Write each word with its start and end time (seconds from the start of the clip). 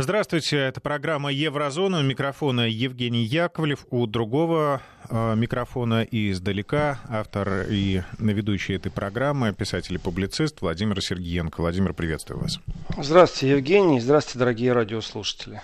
Здравствуйте, 0.00 0.58
это 0.58 0.80
программа 0.80 1.32
«Еврозона». 1.32 1.98
У 1.98 2.02
микрофона 2.02 2.68
Евгений 2.68 3.24
Яковлев, 3.24 3.84
у 3.90 4.06
другого 4.06 4.80
э, 5.10 5.34
микрофона 5.34 6.04
и 6.04 6.30
издалека 6.30 7.00
автор 7.08 7.66
и 7.68 8.02
ведущий 8.20 8.74
этой 8.74 8.92
программы, 8.92 9.52
писатель 9.52 9.96
и 9.96 9.98
публицист 9.98 10.60
Владимир 10.60 11.02
Сергеенко. 11.02 11.60
Владимир, 11.60 11.94
приветствую 11.94 12.42
вас. 12.42 12.60
Здравствуйте, 12.96 13.56
Евгений. 13.56 13.98
Здравствуйте, 13.98 14.38
дорогие 14.38 14.72
радиослушатели. 14.72 15.60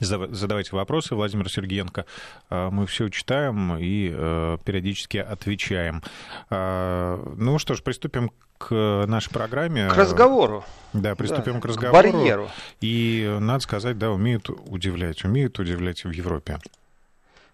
задавайте 0.00 0.74
вопросы, 0.74 1.14
Владимир 1.14 1.50
Сергеенко. 1.50 2.06
А, 2.50 2.70
мы 2.70 2.86
все 2.86 3.08
читаем 3.08 3.76
и 3.78 4.12
э, 4.12 4.58
периодически 4.64 5.18
отвечаем. 5.18 6.02
А, 6.50 7.22
ну 7.36 7.58
что 7.58 7.74
ж, 7.74 7.82
приступим 7.82 8.30
к 8.58 9.04
нашей 9.06 9.30
программе. 9.30 9.88
К 9.88 9.96
разговору. 9.96 10.64
Да, 10.92 11.14
приступим 11.14 11.54
да, 11.54 11.60
к 11.60 11.64
разговору. 11.66 12.08
К 12.08 12.12
барьеру. 12.12 12.48
И, 12.80 13.36
надо 13.40 13.60
сказать, 13.60 13.98
да, 13.98 14.10
умеют 14.10 14.48
удивлять, 14.48 15.24
умеют 15.24 15.58
удивлять 15.58 16.04
в 16.04 16.10
Европе. 16.10 16.58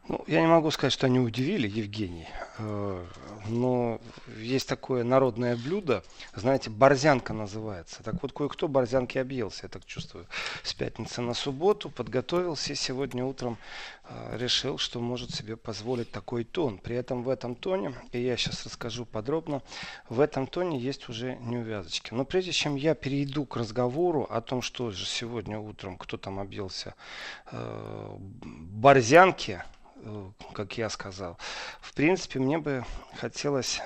Ну, 0.09 0.25
я 0.27 0.41
не 0.41 0.49
могу 0.49 0.73
сказать, 0.73 0.93
что 0.93 1.07
они 1.07 1.21
удивили, 1.21 1.69
Евгений, 1.69 2.27
э, 2.59 3.07
но 3.47 4.01
есть 4.37 4.69
такое 4.69 5.05
народное 5.05 5.57
блюдо, 5.57 6.03
знаете, 6.35 6.71
борзянка 6.71 7.33
называется. 7.33 8.03
Так 8.03 8.21
вот, 8.21 8.33
кое-кто 8.33 8.67
борзянки 8.67 9.19
объелся, 9.19 9.61
я 9.65 9.69
так 9.69 9.85
чувствую, 9.85 10.27
с 10.65 10.75
пятницы 10.75 11.21
на 11.21 11.35
субботу, 11.35 11.89
подготовился 11.89 12.73
и 12.73 12.75
сегодня 12.75 13.25
утром 13.25 13.59
э, 14.09 14.39
решил, 14.39 14.77
что 14.77 14.99
может 14.99 15.31
себе 15.31 15.57
позволить 15.57 16.11
такой 16.11 16.43
тон. 16.43 16.79
При 16.79 16.97
этом 16.97 17.23
в 17.23 17.29
этом 17.29 17.55
тоне, 17.55 17.95
и 18.11 18.21
я 18.21 18.37
сейчас 18.37 18.65
расскажу 18.67 19.07
подробно, 19.07 19.63
в 20.09 20.19
этом 20.19 20.49
тоне 20.49 20.81
есть 20.81 21.09
уже 21.09 21.37
неувязочки. 21.37 22.13
Но 22.13 22.25
прежде 22.25 22.51
чем 22.51 22.75
я 22.75 22.97
перейду 22.97 23.47
к 23.47 23.57
разговору 23.57 24.25
о 24.25 24.41
том, 24.41 24.63
что 24.63 24.91
же 24.91 25.07
сегодня 25.07 25.61
утром, 25.61 25.97
кто 25.97 26.17
там 26.17 26.41
объелся 26.41 26.97
э, 27.53 28.17
борзянки, 28.19 29.63
как 30.53 30.79
я 30.79 30.89
сказал. 30.89 31.39
В 31.81 31.93
принципе, 31.95 32.39
мне 32.39 32.59
бы 32.59 32.85
хотелось 33.17 33.81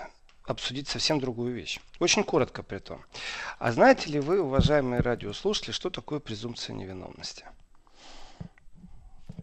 обсудить 0.44 0.88
совсем 0.88 1.20
другую 1.20 1.54
вещь. 1.54 1.80
Очень 1.98 2.24
коротко 2.24 2.62
при 2.62 2.78
том. 2.78 3.04
А 3.58 3.72
знаете 3.72 4.10
ли 4.10 4.20
вы, 4.20 4.40
уважаемые 4.40 5.02
радиослушатели, 5.02 5.72
что 5.72 5.90
такое 5.90 6.20
презумпция 6.20 6.74
невиновности? 6.74 7.44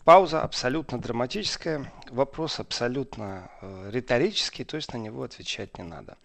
Пауза 0.05 0.41
абсолютно 0.41 0.99
драматическая, 0.99 1.91
вопрос 2.09 2.59
абсолютно 2.59 3.49
э, 3.61 3.89
риторический, 3.89 4.65
то 4.65 4.75
есть 4.75 4.91
на 4.91 4.97
него 4.97 5.23
отвечать 5.23 5.77
не 5.77 5.85
надо. 5.85 6.17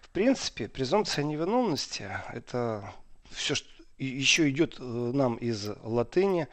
В 0.00 0.08
принципе, 0.08 0.68
презумпция 0.68 1.22
невиновности– 1.22 2.10
это 2.32 2.94
все, 3.30 3.54
что 3.54 3.75
еще 4.04 4.48
идет 4.50 4.76
э, 4.78 4.82
нам 4.82 5.36
из 5.36 5.68
латыни 5.82 6.48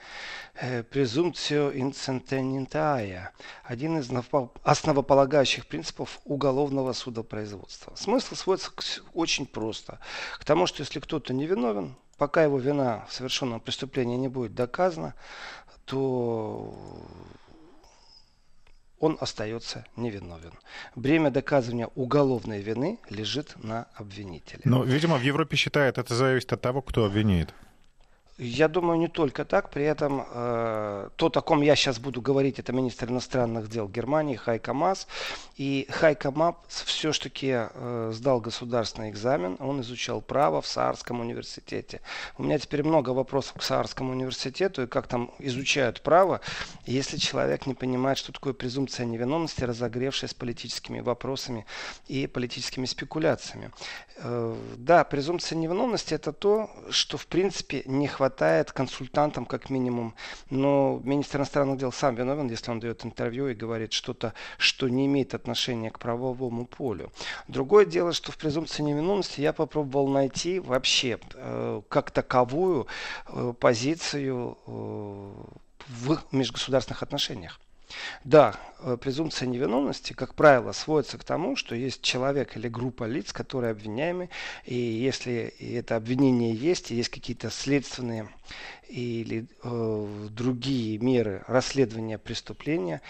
презумпцио 0.91 1.71
инцентенитая, 1.73 3.31
один 3.63 3.97
из 3.97 4.09
основополагающих 4.63 5.65
принципов 5.65 6.19
уголовного 6.25 6.93
судопроизводства. 6.93 7.95
Смысл 7.95 8.35
сводится 8.35 8.71
очень 9.13 9.45
просто. 9.45 9.99
К 10.39 10.45
тому, 10.45 10.67
что 10.67 10.81
если 10.81 10.99
кто-то 10.99 11.33
невиновен, 11.33 11.95
пока 12.17 12.43
его 12.43 12.59
вина 12.59 13.05
в 13.09 13.13
совершенном 13.13 13.59
преступлении 13.59 14.15
не 14.15 14.27
будет 14.27 14.53
доказана, 14.53 15.15
то 15.85 16.73
он 19.03 19.17
остается 19.19 19.85
невиновен. 19.97 20.53
Бремя 20.95 21.29
доказывания 21.29 21.89
уголовной 21.95 22.61
вины 22.61 22.99
лежит 23.09 23.53
на 23.61 23.87
обвинителе. 23.95 24.61
Но, 24.63 24.85
видимо, 24.85 25.17
в 25.17 25.21
Европе 25.21 25.57
считают, 25.57 25.97
это 25.97 26.15
зависит 26.15 26.53
от 26.53 26.61
того, 26.61 26.81
кто 26.81 27.03
обвиняет. 27.03 27.53
Я 28.39 28.67
думаю, 28.67 28.97
не 28.97 29.07
только 29.07 29.45
так. 29.45 29.69
При 29.69 29.83
этом 29.83 30.25
э, 30.27 31.09
то, 31.15 31.27
о 31.27 31.41
ком 31.41 31.61
я 31.61 31.75
сейчас 31.75 31.99
буду 31.99 32.19
говорить, 32.19 32.57
это 32.57 32.73
министр 32.73 33.09
иностранных 33.09 33.69
дел 33.69 33.87
Германии 33.87 34.35
Хайка 34.35 34.73
Мас. 34.73 35.07
И 35.55 35.85
Хайка 35.91 36.31
Мас 36.31 36.55
все-таки 36.67 37.51
э, 37.53 38.11
сдал 38.11 38.41
государственный 38.41 39.11
экзамен. 39.11 39.55
Он 39.59 39.81
изучал 39.81 40.19
право 40.19 40.61
в 40.61 40.67
Саарском 40.67 41.19
университете. 41.19 42.01
У 42.39 42.43
меня 42.43 42.57
теперь 42.57 42.81
много 42.81 43.11
вопросов 43.11 43.59
к 43.59 43.61
Саарскому 43.61 44.13
университету 44.13 44.81
и 44.81 44.87
как 44.87 45.05
там 45.05 45.31
изучают 45.37 46.01
право, 46.01 46.41
если 46.87 47.17
человек 47.17 47.67
не 47.67 47.75
понимает, 47.75 48.17
что 48.17 48.31
такое 48.31 48.53
презумпция 48.53 49.05
невиновности, 49.05 49.63
разогревшая 49.63 50.27
с 50.27 50.33
политическими 50.33 51.01
вопросами 51.01 51.67
и 52.07 52.25
политическими 52.25 52.85
спекуляциями. 52.85 53.69
Э, 54.17 54.55
да, 54.77 55.03
презумпция 55.03 55.55
невиновности 55.55 56.15
это 56.15 56.33
то, 56.33 56.71
что 56.89 57.19
в 57.19 57.27
принципе 57.27 57.83
не 57.85 58.07
хватает 58.07 58.22
хватает 58.23 58.71
консультантам 58.71 59.45
как 59.45 59.69
минимум. 59.69 60.15
Но 60.49 61.01
министр 61.03 61.39
иностранных 61.39 61.77
дел 61.77 61.91
сам 61.91 62.15
виновен, 62.15 62.47
если 62.47 62.71
он 62.71 62.79
дает 62.79 63.03
интервью 63.03 63.49
и 63.49 63.53
говорит 63.53 63.91
что-то, 63.91 64.33
что 64.57 64.87
не 64.87 65.07
имеет 65.07 65.33
отношения 65.33 65.91
к 65.91 65.99
правовому 65.99 66.65
полю. 66.65 67.11
Другое 67.49 67.85
дело, 67.85 68.13
что 68.13 68.31
в 68.31 68.37
презумпции 68.37 68.81
невиновности 68.81 69.41
я 69.41 69.51
попробовал 69.51 70.07
найти 70.07 70.59
вообще 70.59 71.19
э, 71.33 71.81
как 71.89 72.11
таковую 72.11 72.87
э, 73.27 73.53
позицию 73.59 74.57
э, 74.67 74.71
в 75.89 76.19
межгосударственных 76.31 77.03
отношениях. 77.03 77.59
Да, 78.23 78.55
э, 78.79 78.97
презумпция 78.99 79.47
невиновности, 79.47 80.13
как 80.13 80.35
правило, 80.35 80.71
сводится 80.71 81.17
к 81.17 81.23
тому, 81.23 81.55
что 81.55 81.75
есть 81.75 82.01
человек 82.01 82.55
или 82.57 82.67
группа 82.67 83.05
лиц, 83.05 83.33
которые 83.33 83.71
обвиняемы, 83.71 84.29
и 84.65 84.75
если 84.75 85.53
это 85.59 85.95
обвинение 85.95 86.53
есть, 86.53 86.91
и 86.91 86.95
есть 86.95 87.09
какие-то 87.09 87.49
следственные 87.49 88.29
или 88.87 89.47
э, 89.63 90.27
другие 90.29 90.97
меры 90.99 91.43
расследования 91.47 92.17
преступления, 92.17 93.01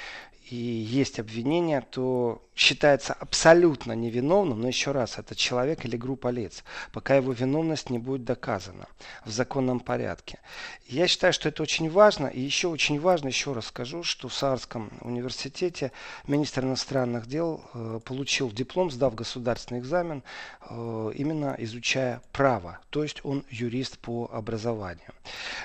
и 0.49 0.55
есть 0.55 1.19
обвинение, 1.19 1.81
то 1.81 2.43
считается 2.55 3.13
абсолютно 3.13 3.93
невиновным, 3.93 4.61
но 4.61 4.67
еще 4.67 4.91
раз, 4.91 5.17
это 5.17 5.35
человек 5.35 5.85
или 5.85 5.97
группа 5.97 6.27
лиц, 6.27 6.63
пока 6.91 7.15
его 7.15 7.31
виновность 7.31 7.89
не 7.89 7.99
будет 7.99 8.23
доказана 8.23 8.87
в 9.25 9.31
законном 9.31 9.79
порядке. 9.79 10.39
Я 10.87 11.07
считаю, 11.07 11.33
что 11.33 11.49
это 11.49 11.63
очень 11.63 11.89
важно, 11.89 12.27
и 12.27 12.39
еще 12.39 12.67
очень 12.67 12.99
важно, 12.99 13.27
еще 13.27 13.53
раз 13.53 13.67
скажу, 13.67 14.03
что 14.03 14.27
в 14.27 14.33
Саарском 14.33 14.91
университете 15.01 15.91
министр 16.27 16.63
иностранных 16.65 17.27
дел 17.27 17.63
э, 17.73 17.99
получил 18.03 18.51
диплом, 18.51 18.91
сдав 18.91 19.15
государственный 19.15 19.79
экзамен, 19.79 20.23
э, 20.69 21.11
именно 21.15 21.55
изучая 21.59 22.21
право, 22.31 22.79
то 22.89 23.03
есть 23.03 23.21
он 23.23 23.43
юрист 23.49 23.97
по 23.97 24.29
образованию. 24.31 25.13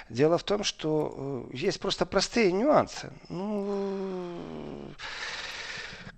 Дело 0.09 0.39
в 0.39 0.45
том, 0.45 0.65
что 0.65 1.47
э, 1.53 1.57
есть 1.57 1.81
просто 1.81 2.07
простые 2.07 2.53
нюансы. 2.53 3.13
Ну, 3.29 4.39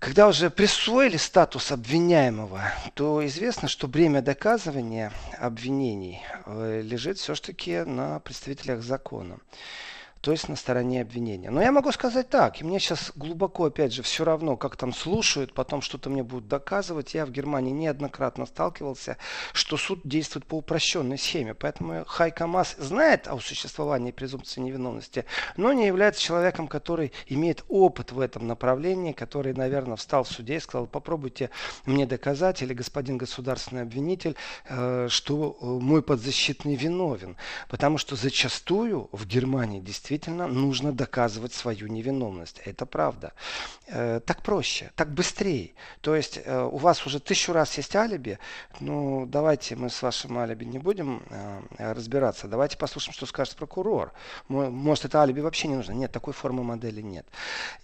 когда 0.01 0.27
уже 0.27 0.49
присвоили 0.49 1.17
статус 1.17 1.71
обвиняемого, 1.71 2.73
то 2.95 3.23
известно, 3.27 3.67
что 3.67 3.87
бремя 3.87 4.23
доказывания 4.23 5.13
обвинений 5.37 6.23
э, 6.47 6.81
лежит 6.83 7.19
все-таки 7.19 7.83
на 7.83 8.19
представителях 8.19 8.81
закона 8.81 9.37
то 10.21 10.31
есть 10.31 10.49
на 10.49 10.55
стороне 10.55 11.01
обвинения. 11.01 11.49
Но 11.49 11.61
я 11.61 11.71
могу 11.71 11.91
сказать 11.91 12.29
так, 12.29 12.61
и 12.61 12.63
мне 12.63 12.79
сейчас 12.79 13.11
глубоко, 13.15 13.65
опять 13.65 13.91
же, 13.91 14.03
все 14.03 14.23
равно, 14.23 14.55
как 14.55 14.75
там 14.75 14.93
слушают, 14.93 15.53
потом 15.53 15.81
что-то 15.81 16.11
мне 16.11 16.21
будут 16.21 16.47
доказывать. 16.47 17.15
Я 17.15 17.25
в 17.25 17.31
Германии 17.31 17.71
неоднократно 17.71 18.45
сталкивался, 18.45 19.17
что 19.51 19.77
суд 19.77 20.01
действует 20.03 20.45
по 20.45 20.55
упрощенной 20.59 21.17
схеме. 21.17 21.55
Поэтому 21.55 22.05
Хайка 22.05 22.45
Мас 22.45 22.75
знает 22.77 23.27
о 23.27 23.39
существовании 23.39 24.11
презумпции 24.11 24.61
невиновности, 24.61 25.25
но 25.57 25.73
не 25.73 25.87
является 25.87 26.21
человеком, 26.21 26.67
который 26.67 27.11
имеет 27.25 27.65
опыт 27.67 28.11
в 28.11 28.19
этом 28.19 28.45
направлении, 28.45 29.13
который, 29.13 29.55
наверное, 29.55 29.95
встал 29.95 30.23
в 30.23 30.27
суде 30.27 30.57
и 30.57 30.59
сказал, 30.59 30.85
попробуйте 30.85 31.49
мне 31.85 32.05
доказать, 32.05 32.61
или 32.61 32.75
господин 32.75 33.17
государственный 33.17 33.81
обвинитель, 33.81 34.35
э, 34.69 35.07
что 35.09 35.57
э, 35.59 35.65
мой 35.65 36.03
подзащитный 36.03 36.75
виновен. 36.75 37.37
Потому 37.69 37.97
что 37.97 38.15
зачастую 38.15 39.09
в 39.11 39.25
Германии 39.25 39.79
действительно 39.79 40.10
действительно 40.11 40.47
нужно 40.47 40.91
доказывать 40.91 41.53
свою 41.53 41.87
невиновность. 41.87 42.59
Это 42.65 42.85
правда. 42.85 43.31
Э, 43.87 44.19
так 44.19 44.41
проще, 44.41 44.91
так 44.95 45.09
быстрее. 45.09 45.71
То 46.01 46.15
есть 46.15 46.39
э, 46.43 46.63
у 46.63 46.77
вас 46.77 47.05
уже 47.07 47.19
тысячу 47.19 47.53
раз 47.53 47.77
есть 47.77 47.95
алиби, 47.95 48.37
ну 48.81 49.25
давайте 49.25 49.75
мы 49.77 49.89
с 49.89 50.01
вашим 50.01 50.37
алиби 50.37 50.65
не 50.65 50.79
будем 50.79 51.23
э, 51.29 51.93
разбираться. 51.93 52.47
Давайте 52.47 52.77
послушаем, 52.77 53.13
что 53.13 53.25
скажет 53.25 53.55
прокурор. 53.55 54.11
Может 54.49 55.05
это 55.05 55.21
алиби 55.21 55.39
вообще 55.39 55.69
не 55.69 55.75
нужно? 55.75 55.93
Нет, 55.93 56.11
такой 56.11 56.33
формы 56.33 56.63
модели 56.63 57.01
нет. 57.01 57.25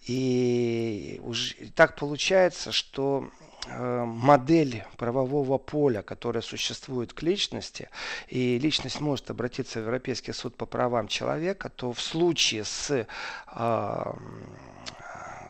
И 0.06 1.22
уже 1.24 1.56
так 1.76 1.96
получается, 1.96 2.74
что 2.74 3.30
модель 3.75 4.84
правового 4.98 5.58
поля, 5.58 6.02
которая 6.02 6.42
существует 6.42 7.14
к 7.14 7.22
личности, 7.22 7.90
и 8.28 8.60
личность 8.60 9.02
может 9.02 9.30
обратиться 9.30 9.80
в 9.80 9.84
Европейский 9.84 10.34
суд 10.34 10.56
по 10.56 10.66
правам 10.66 11.08
человека, 11.08 11.69
то 11.69 11.94
в 11.94 12.02
случае 12.02 12.64
с 12.64 13.08
э, 13.56 14.14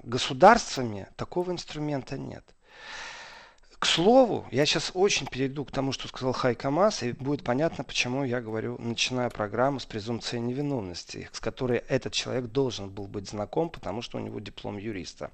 государствами 0.04 1.08
такого 1.16 1.52
инструмента 1.52 2.18
нет. 2.18 2.44
К 3.80 3.86
слову, 3.86 4.48
я 4.50 4.66
сейчас 4.66 4.90
очень 4.96 5.28
перейду 5.28 5.64
к 5.64 5.70
тому, 5.70 5.92
что 5.92 6.08
сказал 6.08 6.34
Хай 6.34 6.56
Камас, 6.56 7.04
и 7.04 7.12
будет 7.12 7.44
понятно, 7.44 7.84
почему 7.84 8.24
я 8.24 8.42
говорю, 8.42 8.76
начиная 8.80 9.30
программу 9.30 9.80
с 9.80 9.86
презумпцией 9.86 10.42
невиновности, 10.42 11.30
с 11.32 11.40
которой 11.40 11.84
этот 11.88 12.12
человек 12.12 12.46
должен 12.46 12.90
был 12.90 13.06
быть 13.06 13.30
знаком, 13.30 13.70
потому 13.70 14.02
что 14.02 14.18
у 14.18 14.22
него 14.22 14.40
диплом 14.40 14.78
юриста. 14.78 15.30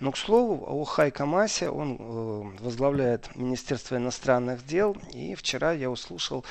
Но, 0.00 0.10
к 0.10 0.16
слову, 0.16 0.64
о 0.66 0.84
Хай 0.84 1.10
Камасе, 1.10 1.68
он 1.68 1.98
э, 1.98 2.62
возглавляет 2.64 3.36
Министерство 3.36 3.96
иностранных 3.96 4.64
дел, 4.64 4.96
и 5.12 5.34
вчера 5.34 5.72
я 5.72 5.90
услышал 5.90 6.46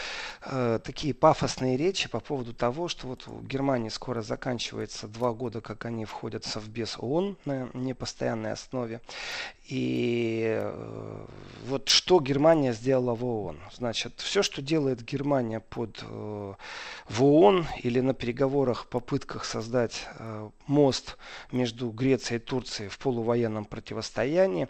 э, 0.46 0.80
такие 0.84 1.16
пафосные 1.16 1.76
речи 1.76 2.08
по 2.08 2.20
поводу 2.20 2.54
того, 2.54 2.88
что 2.88 3.08
вот 3.08 3.26
в 3.26 3.48
Германии 3.48 3.90
скоро 3.90 4.22
заканчивается 4.22 5.08
два 5.08 5.32
года, 5.32 5.60
как 5.60 5.86
они 5.86 6.06
входят 6.06 6.46
в 6.46 6.50
Совбез 6.50 6.98
ООН 7.00 7.36
на 7.46 7.68
непостоянной 7.74 8.52
основе, 8.52 9.02
и 9.72 10.44
э, 10.54 11.26
вот 11.66 11.88
что 11.88 12.20
Германия 12.20 12.74
сделала 12.74 13.16
в 13.16 13.24
ООН. 13.24 13.58
Значит, 13.74 14.20
все, 14.20 14.44
что 14.44 14.62
делает 14.62 15.02
Германия 15.02 15.62
под, 15.62 16.04
э, 16.04 16.54
в 17.08 17.24
ООН 17.24 17.66
или 17.82 18.02
на 18.02 18.14
переговорах, 18.14 18.88
попытках 18.88 19.46
создать 19.46 20.06
э, 20.20 20.50
мост 20.68 21.16
между 21.54 21.90
Грецией 21.90 22.42
и 22.42 22.44
Турцией 22.44 22.90
в 22.90 23.00
полувоенном 23.00 23.64
противостоянии, 23.64 24.68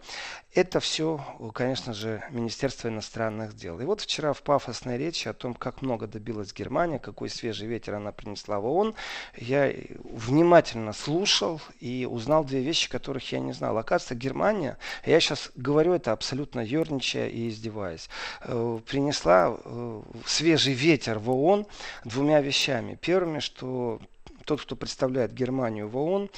это 0.54 0.80
все, 0.80 1.24
конечно 1.54 1.94
же, 1.94 2.22
Министерство 2.30 2.88
иностранных 2.88 3.56
дел. 3.56 3.80
И 3.80 3.84
вот 3.84 4.02
вчера 4.02 4.34
в 4.34 4.42
пафосной 4.42 4.98
речи 4.98 5.26
о 5.26 5.32
том, 5.32 5.54
как 5.54 5.82
много 5.82 6.06
добилась 6.06 6.52
Германия, 6.52 6.98
какой 6.98 7.28
свежий 7.30 7.66
ветер 7.66 7.94
она 7.94 8.12
принесла 8.12 8.60
в 8.60 8.66
ООН, 8.66 8.94
я 9.36 9.72
внимательно 10.04 10.92
слушал 10.92 11.60
и 11.80 12.06
узнал 12.08 12.44
две 12.44 12.60
вещи, 12.60 12.90
которых 12.90 13.32
я 13.32 13.40
не 13.40 13.52
знал. 13.52 13.78
Оказывается, 13.78 14.14
Германия, 14.14 14.76
я 15.04 15.20
сейчас 15.20 15.50
говорю 15.56 15.92
это 15.94 16.12
абсолютно 16.12 16.60
ерничая 16.60 17.28
и 17.28 17.48
издеваясь, 17.48 18.08
э, 18.42 18.78
принесла 18.86 19.56
э, 19.64 20.02
свежий 20.26 20.74
ветер 20.74 21.18
в 21.18 21.30
ООН 21.30 21.66
двумя 22.04 22.40
вещами. 22.40 22.98
Первыми, 23.00 23.40
что 23.40 24.00
тот, 24.44 24.62
кто 24.62 24.76
представляет 24.76 25.32
Германию 25.32 25.88
в 25.88 25.96
ООН, 25.96 26.30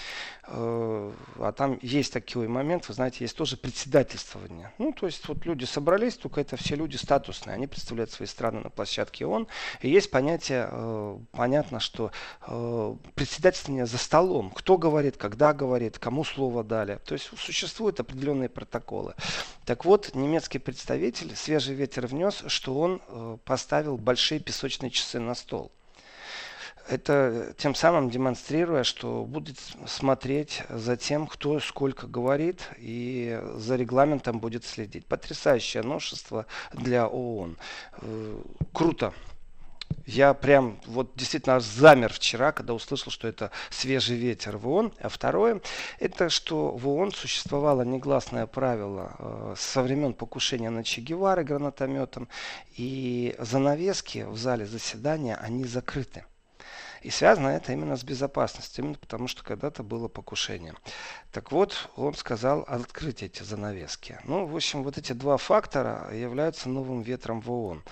э, 0.47 1.13
а 1.39 1.53
там 1.53 1.79
есть 1.83 2.13
такой 2.13 2.49
момент, 2.49 2.89
вы 2.89 2.95
знаете, 2.95 3.19
есть 3.21 3.37
тоже 3.37 3.57
председательствование. 3.57 4.73
Ну, 4.79 4.93
то 4.93 5.07
есть 5.07 5.27
вот 5.29 5.45
люди 5.47 5.65
собрались, 5.65 6.17
только 6.17 6.41
это 6.41 6.57
все 6.57 6.77
люди 6.77 6.97
статусные, 6.97 7.55
они 7.55 7.67
представляют 7.67 8.11
свои 8.11 8.27
страны 8.27 8.61
на 8.61 8.71
площадке 8.71 9.27
ООН, 9.27 9.47
и 9.81 9.89
есть 9.89 10.11
понятие, 10.11 10.69
э, 10.71 11.19
понятно, 11.33 11.81
что 11.81 12.11
э, 12.47 12.95
председательствование 13.15 13.87
за 13.87 13.99
столом, 13.99 14.51
кто 14.51 14.77
говорит, 14.79 15.17
когда 15.17 15.53
говорит, 15.53 15.99
кому 15.99 16.25
слово 16.25 16.65
дали. 16.65 16.99
То 17.05 17.15
есть 17.15 17.31
существуют 17.39 18.01
определенные 18.01 18.49
протоколы. 18.49 19.15
Так 19.65 19.85
вот, 19.85 20.15
немецкий 20.15 20.59
представитель 20.59 21.35
свежий 21.37 21.75
ветер 21.75 22.07
внес, 22.07 22.45
что 22.49 22.79
он 22.79 23.01
э, 23.07 23.39
поставил 23.45 23.97
большие 23.97 24.41
песочные 24.41 24.91
часы 24.91 25.19
на 25.19 25.35
стол 25.35 25.73
это 26.89 27.55
тем 27.57 27.75
самым 27.75 28.11
демонстрируя, 28.11 28.85
что 28.85 29.25
будет 29.25 29.57
смотреть 29.87 30.63
за 30.69 30.97
тем, 30.97 31.27
кто 31.27 31.61
сколько 31.61 32.07
говорит, 32.07 32.69
и 32.79 33.41
за 33.57 33.77
регламентом 33.77 34.39
будет 34.39 34.65
следить. 34.65 35.07
Потрясающее 35.07 35.83
новшество 35.83 36.47
для 36.73 37.07
ООН. 37.07 37.57
Э, 38.03 38.43
круто. 38.73 39.15
Я 40.07 40.35
прям 40.35 40.79
вот 40.87 41.13
действительно 41.15 41.61
замер 41.61 42.13
вчера, 42.13 42.53
когда 42.53 42.75
услышал, 42.75 43.11
что 43.11 43.27
это 43.27 43.51
свежий 43.71 44.17
ветер 44.17 44.59
в 44.59 44.69
ООН. 44.69 44.93
А 45.01 45.09
второе, 45.09 45.61
это 45.99 46.29
что 46.29 46.73
в 46.73 46.87
ООН 46.89 47.13
существовало 47.13 47.83
негласное 47.83 48.47
правило 48.47 49.17
э, 49.19 49.55
со 49.57 49.83
времен 49.83 50.13
покушения 50.13 50.69
на 50.69 50.85
Че 50.85 51.01
Гевары 51.01 51.45
гранатометом, 51.45 52.29
и 52.77 53.35
занавески 53.39 54.25
в 54.29 54.37
зале 54.37 54.67
заседания, 54.67 55.37
они 55.37 55.65
закрыты. 55.65 56.25
И 57.05 57.11
связано 57.11 57.49
это 57.49 57.71
именно 57.75 57.99
с 57.99 58.03
безопасностью, 58.03 58.83
именно 58.83 58.97
потому 58.99 59.29
что 59.29 59.45
когда-то 59.45 59.83
было 59.83 60.09
покушение. 60.09 60.75
Так 61.33 61.53
вот, 61.53 61.91
он 61.97 62.15
сказал 62.15 62.65
открыть 62.67 63.23
эти 63.23 63.43
занавески. 63.43 64.19
Ну, 64.25 64.47
в 64.47 64.57
общем, 64.57 64.83
вот 64.83 64.97
эти 64.97 65.13
два 65.13 65.37
фактора 65.37 66.09
являются 66.15 66.71
новым 66.71 67.03
ветром 67.03 67.43
в 67.43 67.53
ООН. 67.53 67.83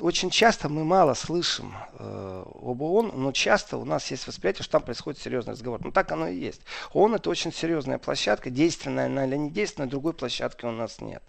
Очень 0.00 0.28
часто 0.28 0.68
мы 0.68 0.84
мало 0.84 1.14
слышим 1.14 1.74
э, 1.98 2.44
об 2.46 2.82
ООН, 2.82 3.12
но 3.14 3.32
часто 3.32 3.78
у 3.78 3.86
нас 3.86 4.10
есть 4.10 4.26
восприятие, 4.26 4.64
что 4.64 4.72
там 4.72 4.82
происходит 4.82 5.18
серьезный 5.18 5.52
разговор. 5.52 5.80
Ну, 5.82 5.90
так 5.90 6.12
оно 6.12 6.28
и 6.28 6.36
есть. 6.36 6.60
ООН 6.92 7.14
это 7.14 7.30
очень 7.30 7.54
серьезная 7.54 7.96
площадка, 7.96 8.50
действенная 8.50 9.06
она 9.06 9.24
или 9.24 9.36
не 9.36 9.50
действенная, 9.50 9.88
другой 9.88 10.12
площадки 10.12 10.66
у 10.66 10.72
нас 10.72 11.00
нет. 11.00 11.22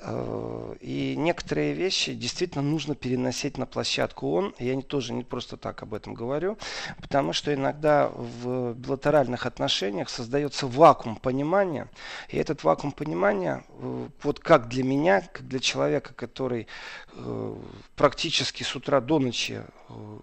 Э, 0.00 0.76
и 0.80 1.14
некоторые 1.16 1.72
вещи 1.72 2.12
действительно 2.12 2.62
нужно 2.62 2.94
переносить 2.94 3.56
на 3.56 3.64
площадку 3.64 4.26
ООН. 4.26 4.54
Я 4.58 4.78
тоже 4.82 5.14
не 5.14 5.24
просто 5.24 5.56
так 5.56 5.82
об 5.82 5.94
этом 5.94 6.12
говорю 6.12 6.57
потому 7.00 7.32
что 7.32 7.52
иногда 7.52 8.08
в 8.08 8.74
билатеральных 8.74 9.46
отношениях 9.46 10.08
создается 10.08 10.66
вакуум 10.66 11.16
понимания, 11.16 11.88
и 12.28 12.36
этот 12.36 12.64
вакуум 12.64 12.92
понимания, 12.92 13.64
э, 13.68 14.08
вот 14.22 14.40
как 14.40 14.68
для 14.68 14.84
меня, 14.84 15.20
как 15.20 15.46
для 15.46 15.60
человека, 15.60 16.14
который 16.14 16.66
э, 17.12 17.54
практически 17.96 18.62
с 18.62 18.74
утра 18.74 19.00
до 19.00 19.18
ночи 19.18 19.62
э, 19.88 20.18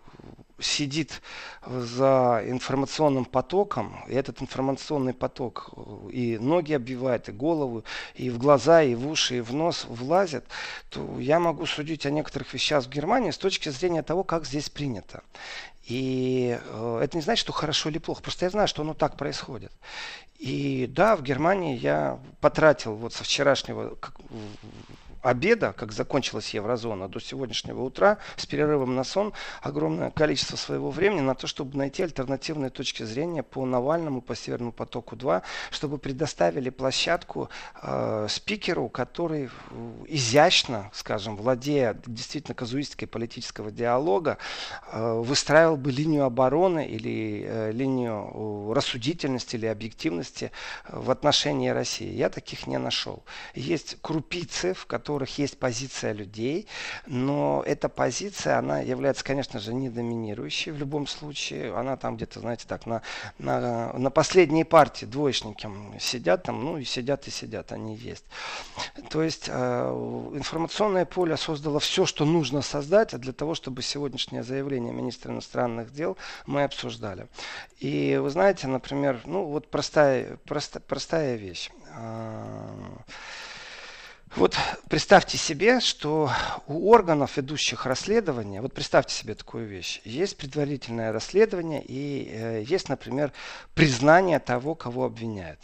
сидит 0.60 1.22
за 1.66 2.44
информационным 2.46 3.26
потоком, 3.26 4.04
и 4.08 4.14
этот 4.14 4.42
информационный 4.42 5.14
поток 5.14 5.72
и 6.12 6.38
ноги 6.38 6.74
обвивает, 6.74 7.30
и 7.30 7.32
голову, 7.32 7.84
и 8.16 8.30
в 8.30 8.38
глаза, 8.38 8.82
и 8.82 8.96
в 8.96 9.08
уши, 9.08 9.38
и 9.38 9.42
в 9.42 9.54
нос 9.54 9.86
влазит, 9.88 10.46
то 10.90 11.20
я 11.20 11.40
могу 11.40 11.66
судить 11.66 12.06
о 12.06 12.12
некоторых 12.12 12.54
вещах 12.54 12.86
в 12.86 12.90
Германии 12.90 13.32
с 13.32 13.38
точки 13.38 13.70
зрения 13.70 14.04
того, 14.04 14.24
как 14.24 14.46
здесь 14.46 14.70
принято. 14.70 15.24
И 15.86 16.60
э, 16.60 17.00
это 17.04 17.18
не 17.18 17.22
значит, 17.22 17.42
что 17.42 17.54
хорошо 17.54 17.90
или 17.90 18.00
плохо. 18.00 18.24
Просто 18.24 18.46
я 18.46 18.50
знаю, 18.50 18.68
что 18.68 18.82
оно 18.82 18.96
так 18.96 19.18
происходит. 19.18 19.72
И 20.40 20.88
да, 20.90 21.16
в 21.16 21.22
Германии 21.22 21.78
я 21.78 22.20
потратил 22.42 22.96
вот 22.96 23.14
со 23.14 23.24
вчерашнего 23.24 23.96
обеда, 25.26 25.74
как 25.74 25.92
закончилась 25.92 26.54
еврозона, 26.54 27.08
до 27.10 27.20
сегодняшнего 27.20 27.82
утра, 27.82 28.20
с 28.36 28.46
перерывом 28.46 28.96
на 28.96 29.04
сон, 29.04 29.34
огромное 29.62 30.12
количество 30.12 30.56
своего 30.56 30.92
времени 30.92 31.22
на 31.22 31.34
то, 31.34 31.48
чтобы 31.48 31.78
найти 31.78 32.04
альтернативные 32.04 32.70
точки 32.70 33.04
зрения 33.04 33.42
по 33.42 33.66
Навальному, 33.66 34.22
по 34.22 34.36
Северному 34.36 34.72
потоку-2, 34.72 35.42
чтобы 35.72 35.98
предоставили 35.98 36.70
площадку 36.70 37.50
э, 37.82 38.28
спикеру, 38.30 38.88
который 38.90 39.50
изящно, 40.08 40.92
скажем, 40.94 41.36
владея 41.36 41.98
действительно 42.06 42.54
казуистикой 42.54 43.08
политического 43.08 43.72
диалога, 43.72 44.38
э, 44.92 45.14
выстраивал 45.22 45.78
бы 45.78 45.92
линию 45.92 46.26
обороны 46.26 46.86
или 46.86 47.46
э, 47.48 47.72
линию 47.72 48.72
рассудительности 48.74 49.56
или 49.56 49.66
объективности 49.66 50.52
в 50.88 51.10
отношении 51.10 51.70
России. 51.70 52.12
Я 52.12 52.30
таких 52.30 52.68
не 52.68 52.78
нашел. 52.78 53.24
Есть 53.56 53.98
крупицы, 54.02 54.74
в 54.74 54.86
которых 54.86 55.15
которых 55.16 55.38
есть 55.38 55.58
позиция 55.58 56.12
людей, 56.12 56.68
но 57.08 57.64
эта 57.66 57.88
позиция, 57.88 58.58
она 58.58 58.80
является, 58.80 59.24
конечно 59.24 59.62
же, 59.62 59.74
не 59.74 59.90
доминирующей 59.90 60.74
в 60.74 60.78
любом 60.78 61.08
случае. 61.08 61.74
Она 61.74 61.96
там 61.96 62.18
где-то, 62.18 62.42
знаете, 62.42 62.66
так, 62.68 62.86
на, 62.86 63.02
на, 63.40 63.94
на 63.94 64.12
последней 64.12 64.66
партии 64.66 65.06
двоечники 65.06 65.70
сидят 66.00 66.44
там, 66.44 66.66
ну 66.66 66.78
и 66.78 66.84
сидят 66.84 67.28
и 67.28 67.32
сидят, 67.32 67.72
они 67.72 67.96
есть. 67.96 68.26
То 69.10 69.24
есть 69.24 69.46
э, 69.48 70.32
информационное 70.34 71.06
поле 71.06 71.38
создало 71.38 71.80
все, 71.80 72.06
что 72.06 72.26
нужно 72.26 72.62
создать 72.62 73.18
для 73.18 73.32
того, 73.32 73.56
чтобы 73.56 73.84
сегодняшнее 73.84 74.44
заявление 74.44 74.92
министра 74.92 75.32
иностранных 75.32 75.94
дел 75.94 76.18
мы 76.46 76.66
обсуждали. 76.66 77.28
И 77.80 78.20
вы 78.22 78.30
знаете, 78.30 78.68
например, 78.68 79.22
ну 79.26 79.46
вот 79.46 79.72
простая, 79.72 80.38
проста, 80.46 80.82
простая 80.82 81.36
вещь. 81.38 81.72
Вот 84.36 84.58
представьте 84.90 85.38
себе, 85.38 85.80
что 85.80 86.30
у 86.68 86.92
органов, 86.92 87.38
ведущих 87.38 87.86
расследование, 87.86 88.60
вот 88.60 88.74
представьте 88.74 89.16
себе 89.16 89.34
такую 89.34 89.66
вещь, 89.66 90.02
есть 90.04 90.36
предварительное 90.36 91.14
расследование 91.14 91.82
и 91.82 92.30
э, 92.30 92.64
есть, 92.68 92.90
например, 92.90 93.32
признание 93.76 94.40
того, 94.40 94.76
кого 94.76 95.06
обвиняют. 95.06 95.62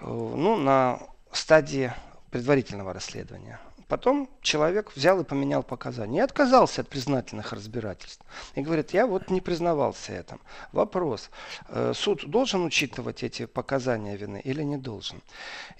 Э, 0.00 0.06
ну, 0.06 0.56
на 0.56 0.98
стадии 1.30 1.92
предварительного 2.32 2.92
расследования. 2.92 3.60
Потом 3.92 4.30
человек 4.40 4.96
взял 4.96 5.20
и 5.20 5.24
поменял 5.24 5.62
показания. 5.62 6.20
И 6.20 6.22
отказался 6.22 6.80
от 6.80 6.88
признательных 6.88 7.52
разбирательств. 7.52 8.24
И 8.54 8.62
говорит, 8.62 8.94
я 8.94 9.06
вот 9.06 9.28
не 9.28 9.42
признавался 9.42 10.12
этим. 10.14 10.40
Вопрос. 10.72 11.28
Э, 11.68 11.92
суд 11.94 12.24
должен 12.26 12.64
учитывать 12.64 13.22
эти 13.22 13.44
показания 13.44 14.16
вины 14.16 14.40
или 14.42 14.62
не 14.62 14.78
должен? 14.78 15.20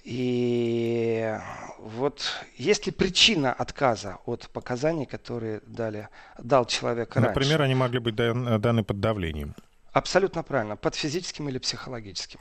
И 0.03 1.35
вот 1.79 2.21
есть 2.55 2.85
ли 2.85 2.91
причина 2.91 3.51
отказа 3.51 4.19
от 4.27 4.47
показаний, 4.49 5.07
которые 5.07 5.61
дали, 5.65 6.07
дал 6.37 6.65
человек 6.65 7.15
раньше? 7.15 7.29
Например, 7.29 7.63
они 7.63 7.73
могли 7.73 7.97
быть 7.97 8.15
даны 8.15 8.83
под 8.83 8.99
давлением. 8.99 9.55
Абсолютно 9.91 10.43
правильно. 10.43 10.75
Под 10.75 10.93
физическим 10.93 11.49
или 11.49 11.57
психологическим. 11.57 12.39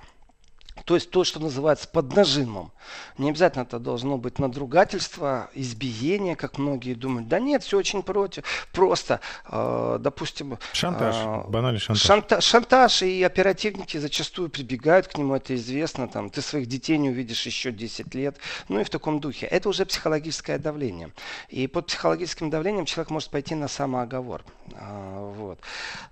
То 0.84 0.94
есть 0.94 1.10
то, 1.10 1.24
что 1.24 1.40
называется 1.40 1.88
под 1.88 2.14
нажимом. 2.14 2.72
Не 3.18 3.30
обязательно 3.30 3.62
это 3.62 3.78
должно 3.78 4.18
быть 4.18 4.38
надругательство, 4.38 5.50
избиение, 5.54 6.36
как 6.36 6.58
многие 6.58 6.94
думают. 6.94 7.28
Да 7.28 7.38
нет, 7.38 7.62
все 7.62 7.78
очень 7.78 8.02
против. 8.02 8.44
Просто, 8.72 9.20
э, 9.48 9.98
допустим... 10.00 10.58
Шантаж, 10.72 11.16
э, 11.16 11.48
банальный 11.48 11.80
шантаж. 11.80 12.02
Шанта, 12.02 12.40
шантаж, 12.40 13.02
и 13.02 13.22
оперативники 13.22 13.96
зачастую 13.98 14.48
прибегают 14.50 15.08
к 15.08 15.16
нему, 15.16 15.34
это 15.34 15.54
известно. 15.54 16.08
Там, 16.08 16.30
ты 16.30 16.42
своих 16.42 16.66
детей 16.66 16.98
не 16.98 17.10
увидишь 17.10 17.46
еще 17.46 17.72
10 17.72 18.14
лет. 18.14 18.36
Ну 18.68 18.80
и 18.80 18.84
в 18.84 18.90
таком 18.90 19.20
духе. 19.20 19.46
Это 19.46 19.68
уже 19.68 19.86
психологическое 19.86 20.58
давление. 20.58 21.10
И 21.48 21.66
под 21.66 21.86
психологическим 21.86 22.50
давлением 22.50 22.84
человек 22.86 23.10
может 23.10 23.30
пойти 23.30 23.54
на 23.54 23.68
самооговор. 23.68 24.42
Э, 24.72 25.32
вот. 25.36 25.58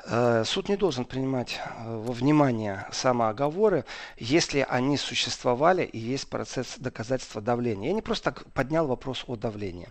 Э, 0.07 0.45
суд 0.45 0.69
не 0.69 0.77
должен 0.77 1.05
принимать 1.05 1.59
э, 1.59 1.97
во 1.97 2.12
внимание 2.12 2.87
самооговоры, 2.93 3.85
если 4.19 4.60
они 4.69 4.97
существовали 4.97 5.85
и 5.85 5.99
есть 5.99 6.29
процесс 6.29 6.76
доказательства 6.79 7.40
давления. 7.40 7.88
Я 7.88 7.95
не 7.95 8.02
просто 8.02 8.33
так 8.33 8.45
поднял 8.52 8.87
вопрос 8.87 9.25
о 9.26 9.37
давлении. 9.37 9.88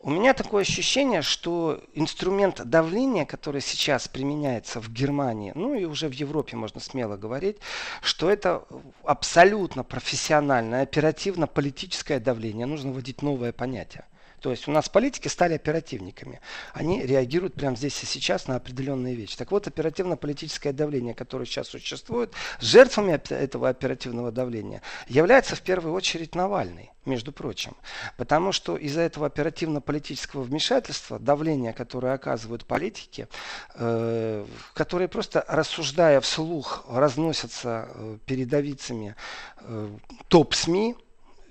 У 0.00 0.10
меня 0.10 0.34
такое 0.34 0.62
ощущение, 0.62 1.22
что 1.22 1.82
инструмент 1.94 2.60
давления, 2.64 3.24
который 3.24 3.62
сейчас 3.62 4.06
применяется 4.06 4.78
в 4.78 4.90
Германии, 4.90 5.52
ну 5.54 5.74
и 5.74 5.86
уже 5.86 6.08
в 6.08 6.12
Европе 6.12 6.56
можно 6.56 6.78
смело 6.78 7.16
говорить, 7.16 7.56
что 8.02 8.28
это 8.28 8.64
абсолютно 9.04 9.82
профессиональное, 9.82 10.82
оперативно-политическое 10.82 12.20
давление. 12.20 12.66
Нужно 12.66 12.92
вводить 12.92 13.22
новое 13.22 13.52
понятие. 13.52 14.04
То 14.44 14.50
есть 14.50 14.68
у 14.68 14.72
нас 14.72 14.90
политики 14.90 15.28
стали 15.28 15.54
оперативниками. 15.54 16.38
Они 16.74 17.00
реагируют 17.00 17.54
прямо 17.54 17.76
здесь 17.76 18.02
и 18.02 18.04
сейчас 18.04 18.46
на 18.46 18.56
определенные 18.56 19.14
вещи. 19.14 19.38
Так 19.38 19.50
вот, 19.50 19.66
оперативно-политическое 19.66 20.74
давление, 20.74 21.14
которое 21.14 21.46
сейчас 21.46 21.68
существует, 21.68 22.34
жертвами 22.60 23.18
этого 23.32 23.70
оперативного 23.70 24.30
давления 24.30 24.82
является 25.08 25.56
в 25.56 25.62
первую 25.62 25.94
очередь 25.94 26.34
Навальный 26.34 26.90
между 27.06 27.32
прочим. 27.32 27.74
Потому 28.18 28.52
что 28.52 28.76
из-за 28.76 29.00
этого 29.00 29.26
оперативно-политического 29.26 30.42
вмешательства, 30.42 31.18
давления, 31.18 31.72
которое 31.72 32.12
оказывают 32.12 32.66
политики, 32.66 33.28
э, 33.76 34.44
которые 34.74 35.08
просто 35.08 35.42
рассуждая 35.48 36.20
вслух 36.20 36.84
разносятся 36.86 37.88
э, 37.88 38.18
передовицами 38.26 39.16
э, 39.60 39.88
топ-СМИ, 40.28 40.96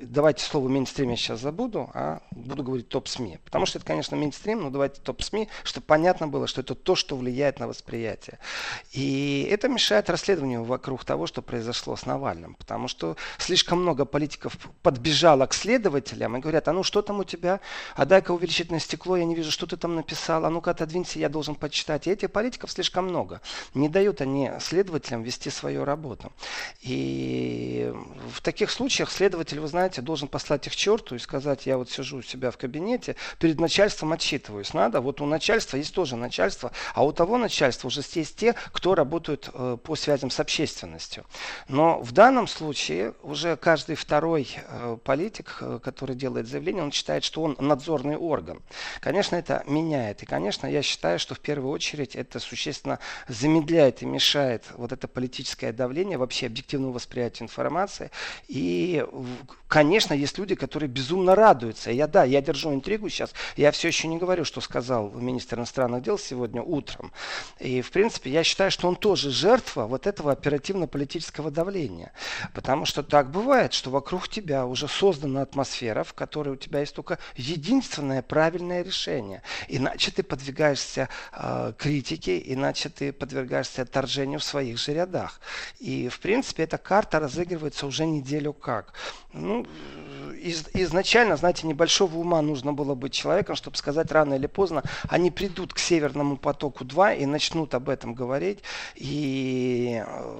давайте 0.09 0.43
слово 0.43 0.67
мейнстрим 0.67 1.09
я 1.09 1.15
сейчас 1.15 1.39
забуду, 1.39 1.89
а 1.93 2.21
буду 2.31 2.63
говорить 2.63 2.89
топ-СМИ. 2.89 3.39
Потому 3.45 3.65
что 3.65 3.79
это, 3.79 3.85
конечно, 3.85 4.17
мейнстрим, 4.17 4.61
но 4.61 4.69
давайте 4.69 5.01
топ-СМИ, 5.01 5.47
чтобы 5.63 5.85
понятно 5.85 6.27
было, 6.27 6.47
что 6.47 6.61
это 6.61 6.75
то, 6.75 6.95
что 6.95 7.15
влияет 7.15 7.59
на 7.59 7.67
восприятие. 7.67 8.39
И 8.91 9.47
это 9.51 9.67
мешает 9.67 10.09
расследованию 10.09 10.63
вокруг 10.63 11.05
того, 11.05 11.27
что 11.27 11.41
произошло 11.41 11.95
с 11.95 12.05
Навальным. 12.05 12.55
Потому 12.55 12.87
что 12.87 13.17
слишком 13.37 13.81
много 13.81 14.05
политиков 14.05 14.57
подбежало 14.81 15.45
к 15.45 15.53
следователям 15.53 16.37
и 16.37 16.39
говорят, 16.39 16.67
а 16.67 16.73
ну 16.73 16.83
что 16.83 17.01
там 17.01 17.19
у 17.19 17.23
тебя? 17.23 17.59
А 17.95 18.05
дай-ка 18.05 18.31
увеличительное 18.31 18.79
стекло, 18.79 19.17
я 19.17 19.25
не 19.25 19.35
вижу, 19.35 19.51
что 19.51 19.67
ты 19.67 19.77
там 19.77 19.95
написал. 19.95 20.45
А 20.45 20.49
ну-ка 20.49 20.71
отодвинься, 20.71 21.19
я 21.19 21.29
должен 21.29 21.55
почитать. 21.55 22.07
И 22.07 22.11
этих 22.11 22.31
политиков 22.31 22.71
слишком 22.71 23.05
много. 23.05 23.41
Не 23.73 23.89
дают 23.89 24.21
они 24.21 24.51
следователям 24.59 25.23
вести 25.23 25.49
свою 25.49 25.85
работу. 25.85 26.31
И 26.81 27.93
в 28.33 28.41
таких 28.41 28.69
случаях 28.69 29.11
следователь, 29.11 29.59
вы 29.59 29.67
знаете, 29.67 29.92
должен 30.01 30.27
послать 30.27 30.67
их 30.67 30.75
черту 30.75 31.15
и 31.15 31.19
сказать, 31.19 31.65
я 31.65 31.77
вот 31.77 31.89
сижу 31.89 32.17
у 32.17 32.21
себя 32.21 32.51
в 32.51 32.57
кабинете, 32.57 33.15
перед 33.39 33.59
начальством 33.59 34.13
отчитываюсь. 34.13 34.73
Надо, 34.73 35.01
вот 35.01 35.21
у 35.21 35.25
начальства 35.25 35.77
есть 35.77 35.93
тоже 35.93 36.15
начальство, 36.15 36.71
а 36.93 37.03
у 37.05 37.11
того 37.11 37.37
начальства 37.37 37.87
уже 37.87 38.01
есть 38.13 38.35
те, 38.35 38.55
кто 38.71 38.95
работают 38.95 39.49
э, 39.53 39.77
по 39.81 39.95
связям 39.95 40.29
с 40.29 40.39
общественностью. 40.39 41.25
Но 41.67 41.99
в 42.01 42.11
данном 42.11 42.47
случае 42.47 43.13
уже 43.23 43.55
каждый 43.55 43.95
второй 43.95 44.47
э, 44.55 44.97
политик, 45.03 45.57
э, 45.61 45.79
который 45.83 46.15
делает 46.15 46.47
заявление, 46.47 46.83
он 46.83 46.91
считает, 46.91 47.23
что 47.23 47.43
он 47.43 47.55
надзорный 47.59 48.17
орган. 48.17 48.61
Конечно, 48.99 49.35
это 49.35 49.63
меняет. 49.67 50.23
И, 50.23 50.25
конечно, 50.25 50.67
я 50.67 50.81
считаю, 50.81 51.19
что 51.19 51.35
в 51.35 51.39
первую 51.39 51.71
очередь 51.71 52.15
это 52.15 52.39
существенно 52.39 52.99
замедляет 53.27 54.01
и 54.01 54.05
мешает 54.05 54.65
вот 54.75 54.91
это 54.91 55.07
политическое 55.07 55.71
давление, 55.71 56.17
вообще 56.17 56.47
объективного 56.47 56.93
восприятия 56.93 57.43
информации. 57.43 58.11
И 58.47 59.05
конечно, 59.73 60.13
есть 60.13 60.37
люди, 60.37 60.53
которые 60.53 60.87
безумно 60.87 61.33
радуются. 61.33 61.89
Я, 61.89 62.05
да, 62.05 62.23
я 62.25 62.43
держу 62.43 62.71
интригу 62.71 63.09
сейчас. 63.09 63.33
Я 63.57 63.71
все 63.71 63.87
еще 63.87 64.07
не 64.07 64.19
говорю, 64.19 64.45
что 64.45 64.61
сказал 64.61 65.09
министр 65.09 65.57
иностранных 65.57 66.03
дел 66.03 66.19
сегодня 66.19 66.61
утром. 66.61 67.11
И, 67.57 67.81
в 67.81 67.89
принципе, 67.89 68.29
я 68.29 68.43
считаю, 68.43 68.69
что 68.69 68.87
он 68.87 68.95
тоже 68.95 69.31
жертва 69.31 69.87
вот 69.87 70.05
этого 70.05 70.31
оперативно-политического 70.31 71.49
давления. 71.49 72.11
Потому 72.53 72.85
что 72.85 73.01
так 73.01 73.31
бывает, 73.31 73.73
что 73.73 73.89
вокруг 73.89 74.29
тебя 74.29 74.67
уже 74.67 74.87
создана 74.87 75.41
атмосфера, 75.41 76.03
в 76.03 76.13
которой 76.13 76.49
у 76.49 76.55
тебя 76.55 76.81
есть 76.81 76.93
только 76.93 77.17
единственное 77.35 78.21
правильное 78.21 78.83
решение. 78.83 79.41
Иначе 79.67 80.11
ты 80.11 80.21
подвигаешься 80.21 81.09
э, 81.31 81.73
критике, 81.79 82.39
иначе 82.45 82.89
ты 82.89 83.11
подвергаешься 83.11 83.81
отторжению 83.81 84.39
в 84.39 84.43
своих 84.43 84.77
же 84.77 84.93
рядах. 84.93 85.41
И, 85.79 86.09
в 86.09 86.19
принципе, 86.19 86.61
эта 86.61 86.77
карта 86.77 87.19
разыгрывается 87.19 87.87
уже 87.87 88.05
неделю 88.05 88.53
как. 88.53 88.93
Ну, 89.33 89.65
из, 90.43 90.67
изначально, 90.73 91.37
знаете, 91.37 91.65
небольшого 91.65 92.17
ума 92.17 92.41
нужно 92.41 92.73
было 92.73 92.95
быть 92.95 93.13
человеком, 93.13 93.55
чтобы 93.55 93.77
сказать 93.77 94.11
рано 94.11 94.35
или 94.35 94.47
поздно, 94.47 94.83
они 95.09 95.31
придут 95.31 95.73
к 95.73 95.79
Северному 95.79 96.37
потоку 96.37 96.85
2 96.85 97.13
и 97.13 97.25
начнут 97.25 97.73
об 97.73 97.89
этом 97.89 98.13
говорить. 98.13 98.59
И 98.95 100.03
э, 100.05 100.39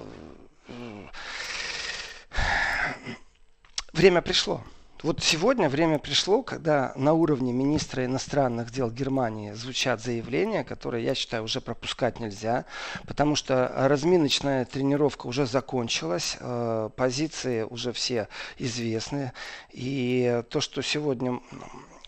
время 3.92 4.22
пришло. 4.22 4.62
Вот 5.04 5.22
сегодня 5.22 5.68
время 5.68 5.98
пришло, 5.98 6.42
когда 6.42 6.94
на 6.96 7.12
уровне 7.12 7.52
министра 7.52 8.06
иностранных 8.06 8.70
дел 8.70 8.90
Германии 8.90 9.52
звучат 9.52 10.00
заявления, 10.00 10.64
которые, 10.64 11.04
я 11.04 11.14
считаю, 11.14 11.42
уже 11.44 11.60
пропускать 11.60 12.20
нельзя, 12.20 12.64
потому 13.06 13.36
что 13.36 13.70
разминочная 13.76 14.64
тренировка 14.64 15.26
уже 15.26 15.44
закончилась, 15.44 16.38
э, 16.40 16.88
позиции 16.96 17.64
уже 17.64 17.92
все 17.92 18.28
известны. 18.56 19.32
И 19.72 20.42
то, 20.48 20.62
что 20.62 20.80
сегодня 20.80 21.38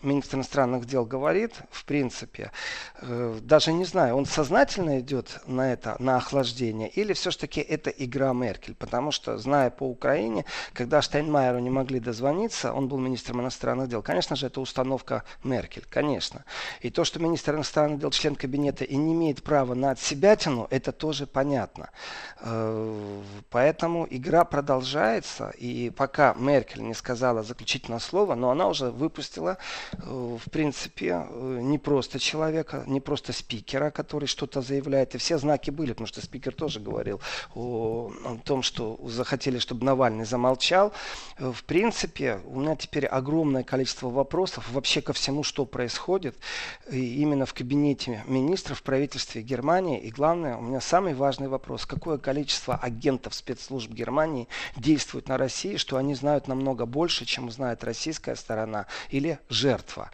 министр 0.07 0.37
иностранных 0.37 0.85
дел 0.85 1.05
говорит, 1.05 1.53
в 1.69 1.85
принципе, 1.85 2.51
э, 3.01 3.39
даже 3.41 3.73
не 3.73 3.85
знаю, 3.85 4.15
он 4.15 4.25
сознательно 4.25 4.99
идет 4.99 5.41
на 5.45 5.71
это, 5.71 5.95
на 5.99 6.17
охлаждение, 6.17 6.89
или 6.89 7.13
все-таки 7.13 7.61
это 7.61 7.89
игра 7.89 8.33
Меркель, 8.33 8.75
потому 8.75 9.11
что, 9.11 9.37
зная 9.37 9.69
по 9.69 9.83
Украине, 9.83 10.45
когда 10.73 11.01
Штайнмайеру 11.01 11.59
не 11.59 11.69
могли 11.69 11.99
дозвониться, 11.99 12.73
он 12.73 12.87
был 12.87 12.97
министром 12.97 13.41
иностранных 13.41 13.89
дел, 13.89 14.01
конечно 14.01 14.35
же, 14.35 14.47
это 14.47 14.61
установка 14.61 15.23
Меркель, 15.43 15.85
конечно. 15.89 16.45
И 16.81 16.89
то, 16.89 17.03
что 17.03 17.19
министр 17.19 17.55
иностранных 17.55 17.99
дел, 17.99 18.11
член 18.11 18.35
кабинета, 18.35 18.83
и 18.85 18.95
не 18.95 19.13
имеет 19.13 19.43
права 19.43 19.75
на 19.75 19.91
отсебятину, 19.91 20.67
это 20.69 20.91
тоже 20.91 21.27
понятно. 21.27 21.89
Э, 22.39 23.21
поэтому 23.49 24.07
игра 24.09 24.45
продолжается, 24.45 25.49
и 25.57 25.89
пока 25.89 26.33
Меркель 26.33 26.83
не 26.83 26.93
сказала 26.93 27.43
заключительное 27.43 27.99
слово, 27.99 28.35
но 28.35 28.49
она 28.49 28.67
уже 28.67 28.89
выпустила 28.89 29.57
в 30.05 30.49
принципе, 30.51 31.25
э, 31.29 31.59
не 31.61 31.77
просто 31.77 32.19
человека, 32.19 32.83
не 32.87 33.01
просто 33.01 33.33
спикера, 33.33 33.89
который 33.89 34.27
что-то 34.27 34.61
заявляет. 34.61 35.15
И 35.15 35.17
все 35.17 35.37
знаки 35.37 35.71
были, 35.71 35.91
потому 35.91 36.07
что 36.07 36.21
спикер 36.21 36.53
тоже 36.53 36.79
говорил 36.79 37.19
о, 37.55 38.11
о 38.23 38.37
том, 38.43 38.61
что 38.61 38.99
захотели, 39.05 39.57
чтобы 39.59 39.85
Навальный 39.85 40.25
замолчал. 40.25 40.93
Э, 41.37 41.51
в 41.51 41.63
принципе, 41.63 42.41
у 42.45 42.59
меня 42.59 42.75
теперь 42.75 43.05
огромное 43.07 43.63
количество 43.63 44.09
вопросов 44.09 44.69
вообще 44.71 45.01
ко 45.01 45.13
всему, 45.13 45.43
что 45.43 45.65
происходит 45.65 46.35
и 46.91 47.21
именно 47.21 47.45
в 47.45 47.53
кабинете 47.53 48.23
министров, 48.27 48.79
в 48.79 48.83
правительстве 48.83 49.41
Германии. 49.41 49.99
И 49.99 50.11
главное, 50.11 50.57
у 50.57 50.61
меня 50.61 50.81
самый 50.81 51.15
важный 51.15 51.47
вопрос, 51.47 51.85
какое 51.85 52.17
количество 52.17 52.75
агентов 52.75 53.33
спецслужб 53.33 53.91
Германии 53.91 54.47
действует 54.75 55.27
на 55.27 55.37
России, 55.37 55.77
что 55.77 55.97
они 55.97 56.13
знают 56.13 56.47
намного 56.47 56.85
больше, 56.85 57.25
чем 57.25 57.49
знает 57.49 57.83
российская 57.83 58.35
сторона 58.35 58.85
или 59.09 59.39
жертва 59.49 59.76
жертва. 59.77 60.09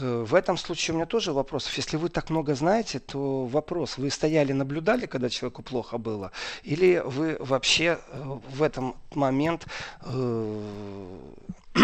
Э, 0.00 0.24
в 0.26 0.34
этом 0.34 0.56
случае 0.56 0.94
у 0.94 0.96
меня 0.96 1.06
тоже 1.06 1.32
вопрос. 1.32 1.70
Если 1.76 1.98
вы 1.98 2.08
так 2.08 2.30
много 2.30 2.54
знаете, 2.54 2.98
то 2.98 3.46
вопрос. 3.46 3.98
Вы 3.98 4.10
стояли, 4.10 4.52
наблюдали, 4.52 5.06
когда 5.06 5.28
человеку 5.28 5.62
плохо 5.62 5.98
было? 5.98 6.30
Или 6.64 7.02
вы 7.04 7.36
вообще 7.40 7.84
э, 7.84 8.38
в 8.50 8.62
этом 8.62 8.94
момент... 9.14 9.66
Э, 10.02 11.18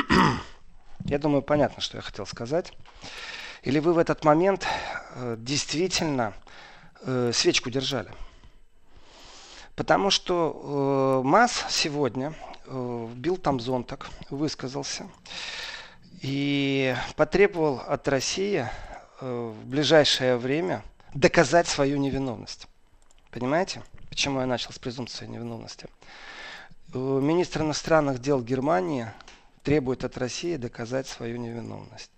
я 1.04 1.18
думаю, 1.18 1.42
понятно, 1.42 1.82
что 1.82 1.96
я 1.96 2.02
хотел 2.02 2.26
сказать. 2.26 2.72
Или 3.62 3.80
вы 3.80 3.92
в 3.92 3.98
этот 3.98 4.24
момент 4.24 4.66
действительно 5.38 6.32
свечку 7.32 7.70
держали? 7.70 8.10
Потому 9.74 10.10
что 10.10 11.22
э, 11.24 11.28
МАС 11.28 11.64
сегодня 11.68 12.34
э, 12.66 13.08
бил 13.14 13.36
там 13.36 13.60
зонтак, 13.60 14.10
высказался 14.30 15.06
и 16.20 16.94
потребовал 17.16 17.80
от 17.80 18.08
России 18.08 18.68
э, 19.20 19.52
в 19.54 19.66
ближайшее 19.66 20.36
время 20.36 20.82
доказать 21.14 21.68
свою 21.68 21.98
невиновность. 21.98 22.66
Понимаете, 23.30 23.82
почему 24.08 24.40
я 24.40 24.46
начал 24.46 24.72
с 24.72 24.78
презумпции 24.78 25.26
невиновности? 25.26 25.86
министр 26.94 27.62
иностранных 27.62 28.18
дел 28.18 28.40
Германии 28.40 29.08
требует 29.62 30.04
от 30.04 30.16
России 30.16 30.56
доказать 30.56 31.06
свою 31.06 31.36
невиновность. 31.36 32.10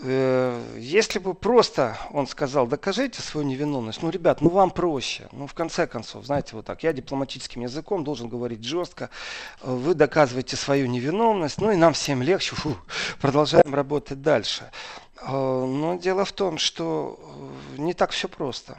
Э, 0.00 0.76
если 0.78 1.18
бы 1.18 1.34
просто 1.34 1.98
он 2.12 2.26
сказал, 2.26 2.66
докажите 2.66 3.20
свою 3.20 3.46
невиновность, 3.46 4.02
ну, 4.02 4.10
ребят, 4.10 4.40
ну 4.40 4.48
вам 4.50 4.70
проще. 4.70 5.28
Ну, 5.32 5.46
в 5.46 5.54
конце 5.54 5.86
концов, 5.86 6.24
знаете, 6.24 6.54
вот 6.54 6.66
так, 6.66 6.82
я 6.84 6.92
дипломатическим 6.92 7.62
языком 7.62 8.04
должен 8.04 8.28
говорить 8.28 8.64
жестко, 8.64 9.10
вы 9.62 9.94
доказываете 9.94 10.56
свою 10.56 10.86
невиновность, 10.86 11.60
ну 11.60 11.72
и 11.72 11.76
нам 11.76 11.94
всем 11.94 12.22
легче, 12.22 12.54
фу, 12.54 12.76
продолжаем 13.20 13.74
работать 13.74 14.22
дальше. 14.22 14.70
Э, 15.20 15.32
но 15.32 15.96
дело 15.96 16.24
в 16.24 16.32
том, 16.32 16.58
что 16.58 17.18
э, 17.76 17.80
не 17.80 17.92
так 17.92 18.10
все 18.10 18.28
просто. 18.28 18.78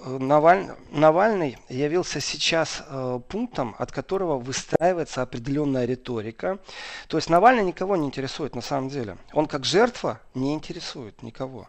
Наваль... 0.00 0.70
Навальный 0.90 1.58
явился 1.68 2.20
сейчас 2.20 2.82
э, 2.86 3.20
пунктом, 3.28 3.74
от 3.78 3.92
которого 3.92 4.38
выстраивается 4.38 5.22
определенная 5.22 5.84
риторика. 5.84 6.58
То 7.08 7.16
есть 7.16 7.30
Навальный 7.30 7.64
никого 7.64 7.96
не 7.96 8.06
интересует 8.06 8.54
на 8.54 8.62
самом 8.62 8.88
деле. 8.88 9.16
Он 9.32 9.46
как 9.46 9.64
жертва 9.64 10.20
не 10.34 10.54
интересует 10.54 11.22
никого. 11.22 11.68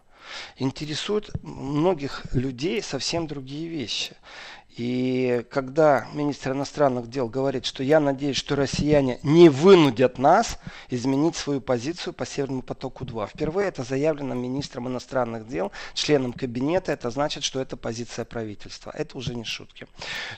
Интересует 0.56 1.30
многих 1.42 2.22
людей 2.32 2.82
совсем 2.82 3.26
другие 3.26 3.68
вещи. 3.68 4.16
И 4.80 5.44
когда 5.50 6.06
министр 6.14 6.52
иностранных 6.52 7.10
дел 7.10 7.28
говорит, 7.28 7.66
что 7.66 7.82
я 7.82 8.00
надеюсь, 8.00 8.38
что 8.38 8.56
россияне 8.56 9.18
не 9.22 9.50
вынудят 9.50 10.16
нас 10.16 10.58
изменить 10.88 11.36
свою 11.36 11.60
позицию 11.60 12.14
по 12.14 12.24
Северному 12.24 12.62
потоку-2. 12.62 13.28
Впервые 13.28 13.68
это 13.68 13.82
заявлено 13.82 14.34
министром 14.34 14.88
иностранных 14.88 15.46
дел, 15.46 15.70
членом 15.92 16.32
кабинета. 16.32 16.92
Это 16.92 17.10
значит, 17.10 17.44
что 17.44 17.60
это 17.60 17.76
позиция 17.76 18.24
правительства. 18.24 18.90
Это 18.96 19.18
уже 19.18 19.34
не 19.34 19.44
шутки. 19.44 19.86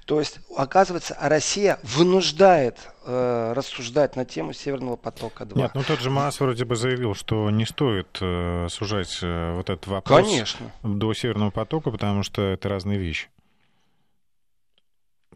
То 0.07 0.19
есть, 0.19 0.41
оказывается, 0.57 1.17
Россия 1.21 1.79
вынуждает 1.85 2.81
э, 3.05 3.53
рассуждать 3.55 4.17
на 4.17 4.25
тему 4.25 4.55
Северного 4.55 4.97
потока-2. 4.97 5.57
Нет, 5.57 5.71
ну 5.75 5.85
тот 5.85 6.01
же 6.01 6.11
Маас 6.11 6.41
вроде 6.41 6.65
бы 6.65 6.75
заявил, 6.75 7.15
что 7.15 7.49
не 7.51 7.65
стоит 7.65 8.19
э, 8.21 8.67
сужать 8.71 9.21
э, 9.23 9.55
вот 9.55 9.71
этот 9.71 9.87
вопрос 9.87 10.27
Конечно. 10.27 10.73
до 10.83 11.15
Северного 11.15 11.53
потока, 11.53 11.93
потому 11.93 12.25
что 12.25 12.43
это 12.43 12.69
разные 12.69 12.99
вещи. 12.99 13.29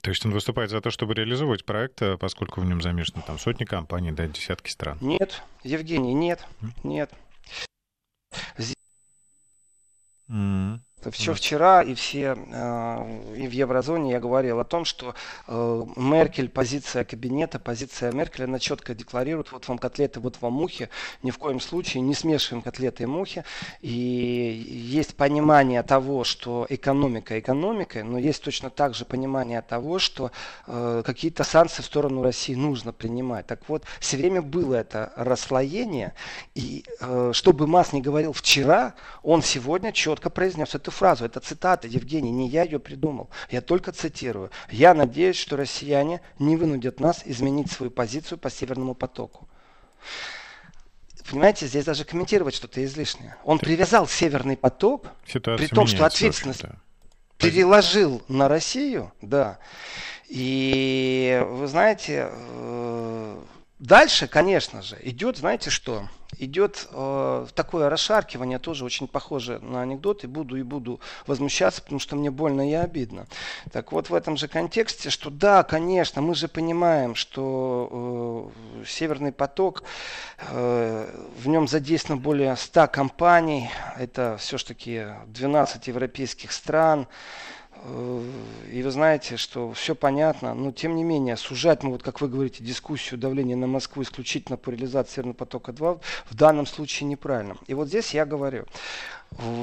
То 0.06 0.10
есть 0.10 0.24
он 0.24 0.30
выступает 0.30 0.70
за 0.70 0.80
то, 0.80 0.92
чтобы 0.92 1.14
реализовывать 1.14 1.64
проект, 1.64 2.00
э, 2.00 2.16
поскольку 2.16 2.60
в 2.60 2.64
нем 2.64 2.80
замешаны 2.80 3.24
там 3.26 3.40
сотни 3.40 3.64
компаний, 3.64 4.12
да, 4.12 4.28
десятки 4.28 4.70
стран. 4.70 4.98
Нет, 5.00 5.42
Евгений, 5.64 6.14
нет, 6.14 6.46
нет. 6.84 7.10
Mm-hmm. 10.30 10.78
Все 11.12 11.34
вчера 11.34 11.82
и 11.82 11.94
все 11.94 12.36
э, 12.36 13.36
и 13.36 13.46
в 13.46 13.52
еврозоне 13.52 14.12
я 14.12 14.18
говорил 14.18 14.58
о 14.58 14.64
том, 14.64 14.84
что 14.84 15.14
э, 15.46 15.84
Меркель, 15.94 16.48
позиция 16.48 17.04
кабинета, 17.04 17.60
позиция 17.60 18.10
Меркель, 18.12 18.44
она 18.44 18.58
четко 18.58 18.94
декларирует, 18.94 19.52
вот 19.52 19.68
вам 19.68 19.78
котлеты, 19.78 20.20
вот 20.20 20.38
вам 20.40 20.54
мухи, 20.54 20.88
ни 21.22 21.30
в 21.30 21.38
коем 21.38 21.60
случае 21.60 22.00
не 22.00 22.14
смешиваем 22.14 22.62
котлеты 22.62 23.04
и 23.04 23.06
мухи. 23.06 23.44
И 23.82 23.90
есть 23.90 25.16
понимание 25.16 25.82
того, 25.82 26.24
что 26.24 26.66
экономика 26.70 27.38
экономикой, 27.38 28.02
но 28.02 28.18
есть 28.18 28.42
точно 28.42 28.70
так 28.70 28.94
же 28.94 29.04
понимание 29.04 29.62
того, 29.62 29.98
что 29.98 30.32
э, 30.66 31.02
какие-то 31.04 31.44
санкции 31.44 31.82
в 31.82 31.86
сторону 31.86 32.22
России 32.22 32.54
нужно 32.54 32.92
принимать. 32.92 33.46
Так 33.46 33.68
вот, 33.68 33.84
все 34.00 34.16
время 34.16 34.40
было 34.42 34.74
это 34.74 35.12
расслоение, 35.14 36.14
и 36.54 36.84
чтобы 37.32 37.66
Мас 37.66 37.92
не 37.92 38.00
говорил 38.00 38.32
вчера, 38.32 38.94
он 39.22 39.42
сегодня 39.42 39.92
четко 39.92 40.30
произнес 40.30 40.74
эту 40.86 40.92
фразу. 40.92 41.24
Это 41.24 41.40
цитата, 41.40 41.88
Евгений, 41.88 42.30
не 42.30 42.48
я 42.48 42.62
ее 42.62 42.78
придумал. 42.78 43.28
Я 43.50 43.60
только 43.60 43.90
цитирую. 43.92 44.50
Я 44.70 44.94
надеюсь, 44.94 45.36
что 45.36 45.56
россияне 45.56 46.20
не 46.38 46.56
вынудят 46.56 47.00
нас 47.00 47.22
изменить 47.24 47.70
свою 47.70 47.90
позицию 47.90 48.38
по 48.38 48.50
Северному 48.50 48.94
потоку. 48.94 49.48
Понимаете, 51.28 51.66
здесь 51.66 51.84
даже 51.84 52.04
комментировать 52.04 52.54
что-то 52.54 52.84
излишнее. 52.84 53.36
Он 53.44 53.58
привязал 53.58 54.06
Северный 54.06 54.56
поток, 54.56 55.08
Ситуация 55.26 55.66
при 55.66 55.74
том, 55.74 55.88
что 55.88 56.06
ответственность 56.06 56.62
переложил 57.36 58.22
на 58.28 58.48
Россию, 58.48 59.12
да. 59.20 59.58
И 60.28 61.44
вы 61.48 61.66
знаете, 61.66 62.28
э, 62.30 63.42
дальше, 63.78 64.26
конечно 64.26 64.82
же, 64.82 64.98
идет, 65.02 65.36
знаете 65.38 65.70
что? 65.70 66.08
идет 66.38 66.86
э, 66.90 67.46
такое 67.54 67.88
расшаркивание, 67.88 68.58
тоже 68.58 68.84
очень 68.84 69.08
похоже 69.08 69.58
на 69.60 69.82
анекдот, 69.82 70.24
и 70.24 70.26
буду 70.26 70.56
и 70.56 70.62
буду 70.62 71.00
возмущаться, 71.26 71.82
потому 71.82 71.98
что 71.98 72.16
мне 72.16 72.30
больно 72.30 72.68
и 72.68 72.74
обидно. 72.74 73.26
Так 73.72 73.92
вот, 73.92 74.10
в 74.10 74.14
этом 74.14 74.36
же 74.36 74.48
контексте, 74.48 75.10
что 75.10 75.30
да, 75.30 75.62
конечно, 75.62 76.22
мы 76.22 76.34
же 76.34 76.48
понимаем, 76.48 77.14
что 77.14 78.52
э, 78.80 78.84
Северный 78.86 79.32
поток, 79.32 79.82
э, 80.50 81.26
в 81.38 81.48
нем 81.48 81.68
задействовано 81.68 82.20
более 82.20 82.56
100 82.56 82.88
компаний, 82.88 83.70
это 83.96 84.36
все-таки 84.38 85.06
12 85.26 85.86
европейских 85.86 86.52
стран, 86.52 87.06
Э, 87.06 87.45
и 88.70 88.82
вы 88.82 88.90
знаете, 88.90 89.36
что 89.36 89.72
все 89.72 89.94
понятно, 89.94 90.54
но 90.54 90.72
тем 90.72 90.96
не 90.96 91.04
менее 91.04 91.36
сужать, 91.36 91.82
мы 91.82 91.92
вот 91.92 92.02
как 92.02 92.20
вы 92.20 92.28
говорите, 92.28 92.64
дискуссию 92.64 93.18
давления 93.18 93.56
на 93.56 93.66
Москву 93.66 94.02
исключительно 94.02 94.56
по 94.56 94.70
реализации 94.70 95.14
Северного 95.16 95.36
потока-2 95.36 96.00
в 96.30 96.34
данном 96.34 96.66
случае 96.66 97.08
неправильно. 97.08 97.56
И 97.66 97.74
вот 97.74 97.88
здесь 97.88 98.12
я 98.14 98.26
говорю, 98.26 98.66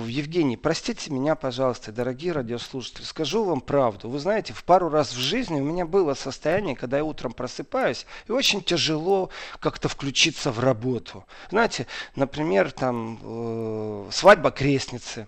Евгений, 0.05 0.55
простите 0.55 1.11
меня, 1.11 1.35
пожалуйста, 1.35 1.91
дорогие 1.91 2.31
радиослушатели, 2.31 3.03
скажу 3.03 3.43
вам 3.43 3.59
правду. 3.59 4.07
Вы 4.07 4.19
знаете, 4.19 4.53
в 4.53 4.63
пару 4.63 4.89
раз 4.89 5.13
в 5.13 5.17
жизни 5.17 5.59
у 5.59 5.63
меня 5.63 5.85
было 5.85 6.13
состояние, 6.13 6.75
когда 6.75 6.97
я 6.97 7.03
утром 7.03 7.33
просыпаюсь, 7.33 8.05
и 8.27 8.31
очень 8.31 8.61
тяжело 8.61 9.29
как-то 9.59 9.89
включиться 9.89 10.51
в 10.51 10.59
работу. 10.59 11.25
Знаете, 11.49 11.87
например, 12.15 12.71
там 12.71 13.19
э, 13.23 14.09
свадьба 14.11 14.51
крестницы 14.51 15.27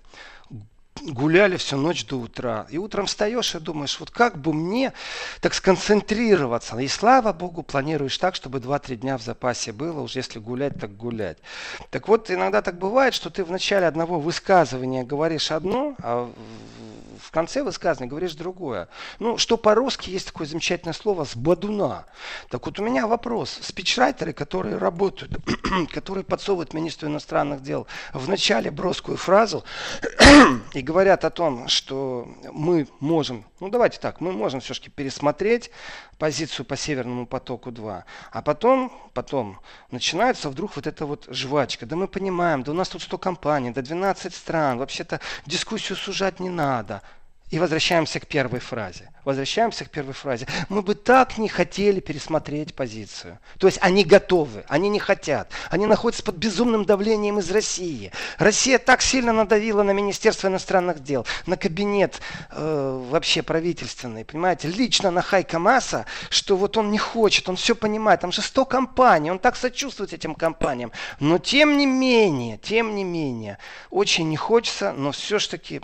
гуляли 1.02 1.58
всю 1.58 1.78
ночь 1.78 2.06
до 2.06 2.18
утра. 2.18 2.68
И 2.70 2.78
утром 2.78 3.06
встаешь 3.06 3.56
и 3.56 3.60
думаешь, 3.60 4.00
вот 4.00 4.12
как 4.12 4.38
бы 4.38 4.54
мне 4.54 4.94
так 5.42 5.54
сконцентрироваться. 5.54 6.78
И 6.78 6.88
слава 6.88 7.34
богу, 7.34 7.64
планируешь 7.64 8.18
так, 8.18 8.36
чтобы 8.36 8.60
2-3 8.60 8.96
дня 8.96 9.18
в 9.18 9.22
запасе 9.22 9.72
было, 9.72 10.02
уж 10.02 10.16
если 10.16 10.40
гулять, 10.40 10.80
так 10.80 10.96
гулять. 10.96 11.38
Так 11.90 12.08
вот, 12.08 12.32
иногда 12.32 12.62
так 12.62 12.78
бывает, 12.78 13.14
что 13.14 13.30
ты 13.30 13.44
в 13.44 13.52
начале 13.52 13.88
одного 13.88 14.20
высказывания 14.20 15.04
говоришь 15.04 15.52
одно, 15.52 15.96
а 16.00 16.32
в 17.22 17.32
конце 17.32 17.64
высказывания 17.64 18.10
говоришь 18.10 18.34
другое. 18.34 18.88
Ну, 19.20 19.38
что 19.38 19.58
по-русски 19.58 20.10
есть 20.10 20.28
такое 20.28 20.48
замечательное 20.48 20.94
слово 20.94 21.26
«с 21.26 21.36
бадуна». 21.36 22.06
Так 22.50 22.66
вот 22.66 22.80
у 22.80 22.84
меня 22.84 23.08
вопрос. 23.08 23.60
Спичрайтеры, 23.62 24.34
которые 24.34 24.78
работают, 24.78 25.38
которые 25.92 26.24
подсовывают 26.24 26.74
министру 26.74 27.08
иностранных 27.08 27.62
дел 27.62 27.88
в 28.14 28.28
начале 28.30 28.72
броскую 28.72 29.18
фразу 29.18 29.64
и 30.74 30.82
говорят 30.82 31.26
о 31.26 31.30
том, 31.30 31.68
что 31.68 32.28
мы 32.52 32.88
можем, 33.00 33.46
ну 33.60 33.70
давайте 33.70 34.00
так, 34.00 34.22
мы 34.22 34.32
можем 34.32 34.60
все-таки 34.60 34.90
пересмотреть 34.90 35.72
позицию 36.18 36.66
по 36.66 36.78
Северному 36.78 37.26
потоку-2, 37.28 38.04
а 38.32 38.42
потом, 38.42 38.92
потом 39.14 39.60
начинается 39.92 40.50
вдруг 40.50 40.76
вот 40.76 40.88
эта 40.88 41.06
вот 41.06 41.28
жвачка. 41.30 41.86
Да 41.86 41.96
мы 41.96 42.08
понимаем, 42.08 42.64
да 42.64 42.72
у 42.72 42.76
нас 42.76 42.90
тут 42.90 43.02
100 43.02 43.18
компаний, 43.18 43.72
да 43.72 43.82
12 43.82 44.34
стран, 44.34 44.78
вообще-то 44.78 45.20
дискуссию 45.46 45.98
сужать 45.98 46.40
не 46.40 46.50
надо. 46.50 47.02
И 47.52 47.60
возвращаемся 47.60 48.20
к 48.20 48.26
первой 48.26 48.60
фразе. 48.60 49.12
Возвращаемся 49.24 49.86
к 49.86 49.90
первой 49.90 50.14
фразе. 50.14 50.48
Мы 50.68 50.82
бы 50.82 50.96
так 50.96 51.38
не 51.38 51.48
хотели 51.48 52.00
пересмотреть 52.00 52.74
позицию. 52.74 53.40
То 53.60 53.68
есть 53.68 53.78
они 53.82 54.04
готовы, 54.04 54.66
они 54.68 54.90
не 54.90 55.00
хотят. 55.00 55.52
Они 55.70 55.86
находятся 55.86 56.24
под 56.24 56.36
безумным 56.36 56.86
давлением 56.86 57.40
из 57.40 57.52
России. 57.52 58.12
Россия 58.40 58.80
так 58.80 59.02
сильно 59.04 59.32
надавила 59.32 59.84
на 59.84 59.92
Министерство 59.92 60.48
иностранных 60.48 61.04
дел, 61.04 61.26
на 61.46 61.56
кабинет 61.56 62.20
э, 62.52 63.06
вообще 63.10 63.44
правительственный, 63.44 64.26
понимаете, 64.26 64.68
лично 64.68 65.12
на 65.12 65.22
Хайка 65.22 65.60
Маса, 65.60 66.06
что 66.30 66.58
вот 66.58 66.78
он 66.78 66.90
не 66.90 67.00
хочет, 67.00 67.48
он 67.48 67.58
все 67.58 67.76
понимает. 67.76 68.22
Там 68.22 68.32
же 68.32 68.42
100 68.42 68.66
компаний, 68.66 69.32
он 69.32 69.40
так 69.40 69.56
сочувствует 69.56 70.14
этим 70.14 70.34
компаниям. 70.34 70.92
Но 71.20 71.38
тем 71.38 71.78
не 71.78 71.86
менее, 71.86 72.58
тем 72.58 72.96
не 72.96 73.04
менее, 73.04 73.60
очень 73.92 74.30
не 74.30 74.38
хочется, 74.38 74.94
но 74.94 75.12
все-таки... 75.12 75.82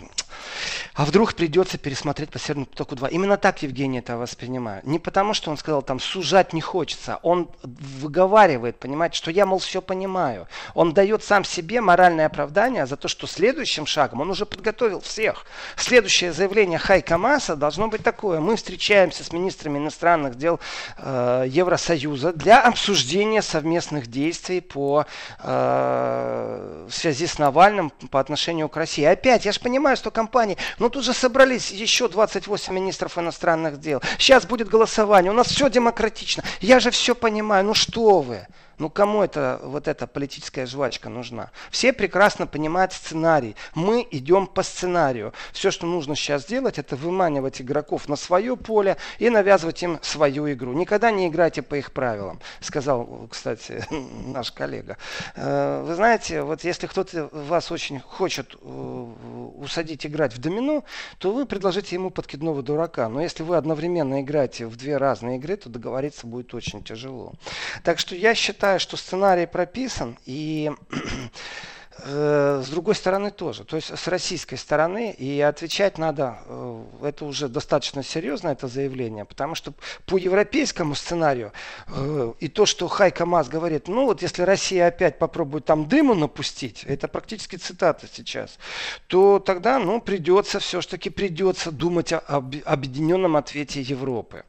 А 0.94 1.04
вдруг 1.06 1.34
придет 1.34 1.51
придется 1.52 1.76
пересмотреть 1.76 2.30
по 2.30 2.38
Северному 2.38 2.64
потоку 2.64 2.96
2. 2.96 3.08
Именно 3.08 3.36
так 3.36 3.62
Евгений 3.62 3.98
это 3.98 4.16
воспринимает. 4.16 4.86
Не 4.86 4.98
потому, 4.98 5.34
что 5.34 5.50
он 5.50 5.58
сказал, 5.58 5.82
там, 5.82 6.00
сужать 6.00 6.54
не 6.54 6.62
хочется. 6.62 7.18
Он 7.22 7.50
выговаривает, 7.62 8.78
понимаете, 8.78 9.18
что 9.18 9.30
я, 9.30 9.44
мол, 9.44 9.58
все 9.58 9.82
понимаю. 9.82 10.48
Он 10.74 10.94
дает 10.94 11.22
сам 11.22 11.44
себе 11.44 11.82
моральное 11.82 12.24
оправдание 12.24 12.86
за 12.86 12.96
то, 12.96 13.06
что 13.06 13.26
следующим 13.26 13.84
шагом 13.84 14.22
он 14.22 14.30
уже 14.30 14.46
подготовил 14.46 15.02
всех. 15.02 15.44
Следующее 15.76 16.32
заявление 16.32 16.78
Хайка 16.78 17.18
Маса 17.18 17.54
должно 17.54 17.88
быть 17.88 18.02
такое. 18.02 18.40
Мы 18.40 18.56
встречаемся 18.56 19.22
с 19.22 19.30
министрами 19.30 19.76
иностранных 19.76 20.36
дел 20.36 20.58
э, 20.96 21.44
Евросоюза 21.48 22.32
для 22.32 22.62
обсуждения 22.62 23.42
совместных 23.42 24.06
действий 24.06 24.62
по 24.62 25.04
э, 25.42 26.86
в 26.88 26.94
связи 26.94 27.26
с 27.26 27.38
Навальным 27.38 27.90
по 28.10 28.20
отношению 28.20 28.70
к 28.70 28.76
России. 28.78 29.04
Опять, 29.04 29.44
я 29.44 29.52
же 29.52 29.60
понимаю, 29.60 29.98
что 29.98 30.10
компании, 30.10 30.56
ну 30.78 30.88
тут 30.88 31.04
же 31.04 31.12
собрались 31.12 31.41
собрались 31.42 31.72
еще 31.72 32.08
28 32.08 32.72
министров 32.72 33.18
иностранных 33.18 33.80
дел. 33.80 34.00
Сейчас 34.16 34.46
будет 34.46 34.68
голосование. 34.68 35.32
У 35.32 35.34
нас 35.34 35.48
все 35.48 35.68
демократично. 35.68 36.44
Я 36.60 36.78
же 36.78 36.92
все 36.92 37.16
понимаю. 37.16 37.64
Ну 37.64 37.74
что 37.74 38.20
вы? 38.20 38.46
Ну 38.78 38.90
кому 38.90 39.22
это 39.22 39.60
вот 39.62 39.88
эта 39.88 40.06
политическая 40.06 40.66
жвачка 40.66 41.08
нужна? 41.08 41.50
Все 41.70 41.92
прекрасно 41.92 42.46
понимают 42.46 42.92
сценарий. 42.92 43.56
Мы 43.74 44.06
идем 44.10 44.46
по 44.46 44.62
сценарию. 44.62 45.32
Все, 45.52 45.70
что 45.70 45.86
нужно 45.86 46.16
сейчас 46.16 46.42
сделать, 46.42 46.78
это 46.78 46.96
выманивать 46.96 47.60
игроков 47.60 48.08
на 48.08 48.16
свое 48.16 48.56
поле 48.56 48.96
и 49.18 49.30
навязывать 49.30 49.82
им 49.82 49.98
свою 50.02 50.50
игру. 50.52 50.72
Никогда 50.72 51.10
не 51.10 51.28
играйте 51.28 51.62
по 51.62 51.74
их 51.74 51.92
правилам, 51.92 52.40
сказал, 52.60 53.28
кстати, 53.30 53.84
наш 54.26 54.52
коллега. 54.52 54.96
Э, 55.34 55.84
вы 55.86 55.94
знаете, 55.94 56.42
вот 56.42 56.64
если 56.64 56.86
кто-то 56.86 57.28
вас 57.32 57.70
очень 57.70 58.00
хочет 58.00 58.54
э, 58.60 59.12
усадить 59.56 60.06
играть 60.06 60.34
в 60.34 60.38
домино, 60.38 60.84
то 61.18 61.32
вы 61.32 61.46
предложите 61.46 61.96
ему 61.96 62.10
подкидного 62.10 62.62
дурака. 62.62 63.08
Но 63.08 63.20
если 63.20 63.42
вы 63.42 63.56
одновременно 63.56 64.20
играете 64.22 64.66
в 64.66 64.76
две 64.76 64.96
разные 64.96 65.38
игры, 65.38 65.56
то 65.56 65.68
договориться 65.68 66.26
будет 66.26 66.54
очень 66.54 66.82
тяжело. 66.82 67.34
Так 67.82 67.98
что 67.98 68.14
я 68.14 68.34
считаю, 68.34 68.61
считаю, 68.62 68.78
что 68.78 68.96
сценарий 68.96 69.46
прописан, 69.46 70.16
и 70.24 70.70
э, 71.98 72.62
с 72.64 72.68
другой 72.68 72.94
стороны 72.94 73.32
тоже. 73.32 73.64
То 73.64 73.74
есть 73.74 73.88
с 73.98 74.06
российской 74.06 74.54
стороны, 74.54 75.10
и 75.10 75.40
отвечать 75.40 75.98
надо, 75.98 76.38
э, 76.46 76.84
это 77.02 77.24
уже 77.24 77.48
достаточно 77.48 78.04
серьезно, 78.04 78.50
это 78.50 78.68
заявление, 78.68 79.24
потому 79.24 79.56
что 79.56 79.72
по 80.06 80.16
европейскому 80.16 80.94
сценарию 80.94 81.52
э, 81.88 82.34
и 82.38 82.46
то, 82.46 82.64
что 82.64 82.86
Хайка 82.86 83.26
Мас 83.26 83.48
говорит, 83.48 83.88
ну 83.88 84.04
вот 84.04 84.22
если 84.22 84.42
Россия 84.42 84.86
опять 84.86 85.18
попробует 85.18 85.64
там 85.64 85.88
дыму 85.88 86.14
напустить, 86.14 86.84
это 86.84 87.08
практически 87.08 87.56
цитата 87.56 88.06
сейчас, 88.12 88.60
то 89.08 89.40
тогда, 89.40 89.80
ну, 89.80 90.00
придется, 90.00 90.60
все-таки 90.60 91.10
придется 91.10 91.72
думать 91.72 92.12
об 92.12 92.54
объединенном 92.64 93.34
ответе 93.34 93.80
Европы. 93.80 94.44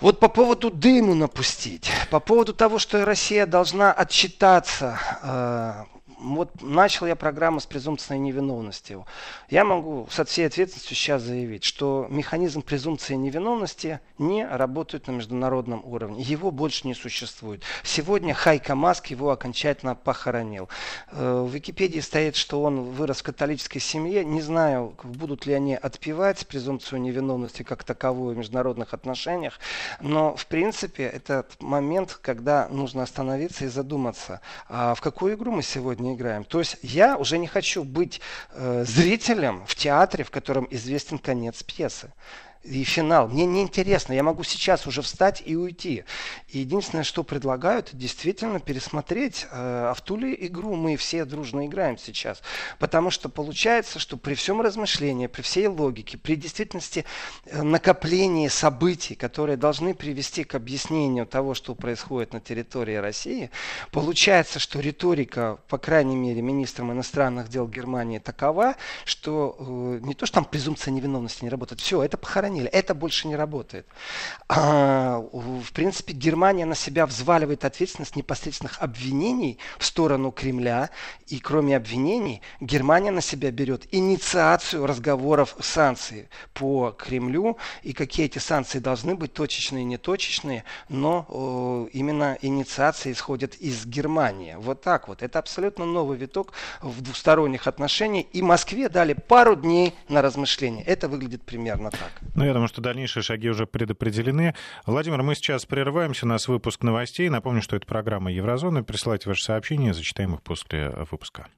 Вот 0.00 0.20
по 0.20 0.28
поводу 0.28 0.70
дыму 0.70 1.14
напустить, 1.14 1.90
по 2.10 2.20
поводу 2.20 2.54
того, 2.54 2.78
что 2.78 3.04
Россия 3.04 3.46
должна 3.46 3.92
отчитаться 3.92 4.98
э, 5.22 5.97
вот 6.18 6.62
начал 6.62 7.06
я 7.06 7.16
программу 7.16 7.60
с 7.60 7.66
презумпцией 7.66 8.18
невиновности. 8.18 8.98
Я 9.50 9.64
могу 9.64 10.08
со 10.10 10.24
всей 10.24 10.46
ответственностью 10.46 10.96
сейчас 10.96 11.22
заявить, 11.22 11.64
что 11.64 12.06
механизм 12.10 12.62
презумпции 12.62 13.14
невиновности 13.14 14.00
не 14.18 14.46
работает 14.46 15.06
на 15.06 15.12
международном 15.12 15.82
уровне. 15.84 16.22
Его 16.22 16.50
больше 16.50 16.86
не 16.86 16.94
существует. 16.94 17.62
Сегодня 17.84 18.34
Хайка 18.34 18.74
Маск 18.74 19.06
его 19.06 19.30
окончательно 19.30 19.94
похоронил. 19.94 20.68
Э, 21.12 21.42
в 21.46 21.52
Википедии 21.54 22.00
стоит, 22.00 22.36
что 22.36 22.62
он 22.62 22.82
вырос 22.90 23.18
в 23.18 23.22
католической 23.22 23.78
семье. 23.78 24.24
Не 24.24 24.40
знаю, 24.40 24.94
будут 25.02 25.46
ли 25.46 25.54
они 25.54 25.74
отпевать 25.74 26.46
презумпцию 26.46 27.00
невиновности 27.00 27.62
как 27.62 27.84
таковую 27.84 28.34
в 28.34 28.38
международных 28.38 28.92
отношениях, 28.92 29.58
но 30.00 30.34
в 30.36 30.46
принципе 30.46 31.04
этот 31.04 31.60
момент, 31.60 32.18
когда 32.20 32.68
нужно 32.68 33.02
остановиться 33.02 33.64
и 33.64 33.68
задуматься, 33.68 34.40
а 34.68 34.94
в 34.94 35.00
какую 35.00 35.34
игру 35.34 35.52
мы 35.52 35.62
сегодня 35.62 36.07
не 36.08 36.14
играем. 36.14 36.44
То 36.44 36.58
есть 36.58 36.76
я 36.82 37.16
уже 37.16 37.38
не 37.38 37.46
хочу 37.46 37.84
быть 37.84 38.20
э, 38.52 38.84
зрителем 38.86 39.64
в 39.66 39.74
театре, 39.74 40.24
в 40.24 40.30
котором 40.30 40.66
известен 40.70 41.18
конец 41.18 41.62
пьесы 41.62 42.12
и 42.64 42.84
финал. 42.84 43.28
Мне 43.28 43.46
не 43.46 43.62
интересно, 43.62 44.12
я 44.12 44.22
могу 44.22 44.42
сейчас 44.42 44.86
уже 44.86 45.02
встать 45.02 45.42
и 45.44 45.56
уйти. 45.56 46.04
И 46.48 46.60
единственное, 46.60 47.04
что 47.04 47.22
предлагаю, 47.22 47.80
это 47.80 47.96
действительно 47.96 48.60
пересмотреть, 48.60 49.46
э, 49.50 49.88
а 49.90 49.94
в 49.94 50.00
ту 50.02 50.16
ли 50.16 50.36
игру 50.40 50.74
мы 50.74 50.96
все 50.96 51.24
дружно 51.24 51.66
играем 51.66 51.98
сейчас. 51.98 52.42
Потому 52.78 53.10
что 53.10 53.28
получается, 53.28 53.98
что 53.98 54.16
при 54.16 54.34
всем 54.34 54.60
размышлении, 54.60 55.28
при 55.28 55.42
всей 55.42 55.66
логике, 55.68 56.18
при 56.18 56.34
действительности 56.34 57.04
э, 57.46 57.62
накоплении 57.62 58.48
событий, 58.48 59.14
которые 59.14 59.56
должны 59.56 59.94
привести 59.94 60.44
к 60.44 60.54
объяснению 60.54 61.26
того, 61.26 61.54
что 61.54 61.74
происходит 61.74 62.32
на 62.32 62.40
территории 62.40 62.96
России, 62.96 63.50
получается, 63.92 64.58
что 64.58 64.80
риторика, 64.80 65.58
по 65.68 65.78
крайней 65.78 66.16
мере, 66.16 66.42
министром 66.42 66.92
иностранных 66.92 67.48
дел 67.48 67.66
Германии 67.66 68.18
такова, 68.18 68.74
что 69.04 69.56
э, 69.58 70.00
не 70.02 70.14
то, 70.14 70.26
что 70.26 70.34
там 70.34 70.44
презумпция 70.44 70.92
невиновности 70.92 71.44
не 71.44 71.50
работает, 71.50 71.80
все, 71.80 72.02
это 72.02 72.18
похоронили 72.18 72.47
отстранили. 72.48 72.68
Это 72.68 72.94
больше 72.94 73.28
не 73.28 73.36
работает. 73.36 73.86
А, 74.48 75.18
в 75.32 75.72
принципе, 75.72 76.12
Германия 76.12 76.64
на 76.64 76.74
себя 76.74 77.06
взваливает 77.06 77.64
ответственность 77.64 78.16
непосредственных 78.16 78.80
обвинений 78.80 79.58
в 79.78 79.84
сторону 79.84 80.30
Кремля. 80.30 80.90
И 81.26 81.38
кроме 81.38 81.76
обвинений, 81.76 82.40
Германия 82.60 83.10
на 83.10 83.20
себя 83.20 83.50
берет 83.50 83.86
инициацию 83.92 84.86
разговоров 84.86 85.56
санкций 85.60 86.28
по 86.54 86.90
Кремлю. 86.90 87.56
И 87.82 87.92
какие 87.92 88.26
эти 88.26 88.38
санкции 88.38 88.78
должны 88.78 89.14
быть, 89.14 89.32
точечные, 89.32 89.84
неточечные, 89.84 90.64
но 90.88 91.26
о, 91.28 91.88
именно 91.92 92.38
инициация 92.42 93.12
исходит 93.12 93.56
из 93.56 93.86
Германии. 93.86 94.56
Вот 94.58 94.82
так 94.82 95.08
вот. 95.08 95.22
Это 95.22 95.38
абсолютно 95.38 95.84
новый 95.84 96.16
виток 96.16 96.52
в 96.80 97.02
двусторонних 97.02 97.66
отношениях. 97.66 98.26
И 98.32 98.42
Москве 98.42 98.88
дали 98.88 99.12
пару 99.12 99.54
дней 99.54 99.94
на 100.08 100.22
размышление. 100.22 100.84
Это 100.84 101.08
выглядит 101.08 101.42
примерно 101.42 101.90
так. 101.90 102.12
Ну, 102.38 102.44
я 102.44 102.52
думаю, 102.52 102.68
что 102.68 102.80
дальнейшие 102.80 103.24
шаги 103.24 103.50
уже 103.50 103.66
предопределены. 103.66 104.54
Владимир, 104.86 105.24
мы 105.24 105.34
сейчас 105.34 105.66
прерываемся. 105.66 106.24
У 106.24 106.28
нас 106.28 106.46
выпуск 106.46 106.84
новостей. 106.84 107.28
Напомню, 107.28 107.62
что 107.62 107.74
это 107.74 107.84
программа 107.84 108.30
Еврозоны. 108.30 108.84
Присылайте 108.84 109.28
ваши 109.28 109.42
сообщения, 109.42 109.92
зачитаем 109.92 110.34
их 110.34 110.42
после 110.42 110.90
выпуска. 111.10 111.48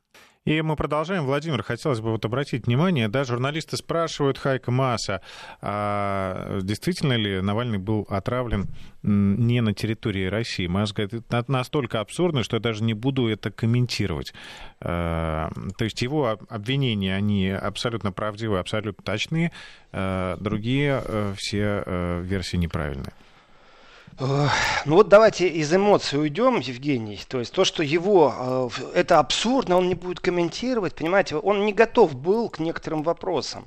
И 0.50 0.62
мы 0.62 0.74
продолжаем. 0.74 1.26
Владимир, 1.26 1.62
хотелось 1.62 2.00
бы 2.00 2.10
вот 2.10 2.24
обратить 2.24 2.66
внимание, 2.66 3.06
да, 3.06 3.22
журналисты 3.22 3.76
спрашивают 3.76 4.36
Хайка 4.36 4.72
Маса, 4.72 5.20
а 5.62 6.58
действительно 6.60 7.12
ли 7.12 7.40
Навальный 7.40 7.78
был 7.78 8.04
отравлен 8.10 8.66
не 9.04 9.60
на 9.60 9.74
территории 9.74 10.26
России? 10.26 10.66
Мас 10.66 10.92
говорит, 10.92 11.14
это 11.30 11.44
настолько 11.46 12.00
абсурдно, 12.00 12.42
что 12.42 12.56
я 12.56 12.60
даже 12.60 12.82
не 12.82 12.94
буду 12.94 13.28
это 13.28 13.52
комментировать. 13.52 14.34
А, 14.80 15.52
то 15.78 15.84
есть 15.84 16.02
его 16.02 16.36
обвинения, 16.48 17.14
они 17.14 17.50
абсолютно 17.50 18.10
правдивые, 18.10 18.58
абсолютно 18.58 19.04
точные, 19.04 19.52
а 19.92 20.36
другие 20.40 21.00
э, 21.04 21.32
все 21.36 21.84
э, 21.86 22.22
версии 22.22 22.56
неправильные. 22.56 23.12
Ну 24.20 24.96
вот 24.96 25.09
давайте 25.09 25.48
из 25.48 25.72
эмоций 25.74 26.20
уйдем, 26.20 26.61
Евгений. 26.61 27.18
То 27.26 27.38
есть 27.38 27.54
то, 27.54 27.64
что 27.64 27.83
его, 27.83 28.70
э, 28.76 28.98
это 28.98 29.18
абсурдно, 29.18 29.78
он 29.78 29.88
не 29.88 29.94
будет 29.94 30.20
комментировать, 30.20 30.94
понимаете, 30.94 31.37
он 31.37 31.64
не 31.64 31.72
готов 31.72 32.14
был 32.14 32.50
к 32.50 32.59
некоторым 32.59 33.02
вопросам. 33.02 33.66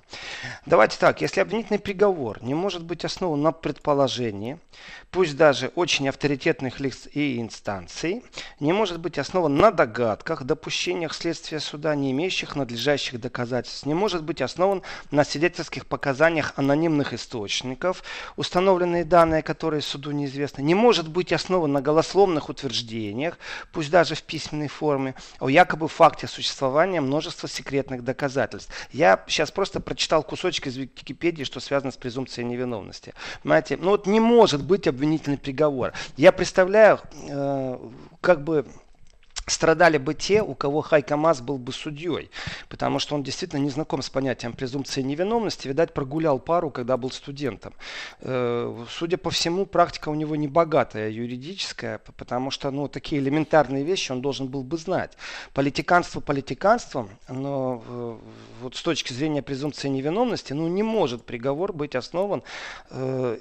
Давайте 0.68 1.00
так, 1.00 1.22
если 1.22 1.42
обвинительный 1.42 1.80
приговор 1.80 2.38
не 2.44 2.54
может 2.54 2.84
быть 2.84 3.04
основан 3.04 3.42
на 3.42 3.52
предположении, 3.52 4.60
пусть 5.10 5.36
даже 5.36 5.72
очень 5.74 6.08
авторитетных 6.08 6.80
лиц 6.80 7.08
и 7.12 7.42
инстанций, 7.42 8.24
не 8.60 8.74
может 8.74 9.00
быть 9.00 9.18
основан 9.18 9.56
на 9.56 9.72
догадках, 9.72 10.44
допущениях 10.44 11.16
следствия 11.16 11.60
суда, 11.60 11.96
не 11.96 12.12
имеющих 12.12 12.56
надлежащих 12.56 13.20
доказательств, 13.20 13.88
не 13.88 13.96
может 13.96 14.24
быть 14.24 14.42
основан 14.42 14.84
на 15.10 15.24
свидетельских 15.24 15.88
показаниях 15.88 16.54
анонимных 16.58 17.13
источников, 17.13 18.04
установленные 18.36 19.04
данные, 19.04 19.42
которые 19.42 19.82
суду 19.82 20.12
неизвестны, 20.12 20.43
известно, 20.44 20.62
не 20.62 20.76
может 20.76 21.08
быть 21.08 21.32
основан 21.32 21.72
на 21.72 21.82
голословных 21.82 22.50
утверждениях, 22.50 23.38
пусть 23.72 23.90
даже 23.90 24.16
в 24.16 24.24
письменной 24.24 24.68
форме, 24.68 25.16
о 25.40 25.50
якобы 25.50 25.88
факте 25.88 26.28
существования 26.28 27.02
множества 27.02 27.48
секретных 27.48 28.04
доказательств. 28.04 28.74
Я 28.92 29.24
сейчас 29.28 29.52
просто 29.52 29.80
прочитал 29.80 30.24
кусочек 30.24 30.68
из 30.68 30.78
Википедии, 30.78 31.44
что 31.44 31.60
связано 31.60 31.92
с 31.92 31.98
презумпцией 31.98 32.48
невиновности. 32.48 33.14
Понимаете, 33.42 33.78
ну 33.78 33.92
вот 33.92 34.06
не 34.06 34.20
может 34.20 34.64
быть 34.64 34.88
обвинительный 34.88 35.38
приговор. 35.38 35.94
Я 36.18 36.32
представляю, 36.32 37.00
э, 37.30 37.78
как 38.22 38.44
бы 38.44 38.66
страдали 39.46 39.98
бы 39.98 40.14
те, 40.14 40.42
у 40.42 40.56
кого 40.56 40.82
Хайкамаз 40.82 41.42
был 41.42 41.58
бы 41.58 41.74
судьей, 41.74 42.30
потому 42.70 43.00
что 43.00 43.16
он 43.16 43.24
действительно 43.24 43.60
не 43.60 43.70
знаком 43.70 44.02
с 44.02 44.10
понятием 44.10 44.54
презумпции 44.54 45.02
невиновности, 45.02 45.68
видать, 45.68 45.94
прогулял 45.94 46.40
пару, 46.40 46.70
когда 46.70 46.98
был 46.98 47.12
студентом. 47.12 47.74
Э, 48.22 48.86
судя 48.90 49.18
по 49.18 49.30
всему, 49.30 49.66
практика 49.66 50.10
у 50.10 50.16
него 50.16 50.36
не 50.36 50.48
богатая 50.48 51.10
юридическая, 51.10 52.00
потому 52.18 52.52
что 52.52 52.72
ну, 52.72 52.88
такие 52.88 53.22
элементарные 53.22 53.84
вещи 53.84 54.12
он 54.12 54.22
должен 54.22 54.48
был 54.48 54.64
бы 54.64 54.78
знать. 54.78 55.12
Политиканство 55.54 56.22
политиканством, 56.22 57.10
но 57.28 57.84
э, 57.86 58.18
вот 58.62 58.76
с 58.76 58.82
точки 58.82 59.12
зрения 59.12 59.42
презумпции 59.42 59.90
невиновности, 59.90 60.54
ну 60.54 60.68
не 60.68 60.84
может 60.84 61.26
приговор 61.26 61.74
быть 61.74 61.96
основан 61.96 62.44
э, 62.92 63.38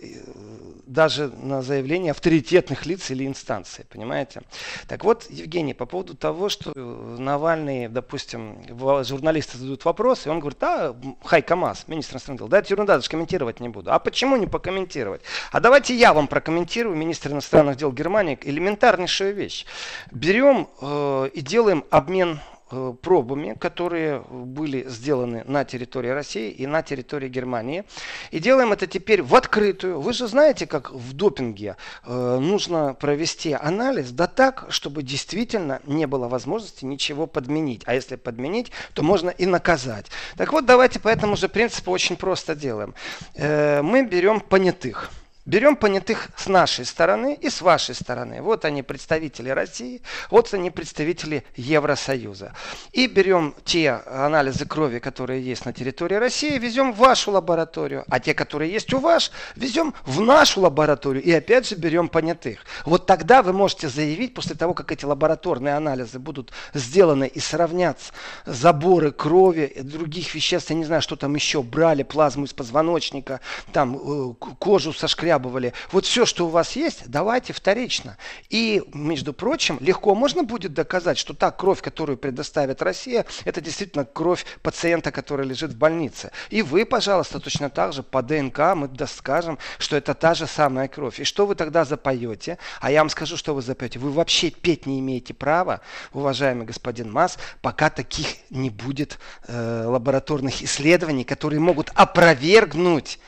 даже 0.86 1.28
на 1.28 1.62
заявление 1.62 2.10
авторитетных 2.10 2.86
лиц 2.86 3.10
или 3.10 3.26
инстанций, 3.26 3.84
понимаете? 3.88 4.42
Так 4.88 5.04
вот, 5.04 5.30
Евгений, 5.30 5.74
по 5.74 5.86
поводу 5.92 6.14
того, 6.14 6.48
что 6.48 6.72
Навальный, 6.74 7.86
допустим, 7.86 8.56
журналисты 9.04 9.58
задают 9.58 9.84
вопрос, 9.84 10.26
и 10.26 10.30
он 10.30 10.40
говорит, 10.40 10.62
а, 10.62 10.96
хай, 11.22 11.42
КамАЗ, 11.42 11.84
министр 11.86 12.14
иностранных 12.14 12.38
дел, 12.40 12.48
да, 12.48 12.60
это 12.60 12.72
ерунда, 12.72 12.96
даже 12.96 13.10
комментировать 13.10 13.60
не 13.60 13.68
буду. 13.68 13.92
А 13.92 13.98
почему 13.98 14.36
не 14.36 14.46
покомментировать? 14.46 15.20
А 15.50 15.60
давайте 15.60 15.94
я 15.94 16.14
вам 16.14 16.28
прокомментирую, 16.28 16.96
министр 16.96 17.32
иностранных 17.32 17.76
дел 17.76 17.92
Германии, 17.92 18.38
элементарнейшую 18.42 19.34
вещь. 19.34 19.66
Берем 20.10 20.66
э, 20.80 21.28
и 21.34 21.42
делаем 21.42 21.84
обмен 21.90 22.40
э, 22.40 22.61
пробами, 23.02 23.54
которые 23.58 24.20
были 24.20 24.88
сделаны 24.88 25.44
на 25.46 25.64
территории 25.64 26.08
России 26.08 26.50
и 26.50 26.66
на 26.66 26.82
территории 26.82 27.28
Германии. 27.28 27.84
И 28.30 28.38
делаем 28.38 28.72
это 28.72 28.86
теперь 28.86 29.22
в 29.22 29.34
открытую. 29.34 30.00
Вы 30.00 30.12
же 30.12 30.26
знаете, 30.26 30.66
как 30.66 30.92
в 30.92 31.12
допинге 31.12 31.76
э, 32.04 32.38
нужно 32.38 32.94
провести 32.94 33.52
анализ, 33.52 34.10
да 34.10 34.26
так, 34.26 34.66
чтобы 34.68 35.02
действительно 35.02 35.80
не 35.86 36.06
было 36.06 36.28
возможности 36.28 36.84
ничего 36.84 37.26
подменить. 37.26 37.82
А 37.86 37.94
если 37.94 38.16
подменить, 38.16 38.72
то 38.94 39.02
можно 39.02 39.30
и 39.30 39.46
наказать. 39.46 40.06
Так 40.36 40.52
вот, 40.52 40.66
давайте 40.66 41.00
по 41.00 41.08
этому 41.08 41.36
же 41.36 41.48
принципу 41.48 41.90
очень 41.90 42.16
просто 42.16 42.54
делаем. 42.54 42.94
Э, 43.34 43.82
мы 43.82 44.04
берем 44.04 44.40
понятых. 44.40 45.10
Берем 45.44 45.74
понятых 45.74 46.28
с 46.36 46.46
нашей 46.46 46.84
стороны 46.84 47.34
и 47.34 47.50
с 47.50 47.62
вашей 47.62 47.96
стороны. 47.96 48.40
Вот 48.42 48.64
они 48.64 48.84
представители 48.84 49.50
России, 49.50 50.00
вот 50.30 50.54
они 50.54 50.70
представители 50.70 51.44
Евросоюза. 51.56 52.54
И 52.92 53.08
берем 53.08 53.56
те 53.64 53.90
анализы 54.06 54.66
крови, 54.66 55.00
которые 55.00 55.42
есть 55.42 55.66
на 55.66 55.72
территории 55.72 56.14
России, 56.14 56.58
везем 56.58 56.92
в 56.92 56.98
вашу 56.98 57.32
лабораторию. 57.32 58.04
А 58.08 58.20
те, 58.20 58.34
которые 58.34 58.72
есть 58.72 58.94
у 58.94 59.00
вас, 59.00 59.32
везем 59.56 59.94
в 60.04 60.20
нашу 60.20 60.60
лабораторию. 60.60 61.24
И 61.24 61.32
опять 61.32 61.68
же 61.68 61.74
берем 61.74 62.08
понятых. 62.08 62.60
Вот 62.86 63.06
тогда 63.06 63.42
вы 63.42 63.52
можете 63.52 63.88
заявить, 63.88 64.34
после 64.34 64.54
того, 64.54 64.74
как 64.74 64.92
эти 64.92 65.04
лабораторные 65.04 65.74
анализы 65.74 66.20
будут 66.20 66.52
сделаны 66.72 67.26
и 67.26 67.40
сравнятся 67.40 68.12
заборы 68.46 69.10
крови, 69.10 69.72
других 69.82 70.36
веществ, 70.36 70.70
я 70.70 70.76
не 70.76 70.84
знаю, 70.84 71.02
что 71.02 71.16
там 71.16 71.34
еще, 71.34 71.64
брали 71.64 72.04
плазму 72.04 72.44
из 72.44 72.52
позвоночника, 72.52 73.40
там 73.72 73.96
э, 73.96 74.34
кожу 74.60 74.92
со 74.92 75.08
шкряб 75.08 75.31
требовали. 75.32 75.72
Вот 75.90 76.04
все, 76.04 76.26
что 76.26 76.46
у 76.46 76.48
вас 76.48 76.76
есть, 76.76 77.04
давайте 77.06 77.54
вторично. 77.54 78.18
И, 78.50 78.82
между 78.92 79.32
прочим, 79.32 79.78
легко 79.80 80.14
можно 80.14 80.42
будет 80.42 80.74
доказать, 80.74 81.16
что 81.16 81.32
та 81.32 81.50
кровь, 81.50 81.80
которую 81.80 82.18
предоставит 82.18 82.82
Россия, 82.82 83.24
это 83.44 83.62
действительно 83.62 84.04
кровь 84.04 84.44
пациента, 84.62 85.10
который 85.10 85.46
лежит 85.46 85.70
в 85.70 85.78
больнице. 85.78 86.30
И 86.50 86.60
вы, 86.60 86.84
пожалуйста, 86.84 87.40
точно 87.40 87.70
так 87.70 87.94
же 87.94 88.02
по 88.02 88.22
ДНК 88.22 88.74
мы 88.74 88.88
доскажем, 88.88 89.58
что 89.78 89.96
это 89.96 90.12
та 90.14 90.34
же 90.34 90.46
самая 90.46 90.88
кровь. 90.88 91.18
И 91.20 91.24
что 91.24 91.46
вы 91.46 91.54
тогда 91.54 91.84
запоете? 91.84 92.58
А 92.80 92.90
я 92.90 93.00
вам 93.00 93.08
скажу, 93.08 93.36
что 93.38 93.54
вы 93.54 93.62
запоете. 93.62 93.98
Вы 93.98 94.10
вообще 94.10 94.50
петь 94.50 94.84
не 94.86 95.00
имеете 95.00 95.32
права, 95.32 95.80
уважаемый 96.12 96.66
господин 96.66 97.10
Мас, 97.10 97.38
пока 97.62 97.88
таких 97.88 98.26
не 98.50 98.68
будет 98.68 99.18
э, 99.48 99.84
лабораторных 99.86 100.62
исследований, 100.62 101.24
которые 101.24 101.60
могут 101.60 101.90
опровергнуть 101.94 103.18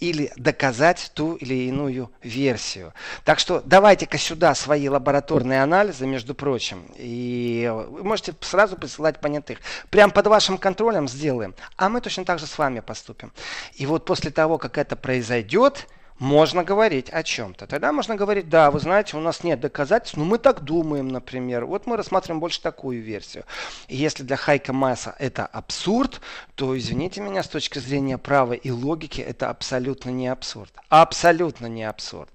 или 0.00 0.32
доказать 0.36 1.10
ту 1.14 1.34
или 1.34 1.54
иную 1.68 2.10
версию. 2.22 2.94
Так 3.24 3.38
что 3.38 3.62
давайте-ка 3.64 4.18
сюда 4.18 4.54
свои 4.54 4.88
лабораторные 4.88 5.62
анализы, 5.62 6.06
между 6.06 6.34
прочим, 6.34 6.84
и 6.96 7.70
вы 7.90 8.04
можете 8.04 8.34
сразу 8.40 8.76
присылать 8.76 9.20
понятых. 9.20 9.58
Прям 9.90 10.10
под 10.10 10.26
вашим 10.28 10.58
контролем 10.58 11.08
сделаем, 11.08 11.54
а 11.76 11.88
мы 11.88 12.00
точно 12.00 12.24
так 12.24 12.38
же 12.38 12.46
с 12.46 12.58
вами 12.58 12.80
поступим. 12.80 13.32
И 13.74 13.86
вот 13.86 14.04
после 14.04 14.30
того, 14.30 14.58
как 14.58 14.78
это 14.78 14.96
произойдет, 14.96 15.86
можно 16.18 16.64
говорить 16.64 17.10
о 17.10 17.22
чем-то. 17.22 17.66
Тогда 17.66 17.92
можно 17.92 18.16
говорить, 18.16 18.48
да, 18.48 18.70
вы 18.70 18.80
знаете, 18.80 19.16
у 19.16 19.20
нас 19.20 19.44
нет 19.44 19.60
доказательств, 19.60 20.16
но 20.16 20.24
мы 20.24 20.38
так 20.38 20.62
думаем, 20.62 21.08
например. 21.08 21.64
Вот 21.64 21.86
мы 21.86 21.96
рассматриваем 21.96 22.40
больше 22.40 22.60
такую 22.60 23.02
версию. 23.02 23.44
И 23.86 23.96
если 23.96 24.22
для 24.22 24.36
Хайка 24.36 24.72
Масса 24.72 25.14
это 25.18 25.46
абсурд, 25.46 26.20
то, 26.54 26.76
извините 26.76 27.20
меня, 27.20 27.42
с 27.42 27.48
точки 27.48 27.78
зрения 27.78 28.18
права 28.18 28.52
и 28.52 28.70
логики, 28.70 29.20
это 29.20 29.50
абсолютно 29.50 30.10
не 30.10 30.28
абсурд. 30.28 30.72
Абсолютно 30.88 31.66
не 31.66 31.84
абсурд. 31.84 32.28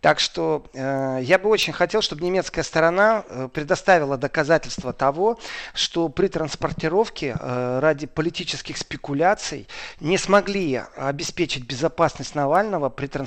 Так 0.00 0.20
что 0.20 0.66
э, 0.74 1.20
я 1.22 1.38
бы 1.38 1.48
очень 1.48 1.72
хотел, 1.72 2.02
чтобы 2.02 2.22
немецкая 2.24 2.62
сторона 2.62 3.24
э, 3.26 3.48
предоставила 3.52 4.18
доказательства 4.18 4.92
того, 4.92 5.38
что 5.72 6.10
при 6.10 6.28
транспортировке 6.28 7.36
э, 7.40 7.78
ради 7.80 8.06
политических 8.06 8.76
спекуляций 8.76 9.66
не 10.00 10.18
смогли 10.18 10.82
обеспечить 10.96 11.64
безопасность 11.64 12.34
Навального 12.34 12.90
при 12.90 13.06
транспортировке. 13.06 13.23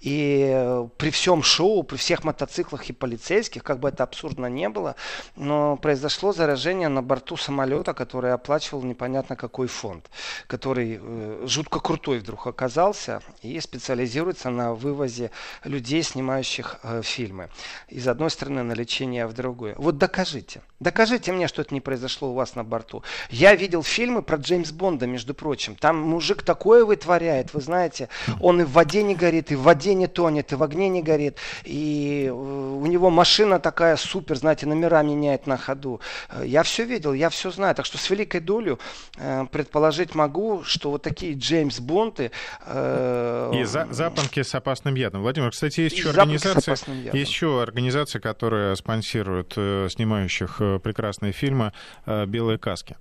И 0.00 0.50
э, 0.52 0.88
при 0.96 1.10
всем 1.10 1.42
шоу, 1.42 1.82
при 1.82 1.96
всех 1.96 2.24
мотоциклах 2.24 2.88
и 2.90 2.92
полицейских, 2.92 3.62
как 3.62 3.80
бы 3.80 3.88
это 3.88 4.02
абсурдно 4.02 4.46
не 4.46 4.68
было, 4.68 4.96
но 5.36 5.76
произошло 5.76 6.32
заражение 6.32 6.88
на 6.88 7.02
борту 7.02 7.36
самолета, 7.36 7.94
который 7.94 8.32
оплачивал 8.32 8.82
непонятно 8.82 9.36
какой 9.36 9.66
фонд, 9.66 10.10
который 10.46 10.98
э, 11.00 11.44
жутко 11.46 11.80
крутой 11.80 12.18
вдруг 12.18 12.46
оказался 12.46 13.22
и 13.42 13.58
специализируется 13.60 14.50
на 14.50 14.74
вывозе 14.74 15.30
людей, 15.64 16.02
снимающих 16.02 16.78
э, 16.82 17.02
фильмы. 17.02 17.50
Из 17.88 18.06
одной 18.08 18.30
стороны 18.30 18.62
на 18.62 18.72
лечение, 18.72 19.24
а 19.24 19.28
в 19.28 19.32
другую. 19.32 19.74
Вот 19.78 19.98
докажите. 19.98 20.62
Докажите 20.80 21.32
мне, 21.32 21.48
что 21.48 21.62
это 21.62 21.72
не 21.72 21.80
произошло 21.80 22.30
у 22.30 22.34
вас 22.34 22.56
на 22.56 22.64
борту. 22.64 23.02
Я 23.30 23.54
видел 23.54 23.82
фильмы 23.82 24.22
про 24.22 24.36
Джеймс 24.36 24.70
Бонда, 24.70 25.06
между 25.06 25.32
прочим. 25.34 25.76
Там 25.76 25.98
мужик 25.98 26.42
такое 26.42 26.84
вытворяет, 26.84 27.54
вы 27.54 27.60
знаете. 27.60 28.08
Он 28.40 28.60
и 28.60 28.64
в 28.64 28.73
воде 28.74 29.02
не 29.02 29.14
горит, 29.14 29.52
и 29.52 29.54
в 29.54 29.62
воде 29.62 29.94
не 29.94 30.06
тонет, 30.06 30.52
и 30.52 30.56
в 30.56 30.62
огне 30.62 30.88
не 30.88 31.02
горит. 31.02 31.38
И 31.64 32.26
э, 32.28 32.32
у 32.32 32.86
него 32.86 33.10
машина 33.10 33.60
такая 33.60 33.96
супер, 33.96 34.36
знаете, 34.36 34.66
номера 34.66 35.02
меняет 35.02 35.46
на 35.46 35.56
ходу. 35.56 36.00
Э, 36.30 36.42
я 36.44 36.62
все 36.62 36.84
видел, 36.84 37.12
я 37.12 37.28
все 37.28 37.50
знаю. 37.50 37.74
Так 37.74 37.86
что 37.86 37.98
с 37.98 38.10
великой 38.10 38.40
долей 38.40 38.76
э, 39.16 39.46
предположить 39.52 40.14
могу, 40.14 40.64
что 40.64 40.90
вот 40.90 41.02
такие 41.02 41.34
Джеймс 41.34 41.80
Бонды... 41.80 42.30
Э, 42.66 43.52
и 43.54 43.64
за, 43.64 43.86
запонки 43.90 44.42
с 44.42 44.54
опасным 44.54 44.94
ядом. 44.94 45.22
Владимир 45.22 45.44
Владимир, 45.44 45.50
кстати, 45.50 45.80
есть 45.80 45.96
еще 45.98 46.10
организация, 46.10 46.76
есть 47.12 47.30
еще 47.30 47.60
организация, 47.60 48.20
которая 48.20 48.74
спонсирует 48.76 49.54
э, 49.56 49.88
снимающих 49.90 50.56
э, 50.60 50.78
прекрасные 50.78 51.32
фильмы 51.32 51.72
э, 52.06 52.24
«Белые 52.26 52.58
каски». 52.58 52.96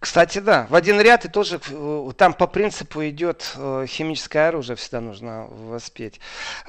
Кстати, 0.00 0.38
да, 0.38 0.68
в 0.70 0.76
один 0.76 1.00
ряд 1.00 1.24
и 1.24 1.28
тоже 1.28 1.58
э, 1.70 2.10
там 2.16 2.32
по 2.32 2.46
принципу 2.46 3.02
идет 3.08 3.52
э, 3.56 3.84
химическое 3.88 4.46
оружие, 4.48 4.76
всегда 4.76 5.00
нужно 5.00 5.48
воспеть. 5.50 6.20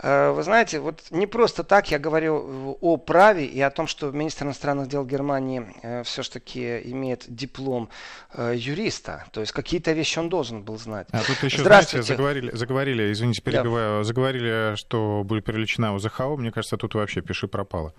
Э, 0.02 0.32
вы 0.32 0.42
знаете, 0.42 0.80
вот 0.80 1.04
не 1.12 1.28
просто 1.28 1.64
так 1.64 1.92
я 1.92 2.00
говорю 2.00 2.78
о 2.82 2.98
праве 2.98 3.46
и 3.46 3.62
о 3.62 3.70
том, 3.70 3.86
что 3.86 4.10
министр 4.10 4.46
иностранных 4.46 4.88
дел 4.88 5.06
Германии 5.06 6.04
все-таки 6.04 6.80
имеет 6.86 7.26
диплом 7.28 7.90
юриста. 8.36 9.26
То 9.32 9.42
есть 9.42 9.52
какие-то 9.52 9.92
вещи 9.92 10.18
он 10.18 10.30
должен 10.30 10.64
был 10.64 10.80
знать. 10.80 11.08
А 11.12 11.20
тут 11.20 11.44
еще, 11.44 11.62
знаете, 11.62 12.02
заговорили, 12.02 12.50
заговорили, 12.56 13.12
извините, 13.12 13.44
перебиваю, 13.44 14.00
да. 14.00 14.04
заговорили, 14.06 14.76
что 14.76 15.22
будет 15.24 15.46
привлечена 15.46 15.94
УЗХО. 15.94 16.36
Мне 16.38 16.52
кажется, 16.52 16.78
тут 16.78 16.96
вообще 16.96 17.22
пиши 17.22 17.48
пропало. 17.48 17.94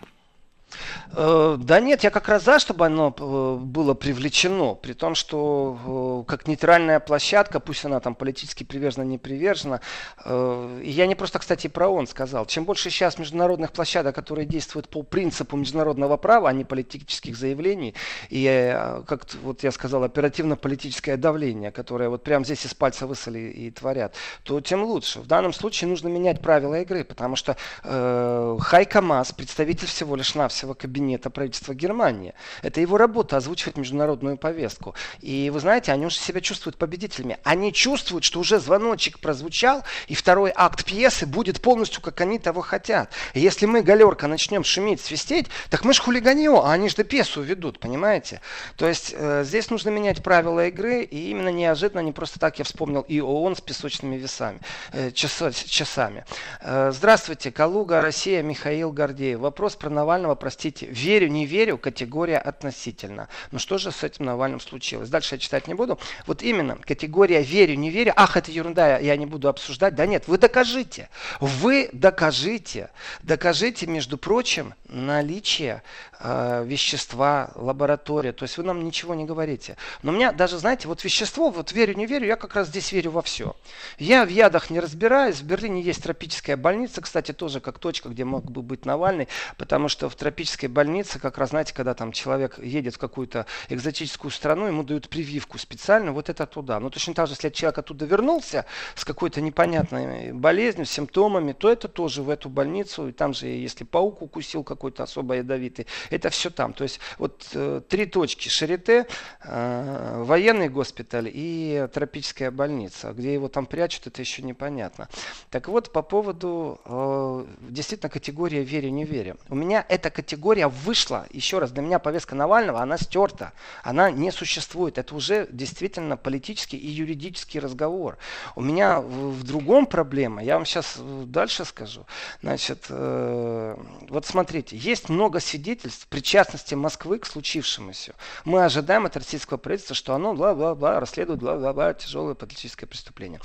Э, 1.13 1.57
да 1.59 1.81
нет, 1.81 2.05
я 2.05 2.11
как 2.11 2.29
раз 2.29 2.45
за, 2.45 2.59
чтобы 2.59 2.87
оно 2.87 3.15
э, 3.17 3.57
было 3.61 3.95
привлечено, 3.95 4.75
при 4.75 4.93
том, 4.93 5.15
что 5.15 6.25
э, 6.27 6.31
как 6.31 6.47
нейтральная 6.47 7.01
площадка, 7.01 7.61
пусть 7.61 7.85
она 7.85 8.01
там 8.01 8.15
политически 8.15 8.65
привержена, 8.65 9.05
не 9.05 9.19
привержена, 9.19 9.81
я 10.25 11.07
не 11.07 11.15
просто, 11.15 11.39
кстати, 11.39 11.67
про 11.67 11.89
он 11.89 12.07
сказал, 12.07 12.47
чем 12.47 12.65
больше 12.65 12.91
сейчас 12.91 13.19
международных 13.19 13.73
площадок, 13.73 14.15
которые 14.15 14.47
действуют 14.47 14.89
по 14.89 15.03
принципу 15.03 15.57
международного 15.57 16.17
права, 16.17 16.49
а 16.49 16.53
не 16.53 16.65
политических 16.65 17.37
заявлений, 17.37 17.95
и, 18.29 18.77
как 19.07 19.27
вот 19.43 19.63
я 19.63 19.73
сказал, 19.73 20.05
оперативно-политическое 20.05 21.17
давление, 21.17 21.71
которое 21.71 22.09
вот 22.09 22.23
прямо 22.23 22.45
здесь 22.45 22.67
из 22.67 22.75
пальца 22.75 23.07
высоли 23.07 23.39
и 23.39 23.71
творят, 23.71 24.15
то 24.43 24.61
тем 24.61 24.83
лучше. 24.85 25.21
В 25.21 25.27
данном 25.27 25.53
случае 25.53 25.89
нужно 25.89 26.09
менять 26.09 26.41
правила 26.41 26.81
игры, 26.81 27.05
потому 27.05 27.37
что 27.37 27.57
э, 27.83 28.59
Хайка 28.61 29.01
Мас, 29.01 29.33
представитель 29.33 29.87
всего 29.87 30.17
лишь 30.17 30.35
навсего 30.35 30.60
всего 30.61 30.75
кабинета 30.75 31.31
правительства 31.31 31.75
Германии. 31.75 32.35
Это 32.63 32.83
его 32.83 32.99
работа 32.99 33.39
озвучивать 33.39 33.79
международную 33.79 34.37
повестку. 34.37 34.95
И 35.21 35.51
вы 35.51 35.59
знаете, 35.59 35.91
они 35.91 36.05
уже 36.05 36.19
себя 36.19 36.43
чувствуют 36.43 36.77
победителями. 36.77 37.39
Они 37.45 37.73
чувствуют, 37.73 38.25
что 38.25 38.41
уже 38.41 38.59
звоночек 38.61 39.21
прозвучал, 39.21 39.83
и 40.09 40.15
второй 40.15 40.53
акт 40.55 40.85
пьесы 40.85 41.25
будет 41.25 41.63
полностью, 41.63 42.03
как 42.03 42.21
они 42.21 42.39
того 42.39 42.61
хотят. 42.61 43.11
И 43.33 43.41
если 43.41 43.65
мы, 43.65 43.81
галерка, 43.81 44.27
начнем 44.27 44.63
шуметь, 44.63 45.01
свистеть, 45.01 45.47
так 45.71 45.85
мы 45.85 45.95
ж 45.95 46.01
хулиганье, 46.01 46.51
а 46.63 46.73
они 46.73 46.91
же 46.91 47.05
пьесу 47.05 47.41
ведут, 47.41 47.81
понимаете? 47.81 48.43
То 48.77 48.87
есть 48.87 49.15
э, 49.17 49.45
здесь 49.45 49.71
нужно 49.71 49.89
менять 49.89 50.23
правила 50.23 50.67
игры, 50.67 51.03
и 51.05 51.31
именно 51.31 51.49
неожиданно, 51.49 52.01
не 52.01 52.13
просто 52.13 52.39
так 52.39 52.59
я 52.59 52.67
вспомнил 52.67 53.01
и 53.01 53.21
ООН 53.21 53.57
с 53.57 53.61
песочными 53.63 54.17
весами, 54.17 54.61
э, 54.93 55.11
часа, 55.13 55.53
часами. 55.53 56.25
Э, 56.61 56.91
здравствуйте, 56.93 57.51
Калуга, 57.51 58.03
Россия, 58.03 58.43
Михаил 58.43 58.93
Гордеев. 58.93 59.39
Вопрос 59.39 59.77
про 59.77 59.89
Навального, 59.89 60.35
про 60.35 60.50
простите, 60.51 60.87
верю, 60.87 61.29
не 61.29 61.47
верю, 61.47 61.79
категория 61.79 62.39
относительно. 62.39 63.29
Но 63.53 63.61
что 63.61 63.79
же 63.79 63.93
с 63.93 64.03
этим 64.03 64.25
Навальным 64.25 64.59
случилось? 64.59 65.09
Дальше 65.09 65.37
я 65.37 65.39
читать 65.39 65.69
не 65.69 65.75
буду. 65.75 65.97
Вот 66.27 66.43
именно 66.43 66.75
категория 66.75 67.41
верю, 67.41 67.77
не 67.77 67.89
верю. 67.89 68.13
Ах, 68.17 68.37
это 68.37 68.51
ерунда, 68.51 68.99
я 68.99 69.17
не 69.17 69.27
буду 69.27 69.49
обсуждать. 69.49 69.95
Да 69.95 70.07
нет, 70.07 70.27
вы 70.27 70.39
докажите. 70.39 71.09
Вы 71.39 71.89
докажите. 71.93 72.91
Докажите, 73.23 73.87
между 73.87 74.19
прочим, 74.19 74.75
наличие 74.89 75.85
э, 76.19 76.65
вещества, 76.67 77.53
лаборатория. 77.55 78.33
То 78.33 78.43
есть 78.43 78.59
вы 78.59 78.65
нам 78.65 78.85
ничего 78.85 79.15
не 79.15 79.27
говорите. 79.27 79.77
Но 80.03 80.11
у 80.11 80.15
меня 80.17 80.33
даже, 80.33 80.59
знаете, 80.59 80.89
вот 80.89 81.05
вещество, 81.05 81.51
вот 81.51 81.71
верю, 81.71 81.95
не 81.95 82.07
верю, 82.07 82.27
я 82.27 82.35
как 82.35 82.57
раз 82.57 82.67
здесь 82.67 82.91
верю 82.91 83.13
во 83.13 83.23
все. 83.23 83.55
Я 83.99 84.25
в 84.25 84.29
ядах 84.31 84.71
не 84.71 84.81
разбираюсь. 84.81 85.37
В 85.37 85.45
Берлине 85.45 85.81
есть 85.81 86.03
тропическая 86.03 86.57
больница, 86.57 87.01
кстати, 87.01 87.33
тоже 87.33 87.61
как 87.61 87.79
точка, 87.79 88.09
где 88.09 88.25
мог 88.25 88.51
бы 88.51 88.63
быть 88.63 88.85
Навальный, 88.85 89.29
потому 89.57 89.89
что 89.89 90.09
в 90.09 90.17
тропической 90.17 90.40
тропической 90.41 90.71
больницы, 90.71 91.19
как 91.19 91.37
раз, 91.37 91.51
знаете, 91.51 91.75
когда 91.75 91.93
там 91.93 92.13
человек 92.13 92.59
едет 92.59 92.95
в 92.95 92.99
какую-то 92.99 93.45
экзотическую 93.69 94.31
страну, 94.31 94.67
ему 94.67 94.83
дают 94.85 95.11
прививку 95.11 95.59
специально, 95.59 96.13
вот 96.13 96.31
это 96.31 96.47
туда. 96.47 96.81
Но 96.81 96.89
точно 96.89 97.13
так 97.13 97.27
же, 97.27 97.35
если 97.35 97.51
человек 97.51 97.79
оттуда 97.79 98.07
вернулся 98.07 98.65
с 98.95 99.05
какой-то 99.05 99.43
непонятной 99.43 100.33
болезнью, 100.33 100.87
симптомами, 100.87 101.53
то 101.53 101.71
это 101.71 101.89
тоже 101.89 102.23
в 102.23 102.31
эту 102.31 102.49
больницу, 102.49 103.09
и 103.09 103.13
там 103.13 103.35
же, 103.35 103.49
если 103.49 103.85
паук 103.85 104.23
укусил 104.23 104.65
какой-то 104.65 105.03
особо 105.03 105.35
ядовитый, 105.35 105.87
это 106.09 106.31
все 106.31 106.49
там. 106.49 106.73
То 106.73 106.85
есть 106.85 107.01
вот 107.19 107.47
э, 107.53 107.83
три 107.87 108.07
точки, 108.07 108.49
Шарите, 108.49 109.07
э, 109.45 110.23
военный 110.25 110.71
госпиталь 110.71 111.31
и 111.31 111.87
тропическая 111.93 112.51
больница. 112.51 113.13
Где 113.13 113.35
его 113.35 113.49
там 113.49 113.67
прячут, 113.67 114.07
это 114.07 114.23
еще 114.23 114.41
непонятно. 114.43 115.07
Так 115.51 115.69
вот, 115.69 115.93
по 115.93 116.01
поводу 116.01 116.81
э, 116.87 117.45
действительно 117.69 118.09
категория 118.09 118.63
вере-не 118.63 119.05
вере. 119.05 119.37
У 119.51 119.55
меня 119.55 119.85
эта 119.91 120.11
категория 120.11 120.30
вышла, 120.69 121.27
еще 121.31 121.59
раз, 121.59 121.71
для 121.71 121.83
меня 121.83 121.99
повестка 121.99 122.35
Навального, 122.35 122.81
она 122.81 122.99
стерта, 122.99 123.53
она 123.83 124.11
не 124.11 124.31
существует. 124.31 124.99
Это 124.99 125.15
уже 125.15 125.49
действительно 125.51 126.17
политический 126.17 126.77
и 126.77 126.89
юридический 126.89 127.61
разговор. 127.61 128.19
У 128.57 128.61
меня 128.61 129.01
в, 129.01 129.33
в 129.33 129.43
другом 129.45 129.87
проблема, 129.87 130.43
я 130.43 130.55
вам 130.55 130.67
сейчас 130.67 130.99
дальше 130.99 131.65
скажу. 131.65 132.07
Значит, 132.43 132.87
э, 132.89 133.77
вот 134.09 134.27
смотрите, 134.27 134.77
есть 134.77 135.09
много 135.09 135.41
свидетельств 135.41 136.07
причастности 136.07 136.75
Москвы 136.75 137.19
к 137.19 137.27
случившемуся. 137.27 138.15
Мы 138.45 138.65
ожидаем 138.65 139.07
от 139.07 139.17
российского 139.17 139.57
правительства, 139.57 139.95
что 139.95 140.15
оно 140.15 140.35
бла-бла-бла 140.35 141.01
расследует 141.01 141.41
бла-бла-бла 141.41 141.95
тяжелое 141.95 142.35
политическое 142.35 142.87
преступление. 142.87 143.41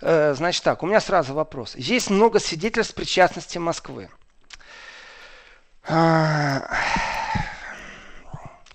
Э, 0.00 0.34
значит 0.34 0.62
так, 0.62 0.82
у 0.82 0.86
меня 0.86 1.00
сразу 1.00 1.34
вопрос. 1.34 1.74
Есть 1.76 2.10
много 2.10 2.38
свидетельств 2.38 2.94
причастности 2.94 3.58
Москвы. 3.58 4.08
А, 5.88 6.62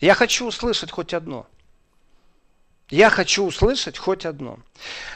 я 0.01 0.15
хочу 0.15 0.47
услышать 0.47 0.91
хоть 0.91 1.13
одно. 1.13 1.47
Я 2.89 3.09
хочу 3.09 3.45
услышать 3.45 3.97
хоть 3.97 4.25
одно. 4.25 4.59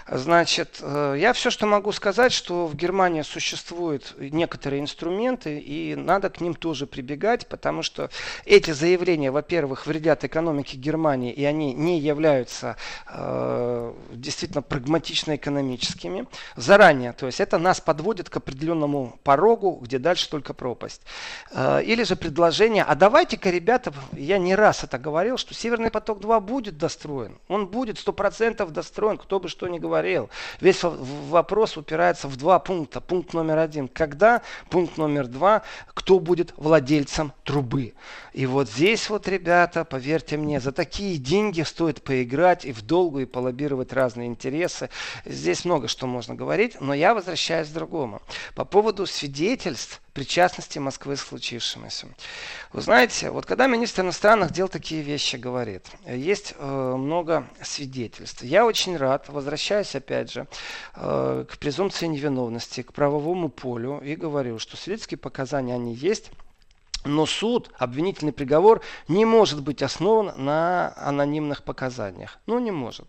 Значит, 0.10 0.80
э, 0.82 1.15
я 1.20 1.34
все, 1.34 1.50
что 1.50 1.65
могу 1.65 1.91
сказать, 1.91 2.32
что 2.32 2.65
в 2.65 2.76
Германии 2.76 3.24
существуют 3.24 4.15
некоторые 4.17 4.82
инструменты, 4.82 5.60
и 5.60 5.96
надо 5.96 6.30
к 6.30 6.39
ним 6.39 6.54
тоже 6.54 6.88
прибегать, 6.88 7.48
потому 7.48 7.84
что 7.84 8.10
эти 8.46 8.72
заявления, 8.72 9.32
во-первых, 9.32 9.86
вредят 9.86 10.24
экономике 10.24 10.78
Германии, 10.78 11.34
и 11.34 11.43
они 11.43 11.74
не 11.74 12.00
являются 12.00 12.78
э, 13.10 13.93
действительно 14.12 14.62
прагматично-экономическими 14.62 16.28
заранее. 16.56 17.12
То 17.12 17.26
есть 17.26 17.41
это 17.41 17.58
нас 17.58 17.82
подводит 17.82 18.30
к 18.30 18.38
определенному 18.38 19.20
порогу, 19.24 19.80
где 19.82 20.00
дальше 20.00 20.30
только 20.30 20.54
пропасть. 20.54 21.02
Э, 21.52 21.84
или 21.84 22.04
же 22.04 22.15
предложение, 22.15 22.84
а 22.84 22.96
давайте-ка, 22.96 23.50
ребята, 23.50 23.93
я 24.13 24.38
не 24.38 24.56
раз 24.56 24.86
это 24.86 24.98
говорил, 24.98 25.38
что 25.38 25.54
Северный 25.54 25.91
поток-2 25.91 26.39
будет 26.39 26.78
достроен. 26.78 27.38
Он 27.50 27.67
будет 27.67 28.00
сто 28.00 28.13
процентов 28.13 28.72
достроен, 28.72 29.17
кто 29.17 29.41
бы 29.41 29.46
что 29.47 29.67
ни 29.67 29.79
говорил. 29.79 30.29
Весь 30.62 30.79
вопрос 30.83 31.77
упирается 31.77 32.27
в 32.27 32.36
два 32.36 32.60
пункта. 32.60 33.01
Пункт 33.01 33.33
номер 33.33 33.57
один. 33.57 33.88
Когда? 33.88 34.41
Пункт 34.69 34.97
номер 34.97 35.27
два. 35.27 35.63
Кто 35.93 36.19
будет 36.19 36.53
владельцем 36.57 37.33
трубы? 37.43 37.93
И 38.33 38.45
вот 38.45 38.69
здесь 38.69 39.10
вот, 39.10 39.27
ребята, 39.27 39.83
поверьте 39.83 40.38
мне, 40.38 40.60
за 40.60 40.71
такие 40.71 41.17
деньги 41.17 41.62
стоит 41.63 42.03
поиграть 42.03 42.65
и 42.65 42.71
в 42.71 42.81
долгу, 42.81 43.19
и 43.19 43.25
полоббировать 43.25 43.93
разные 43.93 44.27
интересы. 44.27 44.89
Здесь 45.25 45.65
много 45.65 45.88
что 45.88 46.05
можно 46.07 46.36
говорить, 46.36 46.79
но 46.79 46.93
я 46.93 47.13
возвращаюсь 47.13 47.69
к 47.69 47.73
другому. 47.73 48.21
По 48.55 48.65
поводу 48.65 49.05
свидетельств 49.05 50.01
причастности 50.17 50.80
Москвы 50.80 51.15
к 51.15 51.19
случившемуся. 51.19 52.08
Вы 52.73 52.82
знаете, 52.82 53.30
вот 53.30 53.45
когда 53.45 53.67
министр 53.67 54.01
иностранных 54.01 54.51
дел 54.51 54.67
такие 54.67 55.03
вещи 55.03 55.36
говорит, 55.36 55.86
есть 56.08 56.56
э, 56.58 56.95
много 56.97 57.47
свидетельств. 57.62 58.41
Я 58.41 58.65
очень 58.65 58.97
рад, 58.97 59.30
возвращаясь 59.30 59.95
опять 59.95 60.32
же 60.32 60.47
э, 60.95 61.45
к 61.47 61.60
презумпции 61.60 62.08
невиновности, 62.08 62.82
к 62.82 62.93
правовому 62.93 63.49
полю 63.49 63.99
и 63.99 64.15
говорю, 64.15 64.58
что 64.58 64.75
свидетельские 64.75 65.19
показания 65.19 65.75
они 65.75 65.93
есть, 65.93 66.32
но 67.05 67.25
суд, 67.25 67.71
обвинительный 67.77 68.33
приговор 68.33 68.81
не 69.07 69.25
может 69.25 69.62
быть 69.62 69.81
основан 69.81 70.33
на 70.38 70.93
анонимных 70.97 71.63
показаниях. 71.63 72.39
Ну, 72.45 72.60
не 72.60 72.71
может. 72.71 73.07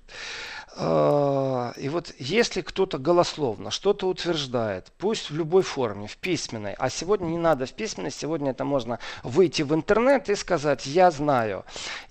А, 0.81 1.72
и 1.77 1.88
вот 1.88 2.14
если 2.18 2.61
кто-то 2.61 2.98
голословно 2.98 3.72
что-то 3.72 4.07
утверждает, 4.07 4.92
пусть 4.96 5.31
в 5.31 5.37
любой 5.37 5.62
форме, 5.62 6.07
в 6.07 6.16
письменной, 6.16 6.74
а 6.79 6.88
сегодня 6.88 7.27
не 7.27 7.38
надо 7.38 7.66
в 7.66 7.72
письменной, 7.72 8.12
сегодня 8.12 8.53
это 8.53 8.64
можно 8.64 9.01
выйти 9.24 9.62
в 9.62 9.74
интернет 9.74 10.29
и 10.29 10.37
сказать 10.37 10.87
«я 10.87 11.11
знаю». 11.11 11.64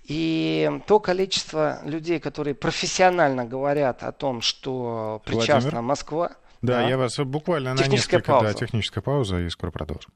И 0.03 0.69
то 0.85 0.99
количество 0.99 1.79
людей, 1.83 2.19
которые 2.19 2.55
профессионально 2.55 3.45
говорят 3.45 4.03
о 4.03 4.11
том, 4.11 4.41
что 4.41 5.21
причастна 5.25 5.61
Владимир? 5.61 5.81
Москва. 5.81 6.31
Да, 6.61 6.81
да, 6.81 6.89
я 6.89 6.97
вас 6.97 7.17
буквально 7.19 7.73
на 7.73 7.87
несколько... 7.87 8.33
Пауза. 8.33 8.47
Да, 8.47 8.53
техническая 8.53 9.01
пауза, 9.01 9.39
и 9.39 9.49
скоро 9.49 9.71
продолжим. 9.71 10.11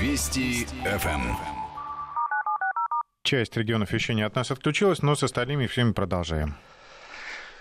Вести 0.00 0.66
ФМ 0.84 1.56
часть 3.22 3.56
регионов 3.56 3.92
еще 3.92 4.14
не 4.14 4.22
от 4.22 4.34
нас 4.34 4.50
отключилась, 4.50 5.02
но 5.02 5.16
с 5.16 5.22
остальными 5.22 5.66
всеми 5.66 5.92
продолжаем. 5.92 6.54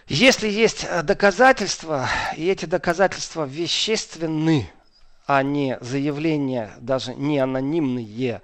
Если 0.08 0.48
есть 0.48 0.86
доказательства, 1.04 2.08
и 2.38 2.48
эти 2.48 2.66
доказательства 2.66 3.46
вещественны, 3.46 4.70
а 5.26 5.42
не 5.42 5.78
заявления, 5.82 6.72
даже 6.80 7.16
не 7.16 7.40
анонимные, 7.40 8.42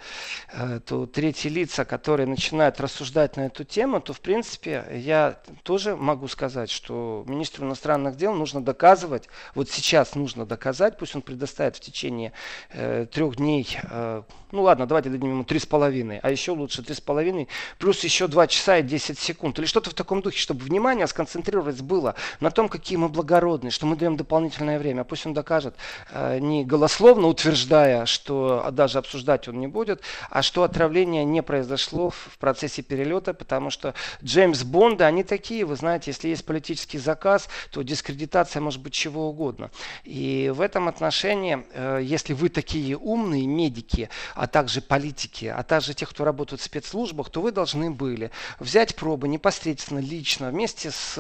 э, 0.52 0.80
то 0.86 1.06
третьи 1.06 1.48
лица, 1.48 1.86
которые 1.86 2.26
начинают 2.26 2.80
рассуждать 2.82 3.38
на 3.38 3.48
эту 3.48 3.64
тему, 3.64 4.02
то, 4.02 4.14
в 4.14 4.20
принципе, 4.20 4.86
я 4.92 5.40
тоже 5.64 5.96
могу 5.96 6.28
сказать, 6.28 6.72
что 6.72 7.24
министру 7.28 7.68
иностранных 7.68 8.16
дел 8.18 8.34
нужно 8.34 8.64
доказывать, 8.64 9.28
вот 9.54 9.70
сейчас 9.70 10.16
нужно 10.16 10.46
доказать, 10.46 10.98
пусть 10.98 11.16
он 11.16 11.22
предоставит 11.22 11.76
в 11.76 11.80
течение 11.80 12.34
э, 12.72 13.06
трех 13.12 13.36
дней 13.36 13.78
э, 13.84 14.24
ну 14.52 14.64
ладно, 14.64 14.86
давайте 14.86 15.10
дадим 15.10 15.32
ему 15.32 15.44
3,5, 15.44 16.20
а 16.22 16.32
еще 16.32 16.52
лучше 16.52 16.82
3,5, 16.82 17.48
плюс 17.78 18.04
еще 18.04 18.28
2 18.28 18.48
часа 18.48 18.78
и 18.78 18.84
10 18.84 19.20
секунд. 19.20 19.60
Или 19.60 19.66
что-то 19.66 19.90
в 19.90 19.94
таком 19.94 20.22
духе, 20.22 20.40
чтобы 20.40 20.64
внимание 20.64 21.08
сконцентрировать 21.08 21.82
было 21.82 22.16
на 22.40 22.52
том, 22.52 22.70
какие 22.70 22.98
мы 22.98 23.10
благородные, 23.10 23.72
что 23.72 23.86
мы 23.86 23.96
даем 23.96 24.18
дополнительное 24.18 24.80
время. 24.80 25.04
Пусть 25.04 25.26
он 25.26 25.34
докажет, 25.34 25.76
э, 26.12 26.40
не 26.40 26.66
голословно 26.66 27.28
утверждая, 27.28 28.06
что 28.06 28.70
даже 28.72 28.98
обсуждать 28.98 29.48
он 29.48 29.60
не 29.60 29.68
будет, 29.68 30.02
а 30.30 30.42
что 30.42 30.64
отравление 30.64 31.24
не 31.26 31.42
произошло 31.42 32.10
в 32.10 32.38
процессе 32.40 32.82
перелета, 32.82 33.34
потому 33.34 33.70
что 33.70 33.94
Джеймс 34.24 34.64
Бонды, 34.64 35.04
они 35.04 35.24
такие, 35.24 35.66
вы 35.66 35.76
знаете, 35.76 36.12
если 36.12 36.30
есть 36.30 36.46
политический 36.46 36.98
заказ, 36.98 37.48
то 37.72 37.82
дискредитация 37.82 38.62
может 38.62 38.82
быть 38.82 38.94
чего 38.94 39.30
угодно. 39.30 39.72
И 40.04 40.52
в 40.54 40.62
этом 40.62 40.88
отношении, 40.88 41.66
э, 41.74 42.00
если 42.04 42.34
вы 42.34 42.50
такие 42.50 42.98
умные 42.98 43.48
медики, 43.48 44.10
а 44.42 44.48
также 44.48 44.82
политики, 44.82 45.46
а 45.46 45.62
также 45.62 45.94
тех, 45.94 46.10
кто 46.10 46.26
работает 46.26 46.62
в 46.62 46.64
спецслужбах, 46.64 47.30
то 47.30 47.42
вы 47.42 47.52
должны 47.52 47.92
были 47.92 48.32
взять 48.60 48.96
пробы 48.96 49.28
непосредственно, 49.28 50.00
лично, 50.00 50.50
вместе 50.50 50.90
с... 50.90 51.14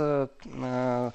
Э, 0.45 1.11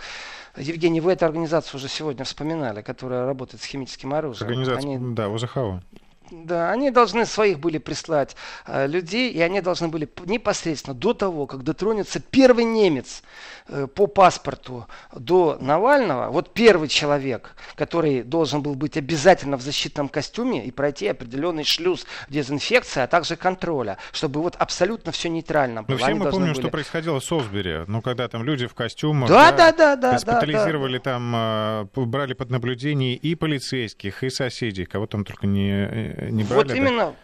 Евгений, 0.57 1.01
вы 1.01 1.15
эту 1.15 1.25
организацию 1.25 1.79
уже 1.79 1.89
сегодня 1.89 2.25
вспоминали, 2.25 2.81
которая 2.81 3.27
работает 3.27 3.61
с 3.61 3.67
химическим 3.67 4.15
оружием. 4.15 4.49
Организация, 4.49 4.89
Они... 4.89 5.15
да, 5.17 5.29
УЗХО. 5.29 5.83
Да, 6.31 6.73
они 6.73 6.91
должны 6.91 7.25
своих 7.25 7.61
были 7.61 7.79
прислать 7.79 8.37
э, 8.67 8.87
людей, 8.87 9.31
и 9.31 9.41
они 9.41 9.61
должны 9.61 9.89
были 9.89 10.09
непосредственно 10.25 10.95
до 10.95 11.15
того, 11.15 11.47
как 11.47 11.63
дотронется 11.63 12.21
первый 12.21 12.65
немец 12.65 13.23
э, 13.69 13.87
по 13.87 14.07
паспорту 14.07 14.87
до 15.15 15.57
Навального, 15.61 16.31
вот 16.31 16.53
первый 16.53 16.89
человек, 16.89 17.55
который 17.77 18.23
должен 18.23 18.61
был 18.61 18.75
быть 18.75 18.97
обязательно 18.97 19.57
в 19.57 19.63
защитном 19.63 20.09
костюме 20.09 20.65
и 20.65 20.71
пройти 20.71 21.07
определенный 21.07 21.65
шлюз 21.65 22.07
дезинфекции, 22.29 23.01
а 23.01 23.07
также 23.07 23.37
контроля, 23.37 23.99
чтобы 24.13 24.43
вот 24.43 24.57
абсолютно 24.57 25.13
все 25.13 25.29
нейтрально 25.29 25.83
было. 25.85 25.93
Ну, 25.93 25.99
все 25.99 26.07
они 26.07 26.19
мы 26.19 26.31
помним, 26.31 26.53
были... 26.53 26.61
что 26.61 26.69
происходило 26.71 27.21
в 27.21 27.25
Солсбери, 27.25 27.85
ну, 27.87 28.03
когда 28.03 28.29
там 28.29 28.43
люди 28.43 28.67
в 28.67 28.75
костюмах 28.75 29.29
да, 29.29 29.53
да, 29.53 29.73
да, 29.73 29.97
да, 29.97 30.13
госпитализировали 30.15 30.99
да, 30.99 31.05
да. 31.05 31.11
там, 31.13 31.33
э, 31.37 32.07
брали 32.07 32.33
под 32.33 32.51
наблюдение 32.51 33.15
и 33.15 33.35
полицейских, 33.37 34.25
и 34.25 34.31
соседей, 34.31 34.87
кого 34.87 35.07
там 35.07 35.25
только 35.25 35.47
не 35.47 36.16
не 36.21 36.45
брали? 36.45 36.69
Вот 36.69 36.77
именно, 36.77 37.15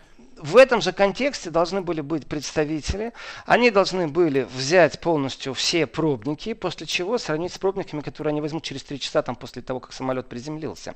в 0.43 0.57
этом 0.57 0.80
же 0.80 0.93
контексте 0.93 1.51
должны 1.51 1.80
были 1.82 2.01
быть 2.01 2.26
представители, 2.26 3.12
они 3.47 3.70
должны 3.70 4.09
были 4.09 4.43
взять 4.43 5.01
полностью 5.01 5.55
все 5.55 5.86
пробники, 5.86 6.53
после 6.53 6.86
чего 6.86 7.18
сравнить 7.18 7.53
с 7.53 7.59
пробниками, 7.59 8.01
которые 8.01 8.32
они 8.32 8.40
возьмут 8.40 8.64
через 8.64 8.82
три 8.82 8.99
часа 8.99 9.22
там, 9.22 9.36
после 9.36 9.62
того, 9.62 9.80
как 9.80 9.93
самолет 9.93 10.28
приземлился. 10.28 10.95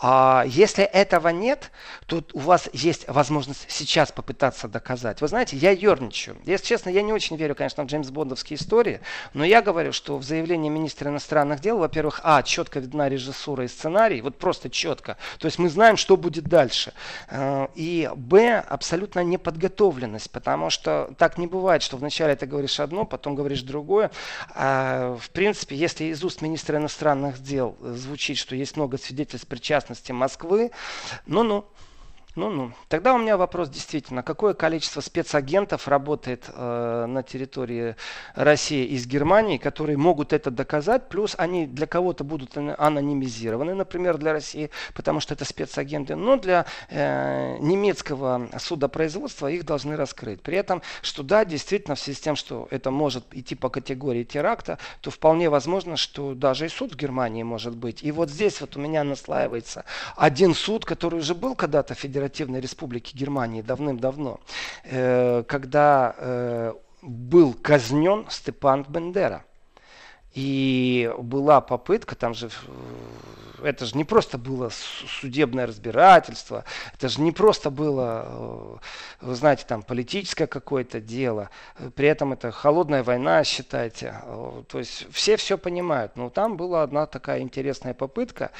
А 0.00 0.44
если 0.46 0.84
этого 0.84 1.28
нет, 1.28 1.70
то 2.06 2.24
у 2.32 2.40
вас 2.40 2.68
есть 2.72 3.06
возможность 3.08 3.66
сейчас 3.68 4.10
попытаться 4.10 4.68
доказать. 4.68 5.20
Вы 5.20 5.28
знаете, 5.28 5.56
я 5.56 5.70
ерничаю. 5.70 6.36
Если 6.44 6.66
честно, 6.66 6.90
я 6.90 7.02
не 7.02 7.12
очень 7.12 7.36
верю, 7.36 7.54
конечно, 7.54 7.84
в 7.84 7.86
Джеймс 7.86 8.08
Бондовские 8.08 8.58
истории, 8.58 9.00
но 9.34 9.44
я 9.44 9.60
говорю, 9.60 9.92
что 9.92 10.16
в 10.16 10.22
заявлении 10.22 10.70
министра 10.70 11.10
иностранных 11.10 11.60
дел, 11.60 11.78
во-первых, 11.78 12.20
а, 12.24 12.42
четко 12.42 12.80
видна 12.80 13.08
режиссура 13.08 13.64
и 13.64 13.68
сценарий, 13.68 14.22
вот 14.22 14.38
просто 14.38 14.70
четко. 14.70 15.18
То 15.38 15.46
есть 15.46 15.58
мы 15.58 15.68
знаем, 15.68 15.96
что 15.96 16.16
будет 16.16 16.44
дальше. 16.44 16.92
Э, 17.28 17.68
и, 17.74 18.10
б, 18.14 18.64
абсолютно 18.78 19.24
неподготовленность, 19.24 20.30
потому 20.30 20.70
что 20.70 21.12
так 21.18 21.36
не 21.36 21.48
бывает, 21.48 21.82
что 21.82 21.96
вначале 21.96 22.36
ты 22.36 22.46
говоришь 22.46 22.78
одно, 22.78 23.04
потом 23.04 23.34
говоришь 23.34 23.62
другое. 23.62 24.12
А, 24.54 25.16
в 25.20 25.30
принципе, 25.30 25.74
если 25.74 26.04
из 26.04 26.22
уст 26.22 26.42
министра 26.42 26.78
иностранных 26.78 27.42
дел 27.42 27.76
звучит, 27.80 28.38
что 28.38 28.54
есть 28.54 28.76
много 28.76 28.96
свидетельств 28.96 29.48
причастности 29.48 30.12
Москвы, 30.12 30.70
ну-ну, 31.26 31.64
ну-ну. 32.38 32.72
Тогда 32.88 33.14
у 33.14 33.18
меня 33.18 33.36
вопрос 33.36 33.68
действительно, 33.68 34.22
какое 34.22 34.54
количество 34.54 35.00
спецагентов 35.00 35.88
работает 35.88 36.44
э, 36.48 37.06
на 37.06 37.22
территории 37.24 37.96
России 38.36 38.86
из 38.86 39.06
Германии, 39.06 39.58
которые 39.58 39.98
могут 39.98 40.32
это 40.32 40.52
доказать, 40.52 41.08
плюс 41.08 41.34
они 41.36 41.66
для 41.66 41.88
кого-то 41.88 42.22
будут 42.22 42.56
анонимизированы, 42.56 43.74
например, 43.74 44.18
для 44.18 44.32
России, 44.32 44.70
потому 44.94 45.18
что 45.18 45.34
это 45.34 45.44
спецагенты, 45.44 46.14
но 46.14 46.36
для 46.36 46.66
э, 46.90 47.56
немецкого 47.58 48.48
судопроизводства 48.58 49.48
их 49.48 49.64
должны 49.64 49.96
раскрыть. 49.96 50.40
При 50.40 50.56
этом, 50.56 50.80
что 51.02 51.24
да, 51.24 51.44
действительно, 51.44 51.96
в 51.96 52.00
связи 52.00 52.18
с 52.18 52.20
тем, 52.20 52.36
что 52.36 52.68
это 52.70 52.92
может 52.92 53.24
идти 53.32 53.56
по 53.56 53.68
категории 53.68 54.22
теракта, 54.22 54.78
то 55.00 55.10
вполне 55.10 55.50
возможно, 55.50 55.96
что 55.96 56.34
даже 56.34 56.66
и 56.66 56.68
суд 56.68 56.92
в 56.92 56.96
Германии 56.96 57.42
может 57.42 57.76
быть. 57.76 58.04
И 58.04 58.12
вот 58.12 58.30
здесь 58.30 58.60
вот 58.60 58.76
у 58.76 58.80
меня 58.80 59.02
наслаивается 59.02 59.84
один 60.16 60.54
суд, 60.54 60.84
который 60.84 61.18
уже 61.18 61.34
был 61.34 61.56
когда-то 61.56 61.94
федеральным 61.94 62.27
Федеративной 62.28 62.60
Республики 62.60 63.16
Германии 63.16 63.62
давным-давно, 63.62 64.40
э, 64.84 65.42
когда 65.44 66.14
э, 66.16 66.74
был 67.02 67.54
казнен 67.54 68.26
Степан 68.28 68.84
Бендера. 68.88 69.44
И 70.40 71.12
была 71.18 71.60
попытка, 71.60 72.14
там 72.14 72.32
же, 72.32 72.48
это 73.60 73.86
же 73.86 73.96
не 73.96 74.04
просто 74.04 74.38
было 74.38 74.70
судебное 75.20 75.66
разбирательство, 75.66 76.64
это 76.94 77.08
же 77.08 77.20
не 77.20 77.32
просто 77.32 77.70
было, 77.70 78.80
э, 79.20 79.26
вы 79.26 79.34
знаете, 79.34 79.64
там 79.66 79.82
политическое 79.82 80.46
какое-то 80.46 81.00
дело, 81.00 81.50
при 81.96 82.06
этом 82.06 82.34
это 82.34 82.52
холодная 82.52 83.02
война, 83.02 83.42
считайте. 83.42 84.14
То 84.68 84.78
есть 84.78 85.08
все 85.10 85.36
все 85.36 85.58
понимают. 85.58 86.14
Но 86.14 86.30
там 86.30 86.56
была 86.56 86.84
одна 86.84 87.06
такая 87.06 87.40
интересная 87.40 87.92
попытка, 87.92 88.52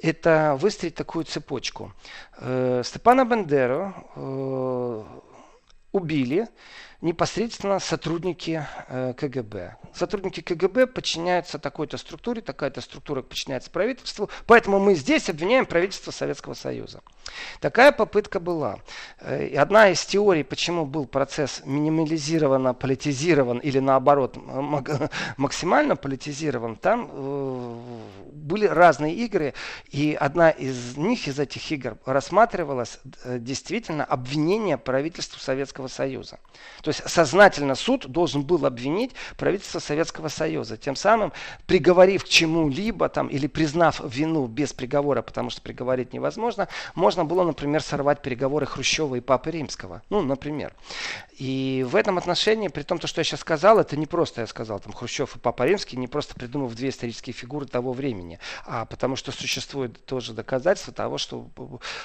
это 0.00 0.56
выстроить 0.58 0.94
такую 0.94 1.26
цепочку. 1.26 1.92
Э, 2.38 2.80
Степана 2.82 3.26
Бендеру 3.26 3.92
э, 4.16 5.04
убили, 5.92 6.48
непосредственно 7.00 7.78
сотрудники 7.78 8.66
э, 8.88 9.14
КГБ. 9.16 9.76
Сотрудники 9.94 10.40
КГБ 10.40 10.88
подчиняются 10.88 11.58
такой-то 11.58 11.96
структуре, 11.96 12.42
такая-то 12.42 12.80
структура 12.80 13.22
подчиняется 13.22 13.70
правительству, 13.70 14.28
поэтому 14.46 14.80
мы 14.80 14.94
здесь 14.94 15.30
обвиняем 15.30 15.64
правительство 15.64 16.10
Советского 16.10 16.54
Союза. 16.54 17.00
Такая 17.60 17.92
попытка 17.92 18.40
была. 18.40 18.78
Э, 19.20 19.56
одна 19.56 19.90
из 19.90 20.04
теорий, 20.04 20.42
почему 20.42 20.86
был 20.86 21.06
процесс 21.06 21.62
минимализирован, 21.64 22.74
политизирован 22.74 23.58
или 23.58 23.78
наоборот 23.78 24.36
максимально 25.36 25.94
политизирован, 25.94 26.74
там 26.74 27.08
э, 27.12 27.76
были 28.32 28.66
разные 28.66 29.14
игры, 29.14 29.54
и 29.90 30.16
одна 30.18 30.50
из 30.50 30.96
них, 30.96 31.28
из 31.28 31.38
этих 31.38 31.70
игр, 31.70 31.96
рассматривалась 32.04 32.98
действительно 33.24 34.04
обвинение 34.04 34.78
правительству 34.78 35.38
Советского 35.38 35.86
Союза. 35.86 36.40
То 36.88 36.92
есть 36.92 37.06
сознательно 37.06 37.74
суд 37.74 38.06
должен 38.06 38.44
был 38.44 38.64
обвинить 38.64 39.12
правительство 39.36 39.78
Советского 39.78 40.28
Союза, 40.28 40.78
тем 40.78 40.96
самым 40.96 41.34
приговорив 41.66 42.24
к 42.24 42.28
чему-либо 42.28 43.10
там, 43.10 43.28
или 43.28 43.46
признав 43.46 44.00
вину 44.02 44.46
без 44.46 44.72
приговора, 44.72 45.20
потому 45.20 45.50
что 45.50 45.60
приговорить 45.60 46.14
невозможно, 46.14 46.66
можно 46.94 47.26
было, 47.26 47.44
например, 47.44 47.82
сорвать 47.82 48.22
переговоры 48.22 48.64
Хрущева 48.64 49.16
и 49.16 49.20
Папы 49.20 49.50
Римского. 49.50 50.00
Ну, 50.08 50.22
например. 50.22 50.72
И 51.38 51.86
в 51.88 51.94
этом 51.94 52.18
отношении, 52.18 52.68
при 52.68 52.82
том, 52.82 52.98
что 53.00 53.20
я 53.20 53.24
сейчас 53.24 53.40
сказал, 53.40 53.78
это 53.78 53.96
не 53.96 54.06
просто 54.06 54.40
я 54.40 54.46
сказал, 54.46 54.80
там, 54.80 54.92
Хрущев 54.92 55.36
и 55.36 55.38
Папа 55.38 55.64
Римский, 55.64 55.98
не 55.98 56.08
просто 56.08 56.34
придумав 56.34 56.74
две 56.74 56.88
исторические 56.88 57.34
фигуры 57.34 57.66
того 57.66 57.92
времени, 57.92 58.40
а 58.66 58.86
потому 58.86 59.14
что 59.14 59.30
существует 59.30 60.04
тоже 60.06 60.32
доказательство 60.32 60.92
того, 60.92 61.18
что 61.18 61.48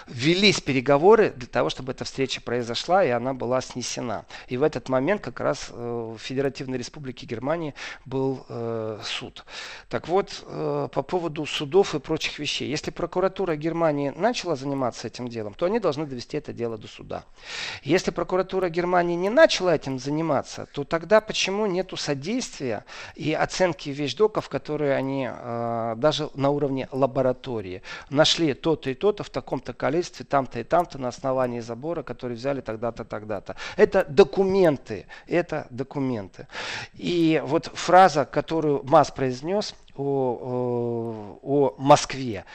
велись 0.07 0.59
переговоры 0.61 1.31
для 1.31 1.47
того, 1.47 1.69
чтобы 1.69 1.93
эта 1.93 2.03
встреча 2.03 2.41
произошла, 2.41 3.03
и 3.03 3.09
она 3.09 3.33
была 3.33 3.61
снесена. 3.61 4.25
И 4.49 4.57
в 4.57 4.63
этот 4.75 4.89
момент 4.89 5.21
как 5.21 5.39
раз 5.39 5.69
э, 5.71 6.15
в 6.17 6.17
Федеративной 6.17 6.77
Республике 6.77 7.25
Германии 7.25 7.73
был 8.05 8.45
э, 8.49 8.99
суд. 9.03 9.45
Так 9.89 10.07
вот, 10.07 10.43
э, 10.45 10.89
по 10.91 11.01
поводу 11.03 11.45
судов 11.45 11.95
и 11.95 11.99
прочих 11.99 12.39
вещей. 12.39 12.69
Если 12.69 12.91
прокуратура 12.91 13.55
Германии 13.55 14.09
начала 14.15 14.55
заниматься 14.55 15.07
этим 15.07 15.27
делом, 15.27 15.53
то 15.53 15.65
они 15.65 15.79
должны 15.79 16.05
довести 16.05 16.37
это 16.37 16.53
дело 16.53 16.77
до 16.77 16.87
суда. 16.87 17.23
Если 17.83 18.11
прокуратура 18.11 18.69
Германии 18.69 19.15
не 19.15 19.29
начала 19.29 19.75
этим 19.75 19.99
заниматься, 19.99 20.67
то 20.73 20.83
тогда 20.83 21.21
почему 21.21 21.65
нету 21.65 21.97
содействия 21.97 22.85
и 23.15 23.33
оценки 23.33 23.89
вещдоков, 23.89 24.49
которые 24.49 24.95
они 24.95 25.29
даже 25.97 26.29
на 26.33 26.49
уровне 26.49 26.87
лаборатории 26.91 27.81
нашли 28.09 28.53
то-то 28.53 28.89
и 28.89 28.93
то-то 28.93 29.23
в 29.23 29.29
таком-то 29.29 29.73
количестве, 29.73 30.25
там-то 30.25 30.59
и 30.59 30.63
там-то 30.63 30.97
на 30.97 31.09
основании 31.09 31.59
забора, 31.59 32.03
который 32.03 32.35
взяли 32.35 32.61
тогда-то, 32.61 33.03
тогда-то. 33.05 33.55
Это 33.77 34.05
документ 34.07 34.62
документы. 34.63 35.05
Это 35.27 35.67
документы. 35.69 36.47
И 36.93 37.41
вот 37.45 37.71
фраза, 37.73 38.25
которую 38.25 38.83
Мас 38.83 39.11
произнес 39.11 39.75
о, 39.95 40.03
о, 40.03 41.39
о 41.43 41.75
Москве, 41.77 42.45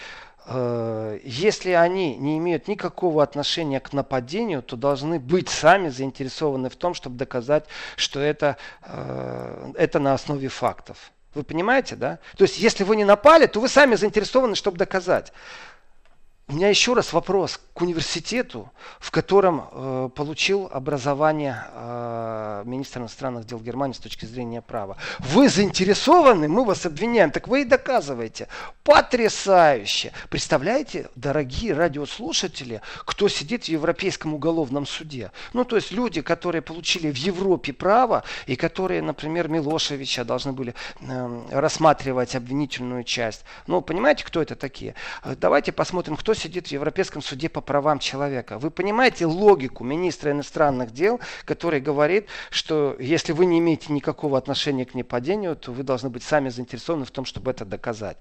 э, 0.46 1.20
если 1.24 1.72
они 1.72 2.16
не 2.16 2.38
имеют 2.38 2.68
никакого 2.68 3.22
отношения 3.22 3.80
к 3.80 3.92
нападению, 3.92 4.62
то 4.62 4.76
должны 4.76 5.18
быть 5.18 5.48
сами 5.48 5.88
заинтересованы 5.88 6.68
в 6.70 6.76
том, 6.76 6.94
чтобы 6.94 7.16
доказать, 7.16 7.64
что 7.96 8.20
это, 8.20 8.56
э, 8.82 9.72
это 9.76 9.98
на 9.98 10.14
основе 10.14 10.48
фактов. 10.48 11.12
Вы 11.34 11.44
понимаете, 11.44 11.94
да? 11.94 12.18
То 12.36 12.44
есть, 12.44 12.58
если 12.58 12.84
вы 12.84 12.96
не 12.96 13.04
напали, 13.04 13.46
то 13.46 13.60
вы 13.60 13.68
сами 13.68 13.96
заинтересованы, 13.96 14.54
чтобы 14.54 14.78
доказать. 14.78 15.32
У 16.50 16.54
меня 16.54 16.70
еще 16.70 16.94
раз 16.94 17.12
вопрос 17.12 17.60
к 17.74 17.82
университету, 17.82 18.72
в 19.00 19.10
котором 19.10 19.68
э, 19.70 20.08
получил 20.14 20.66
образование 20.72 21.62
э, 21.74 22.62
министр 22.64 23.00
иностранных 23.00 23.44
дел 23.44 23.60
Германии 23.60 23.92
с 23.92 23.98
точки 23.98 24.24
зрения 24.24 24.62
права. 24.62 24.96
Вы 25.18 25.50
заинтересованы, 25.50 26.48
мы 26.48 26.64
вас 26.64 26.86
обвиняем, 26.86 27.30
так 27.32 27.48
вы 27.48 27.62
и 27.62 27.64
доказываете. 27.64 28.48
Потрясающе! 28.82 30.12
Представляете, 30.30 31.10
дорогие 31.16 31.74
радиослушатели, 31.74 32.80
кто 33.04 33.28
сидит 33.28 33.64
в 33.64 33.68
Европейском 33.68 34.32
уголовном 34.32 34.86
суде? 34.86 35.32
Ну, 35.52 35.66
то 35.66 35.76
есть 35.76 35.92
люди, 35.92 36.22
которые 36.22 36.62
получили 36.62 37.10
в 37.12 37.16
Европе 37.16 37.74
право 37.74 38.24
и 38.46 38.56
которые, 38.56 39.02
например, 39.02 39.48
Милошевича 39.48 40.24
должны 40.24 40.54
были 40.54 40.74
э, 41.02 41.40
рассматривать 41.50 42.34
обвинительную 42.34 43.04
часть. 43.04 43.44
Ну, 43.66 43.82
понимаете, 43.82 44.24
кто 44.24 44.40
это 44.40 44.56
такие? 44.56 44.94
Э, 45.22 45.36
давайте 45.38 45.72
посмотрим, 45.72 46.16
кто 46.16 46.37
сидит 46.38 46.68
в 46.68 46.72
Европейском 46.72 47.20
суде 47.20 47.48
по 47.48 47.60
правам 47.60 47.98
человека. 47.98 48.58
Вы 48.58 48.70
понимаете 48.70 49.26
логику 49.26 49.84
министра 49.84 50.30
иностранных 50.30 50.92
дел, 50.92 51.20
который 51.44 51.80
говорит, 51.80 52.28
что 52.50 52.96
если 52.98 53.32
вы 53.32 53.46
не 53.46 53.58
имеете 53.58 53.92
никакого 53.92 54.38
отношения 54.38 54.86
к 54.86 54.94
непадению, 54.94 55.56
то 55.56 55.72
вы 55.72 55.82
должны 55.82 56.08
быть 56.08 56.22
сами 56.22 56.48
заинтересованы 56.48 57.04
в 57.04 57.10
том, 57.10 57.24
чтобы 57.24 57.50
это 57.50 57.64
доказать. 57.64 58.16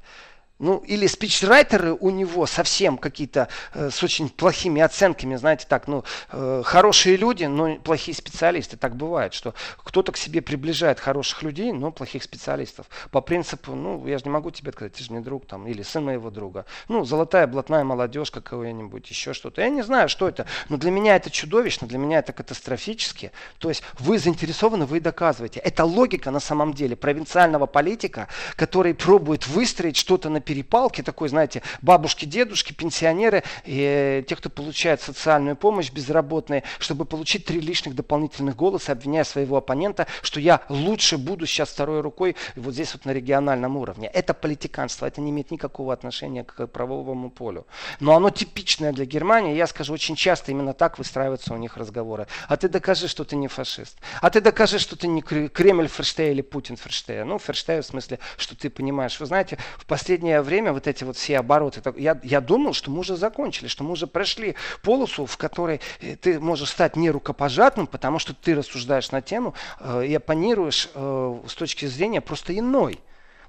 Ну, 0.59 0.77
или 0.79 1.05
спичрайтеры 1.05 1.93
у 1.93 2.09
него 2.09 2.47
совсем 2.47 2.97
какие-то 2.97 3.47
э, 3.73 3.91
с 3.91 4.01
очень 4.01 4.27
плохими 4.27 4.81
оценками, 4.81 5.35
знаете, 5.35 5.67
так, 5.69 5.87
ну, 5.87 6.03
э, 6.31 6.63
хорошие 6.65 7.15
люди, 7.15 7.43
но 7.43 7.75
плохие 7.75 8.15
специалисты. 8.15 8.75
Так 8.75 8.95
бывает, 8.95 9.35
что 9.35 9.53
кто-то 9.77 10.11
к 10.11 10.17
себе 10.17 10.41
приближает 10.41 10.99
хороших 10.99 11.43
людей, 11.43 11.71
но 11.73 11.91
плохих 11.91 12.23
специалистов. 12.23 12.87
По 13.11 13.21
принципу, 13.21 13.75
ну, 13.75 14.07
я 14.07 14.17
же 14.17 14.23
не 14.23 14.31
могу 14.31 14.49
тебе 14.49 14.71
сказать, 14.71 14.93
ты 14.93 15.03
же 15.03 15.13
не 15.13 15.19
друг 15.19 15.45
там, 15.45 15.67
или 15.67 15.83
сын 15.83 16.03
моего 16.03 16.31
друга. 16.31 16.65
Ну, 16.87 17.05
золотая 17.05 17.45
блатная 17.45 17.83
молодежь 17.83 18.31
какая-нибудь, 18.31 19.07
еще 19.11 19.33
что-то. 19.33 19.61
Я 19.61 19.69
не 19.69 19.83
знаю, 19.83 20.09
что 20.09 20.27
это, 20.27 20.47
но 20.69 20.77
для 20.77 20.89
меня 20.89 21.15
это 21.15 21.29
чудовищно, 21.29 21.87
для 21.87 21.99
меня 21.99 22.19
это 22.19 22.33
катастрофически. 22.33 23.31
То 23.59 23.69
есть 23.69 23.83
вы 23.99 24.17
заинтересованы, 24.17 24.87
вы 24.87 25.01
доказываете. 25.01 25.59
Это 25.59 25.85
логика 25.85 26.31
на 26.31 26.39
самом 26.39 26.73
деле 26.73 26.95
провинциального 26.95 27.67
политика, 27.67 28.27
который 28.55 28.95
пробует 28.95 29.45
выстроить 29.45 29.97
что-то 29.97 30.29
на 30.29 30.41
перепалке 30.47 31.03
такой, 31.03 31.27
знаете, 31.27 31.61
бабушки, 31.81 32.25
дедушки, 32.25 32.71
пенсионеры, 32.71 33.43
и, 33.65 34.23
те, 34.27 34.35
кто 34.35 34.49
получает 34.49 35.01
социальную 35.01 35.57
помощь, 35.57 35.91
безработные, 35.91 36.63
чтобы 36.79 37.05
получить 37.05 37.45
три 37.45 37.59
лишних 37.59 37.95
дополнительных 37.95 38.55
голоса, 38.55 38.93
обвиняя 38.93 39.25
своего 39.25 39.57
оппонента, 39.57 40.07
что 40.21 40.39
я 40.39 40.61
лучше 40.69 41.17
буду 41.17 41.45
сейчас 41.45 41.69
второй 41.69 42.01
рукой 42.01 42.35
вот 42.55 42.73
здесь 42.73 42.93
вот 42.93 43.05
на 43.05 43.11
региональном 43.11 43.75
уровне. 43.75 44.07
Это 44.07 44.33
политиканство, 44.33 45.05
это 45.05 45.19
не 45.19 45.31
имеет 45.31 45.51
никакого 45.51 45.93
отношения 45.93 46.43
к 46.43 46.67
правовому 46.67 47.29
полю. 47.29 47.67
Но 47.99 48.15
оно 48.15 48.29
типичное 48.29 48.93
для 48.93 49.05
Германии, 49.05 49.55
я 49.55 49.67
скажу, 49.67 49.93
очень 49.93 50.15
часто 50.15 50.51
именно 50.51 50.73
так 50.73 50.97
выстраиваются 50.97 51.53
у 51.53 51.57
них 51.57 51.75
разговоры. 51.75 52.27
А 52.47 52.55
ты 52.55 52.69
докажи, 52.69 53.07
что 53.07 53.25
ты 53.25 53.35
не 53.35 53.49
фашист. 53.49 53.97
А 54.21 54.29
ты 54.29 54.39
докажи, 54.39 54.79
что 54.79 54.95
ты 54.95 55.07
не 55.07 55.21
Кремль 55.21 55.87
Ферштея 55.87 56.31
или 56.31 56.41
Путин 56.41 56.77
Ферштея. 56.77 57.25
Ну, 57.25 57.37
Ферштея 57.37 57.81
в 57.81 57.85
смысле, 57.85 58.19
что 58.37 58.55
ты 58.55 58.69
понимаешь. 58.69 59.19
Вы 59.19 59.25
знаете, 59.25 59.57
в 59.77 59.85
последнее 59.85 60.36
время 60.41 60.73
вот 60.73 60.87
эти 60.87 61.03
вот 61.03 61.17
все 61.17 61.39
обороты, 61.39 61.81
я, 61.97 62.19
я 62.23 62.41
думал, 62.41 62.73
что 62.73 62.91
мы 62.91 62.99
уже 62.99 63.15
закончили, 63.15 63.67
что 63.67 63.83
мы 63.83 63.91
уже 63.91 64.07
прошли 64.07 64.55
полосу, 64.83 65.25
в 65.25 65.37
которой 65.37 65.81
э, 66.01 66.15
ты 66.15 66.39
можешь 66.39 66.69
стать 66.69 66.95
не 66.95 67.09
рукопожатным, 67.11 67.87
потому 67.87 68.19
что 68.19 68.33
ты 68.33 68.55
рассуждаешь 68.55 69.11
на 69.11 69.21
тему 69.21 69.53
э, 69.79 70.05
и 70.05 70.15
оппонируешь 70.15 70.89
э, 70.93 71.39
с 71.47 71.53
точки 71.53 71.85
зрения 71.85 72.21
просто 72.21 72.57
иной. 72.57 72.99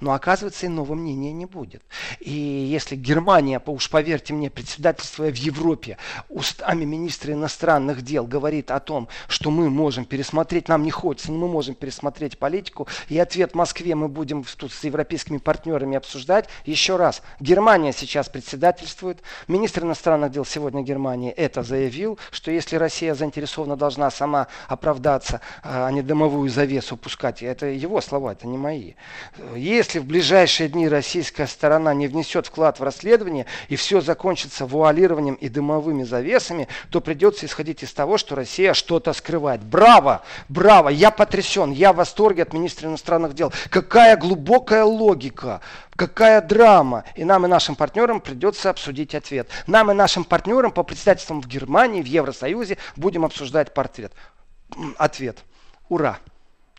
Но 0.00 0.12
оказывается, 0.12 0.66
иного 0.66 0.94
мнения 0.94 1.32
не 1.32 1.46
будет. 1.46 1.82
И 2.20 2.30
если 2.30 2.96
Германия, 2.96 3.60
уж 3.64 3.90
поверьте 3.90 4.32
мне, 4.34 4.50
председательствуя 4.50 5.30
в 5.30 5.36
Европе, 5.36 5.96
устами 6.28 6.84
министра 6.84 7.32
иностранных 7.32 8.02
дел 8.02 8.26
говорит 8.26 8.70
о 8.70 8.80
том, 8.80 9.08
что 9.28 9.50
мы 9.50 9.70
можем 9.70 10.04
пересмотреть, 10.04 10.68
нам 10.68 10.82
не 10.82 10.90
хочется, 10.90 11.32
но 11.32 11.38
мы 11.38 11.48
можем 11.48 11.74
пересмотреть 11.74 12.38
политику, 12.38 12.86
и 13.08 13.18
ответ 13.18 13.54
Москве 13.54 13.94
мы 13.94 14.08
будем 14.08 14.44
тут 14.44 14.72
с 14.72 14.84
европейскими 14.84 15.38
партнерами 15.38 15.96
обсуждать. 15.96 16.48
Еще 16.64 16.96
раз, 16.96 17.22
Германия 17.40 17.92
сейчас 17.92 18.28
председательствует. 18.28 19.22
Министр 19.46 19.84
иностранных 19.84 20.32
дел 20.32 20.44
сегодня 20.44 20.82
Германии 20.82 21.30
это 21.30 21.62
заявил, 21.62 22.18
что 22.30 22.50
если 22.50 22.76
Россия 22.76 23.14
заинтересована, 23.14 23.76
должна 23.76 24.10
сама 24.10 24.48
оправдаться, 24.68 25.40
а 25.62 25.90
не 25.90 26.02
дымовую 26.02 26.50
завесу 26.50 26.96
пускать. 26.96 27.42
Это 27.42 27.66
его 27.66 28.00
слова, 28.00 28.32
это 28.32 28.46
не 28.46 28.58
мои. 28.58 28.94
Если 29.56 29.87
если 29.88 30.00
в 30.00 30.04
ближайшие 30.04 30.68
дни 30.68 30.86
российская 30.86 31.46
сторона 31.46 31.94
не 31.94 32.08
внесет 32.08 32.46
вклад 32.46 32.78
в 32.78 32.82
расследование 32.82 33.46
и 33.68 33.76
все 33.76 34.02
закончится 34.02 34.66
вуалированием 34.66 35.34
и 35.36 35.48
дымовыми 35.48 36.02
завесами, 36.02 36.68
то 36.90 37.00
придется 37.00 37.46
исходить 37.46 37.82
из 37.82 37.94
того, 37.94 38.18
что 38.18 38.34
Россия 38.34 38.74
что-то 38.74 39.14
скрывает. 39.14 39.62
Браво! 39.64 40.22
Браво! 40.50 40.90
Я 40.90 41.10
потрясен, 41.10 41.70
я 41.70 41.94
в 41.94 41.96
восторге 41.96 42.42
от 42.42 42.52
министра 42.52 42.86
иностранных 42.86 43.32
дел. 43.34 43.50
Какая 43.70 44.18
глубокая 44.18 44.84
логика! 44.84 45.62
Какая 45.96 46.42
драма! 46.42 47.04
И 47.16 47.24
нам 47.24 47.46
и 47.46 47.48
нашим 47.48 47.74
партнерам 47.74 48.20
придется 48.20 48.68
обсудить 48.68 49.14
ответ. 49.14 49.48
Нам 49.66 49.90
и 49.90 49.94
нашим 49.94 50.24
партнерам 50.24 50.70
по 50.70 50.82
председательствам 50.82 51.40
в 51.40 51.48
Германии, 51.48 52.02
в 52.02 52.06
Евросоюзе 52.06 52.76
будем 52.96 53.24
обсуждать 53.24 53.72
портрет. 53.72 54.12
Ответ. 54.98 55.38
Ура! 55.88 56.18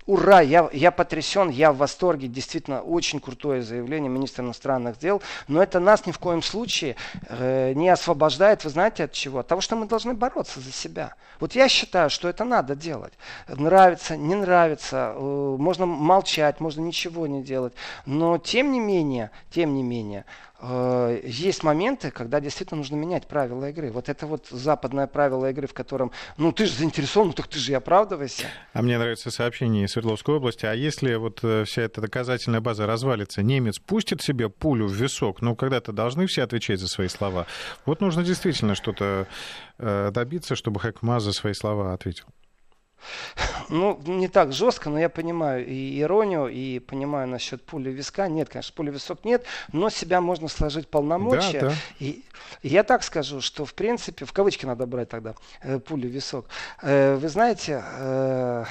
Ура, 0.10 0.42
я, 0.42 0.68
я 0.74 0.90
потрясен, 0.90 1.50
я 1.50 1.72
в 1.72 1.78
восторге, 1.78 2.28
действительно 2.28 2.82
очень 2.82 3.20
крутое 3.20 3.62
заявление 3.62 4.10
министра 4.10 4.44
иностранных 4.44 4.98
дел, 4.98 5.22
но 5.48 5.62
это 5.62 5.80
нас 5.80 6.08
ни 6.08 6.12
в 6.12 6.18
коем 6.18 6.42
случае 6.42 6.96
э, 7.28 7.74
не 7.74 7.90
освобождает, 7.90 8.64
вы 8.64 8.72
знаете 8.72 9.04
от 9.04 9.12
чего? 9.12 9.40
От 9.40 9.48
того, 9.48 9.62
что 9.62 9.76
мы 9.76 9.86
должны 9.86 10.16
бороться 10.16 10.60
за 10.60 10.72
себя. 10.72 11.14
Вот 11.40 11.54
я 11.54 11.70
считаю, 11.70 12.10
что 12.10 12.28
это 12.28 12.44
надо 12.44 12.76
делать. 12.76 13.14
Нравится, 13.48 14.18
не 14.18 14.34
нравится, 14.34 15.14
э, 15.16 15.56
можно 15.60 15.86
молчать, 15.86 16.60
можно 16.60 16.82
ничего 16.82 17.28
не 17.28 17.44
делать, 17.44 17.74
но 18.08 18.40
тем 18.40 18.72
не 18.72 18.80
менее, 18.80 19.30
тем 19.52 19.76
не 19.76 19.84
менее, 19.84 20.26
Э, 20.62 21.22
есть 21.24 21.64
моменты, 21.64 22.12
когда 22.12 22.40
действительно 22.40 22.80
нужно 22.80 22.96
менять 22.96 23.28
правила 23.28 23.70
игры. 23.70 23.92
Вот 23.92 24.10
это 24.10 24.28
вот 24.28 24.48
западное 24.50 25.08
правило 25.08 25.50
игры, 25.50 25.68
в 25.68 25.74
котором, 25.74 26.12
ну 26.38 26.52
ты 26.52 26.66
же 26.66 26.74
заинтересован, 26.74 27.28
ну 27.28 27.34
так 27.34 27.48
ты 27.48 27.60
же 27.60 27.72
и 27.72 27.76
оправдывайся. 27.76 28.48
А 28.74 28.82
мне 28.82 28.98
нравится 28.98 29.32
сообщение 29.32 29.86
из 29.86 29.92
Свердловской 29.92 30.36
области. 30.36 30.66
А 30.66 30.74
если 30.74 31.16
вот 31.16 31.40
э, 31.44 31.64
вся 31.66 31.84
эта 31.84 32.02
доказательная 32.02 32.62
база 32.62 32.86
развалится, 32.86 33.42
немец 33.42 33.80
пустит 33.80 34.22
себе 34.22 34.50
пулю 34.50 34.88
в 34.88 34.94
висок? 34.94 35.42
Ну 35.42 35.56
когда-то 35.56 35.94
должны 35.94 36.28
все 36.28 36.44
отвечать 36.44 36.80
за 36.80 36.88
свои 36.88 37.08
слова. 37.08 37.48
Вот 37.86 38.02
нужно 38.02 38.24
действительно 38.24 38.76
что-то 38.76 39.28
э, 39.78 40.12
добиться, 40.12 40.56
чтобы 40.56 40.80
Хэкма 40.82 41.20
за 41.20 41.32
свои 41.32 41.54
слова 41.54 41.94
ответил. 41.94 42.26
Ну, 43.70 44.00
не 44.06 44.28
так 44.28 44.52
жестко, 44.52 44.90
но 44.90 45.00
я 45.00 45.10
понимаю 45.10 45.66
и 45.66 46.02
иронию, 46.02 46.48
и 46.48 46.80
понимаю 46.80 47.28
насчет 47.28 47.64
пули 47.64 47.92
виска. 47.92 48.28
Нет, 48.28 48.50
конечно, 48.50 48.74
пули 48.76 48.92
висок 48.92 49.24
нет, 49.24 49.46
но 49.72 49.90
себя 49.90 50.22
можно 50.22 50.48
сложить 50.48 50.88
полномочия. 50.88 51.62
Да, 51.62 51.70
да. 51.70 51.76
И, 52.00 52.24
и 52.64 52.70
я 52.70 52.84
так 52.84 53.04
скажу, 53.04 53.42
что 53.42 53.66
в 53.66 53.74
принципе, 53.74 54.26
в 54.26 54.34
кавычки 54.34 54.66
надо 54.66 54.86
брать 54.88 55.10
тогда, 55.10 55.36
э, 55.62 55.80
пулю 55.80 56.10
висок. 56.10 56.48
Э, 56.82 57.16
вы 57.16 57.30
знаете, 57.30 57.84
э, 57.86 58.66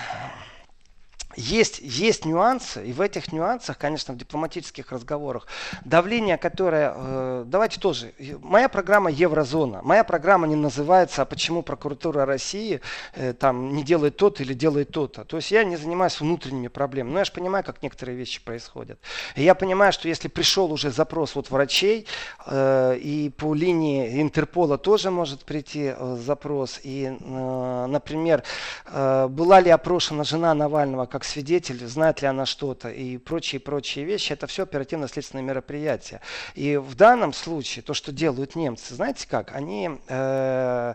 есть, 1.38 1.78
есть 1.80 2.24
нюансы, 2.24 2.84
и 2.84 2.92
в 2.92 3.00
этих 3.00 3.32
нюансах, 3.32 3.78
конечно, 3.78 4.12
в 4.14 4.16
дипломатических 4.16 4.90
разговорах, 4.92 5.46
давление, 5.84 6.36
которое, 6.36 6.92
э, 6.94 7.44
давайте 7.46 7.80
тоже, 7.80 8.12
моя 8.42 8.68
программа 8.68 9.10
Еврозона, 9.10 9.80
моя 9.82 10.04
программа 10.04 10.46
не 10.46 10.56
называется, 10.56 11.22
а 11.22 11.24
почему 11.24 11.62
прокуратура 11.62 12.26
России 12.26 12.80
э, 13.14 13.32
там 13.32 13.74
не 13.74 13.84
делает 13.84 14.16
то 14.16 14.28
или 14.38 14.52
делает 14.52 14.90
то-то. 14.90 15.24
То 15.24 15.36
есть 15.36 15.50
я 15.50 15.64
не 15.64 15.76
занимаюсь 15.76 16.20
внутренними 16.20 16.68
проблемами, 16.68 17.12
но 17.12 17.18
я 17.20 17.24
же 17.24 17.32
понимаю, 17.32 17.64
как 17.64 17.82
некоторые 17.82 18.16
вещи 18.16 18.42
происходят. 18.44 18.98
И 19.36 19.42
я 19.42 19.54
понимаю, 19.54 19.92
что 19.92 20.08
если 20.08 20.28
пришел 20.28 20.72
уже 20.72 20.90
запрос 20.90 21.36
от 21.36 21.50
врачей, 21.50 22.06
э, 22.46 22.96
и 23.00 23.30
по 23.30 23.54
линии 23.54 24.20
Интерпола 24.20 24.76
тоже 24.76 25.10
может 25.10 25.44
прийти 25.44 25.94
э, 25.96 26.16
запрос, 26.24 26.80
и, 26.82 27.16
э, 27.18 27.86
например, 27.86 28.42
э, 28.86 29.28
была 29.28 29.60
ли 29.60 29.70
опрошена 29.70 30.24
жена 30.24 30.54
Навального 30.54 31.06
как 31.06 31.24
свидетель, 31.28 31.86
знает 31.86 32.22
ли 32.22 32.28
она 32.28 32.46
что-то 32.46 32.88
и 32.88 33.18
прочие-прочие 33.18 34.04
вещи. 34.04 34.32
Это 34.32 34.46
все 34.46 34.64
оперативно-следственные 34.64 35.44
мероприятия. 35.44 36.20
И 36.54 36.76
в 36.76 36.94
данном 36.94 37.32
случае 37.32 37.82
то, 37.82 37.94
что 37.94 38.12
делают 38.12 38.56
немцы, 38.56 38.94
знаете 38.94 39.26
как? 39.28 39.54
Они... 39.54 39.90
Э, 40.08 40.94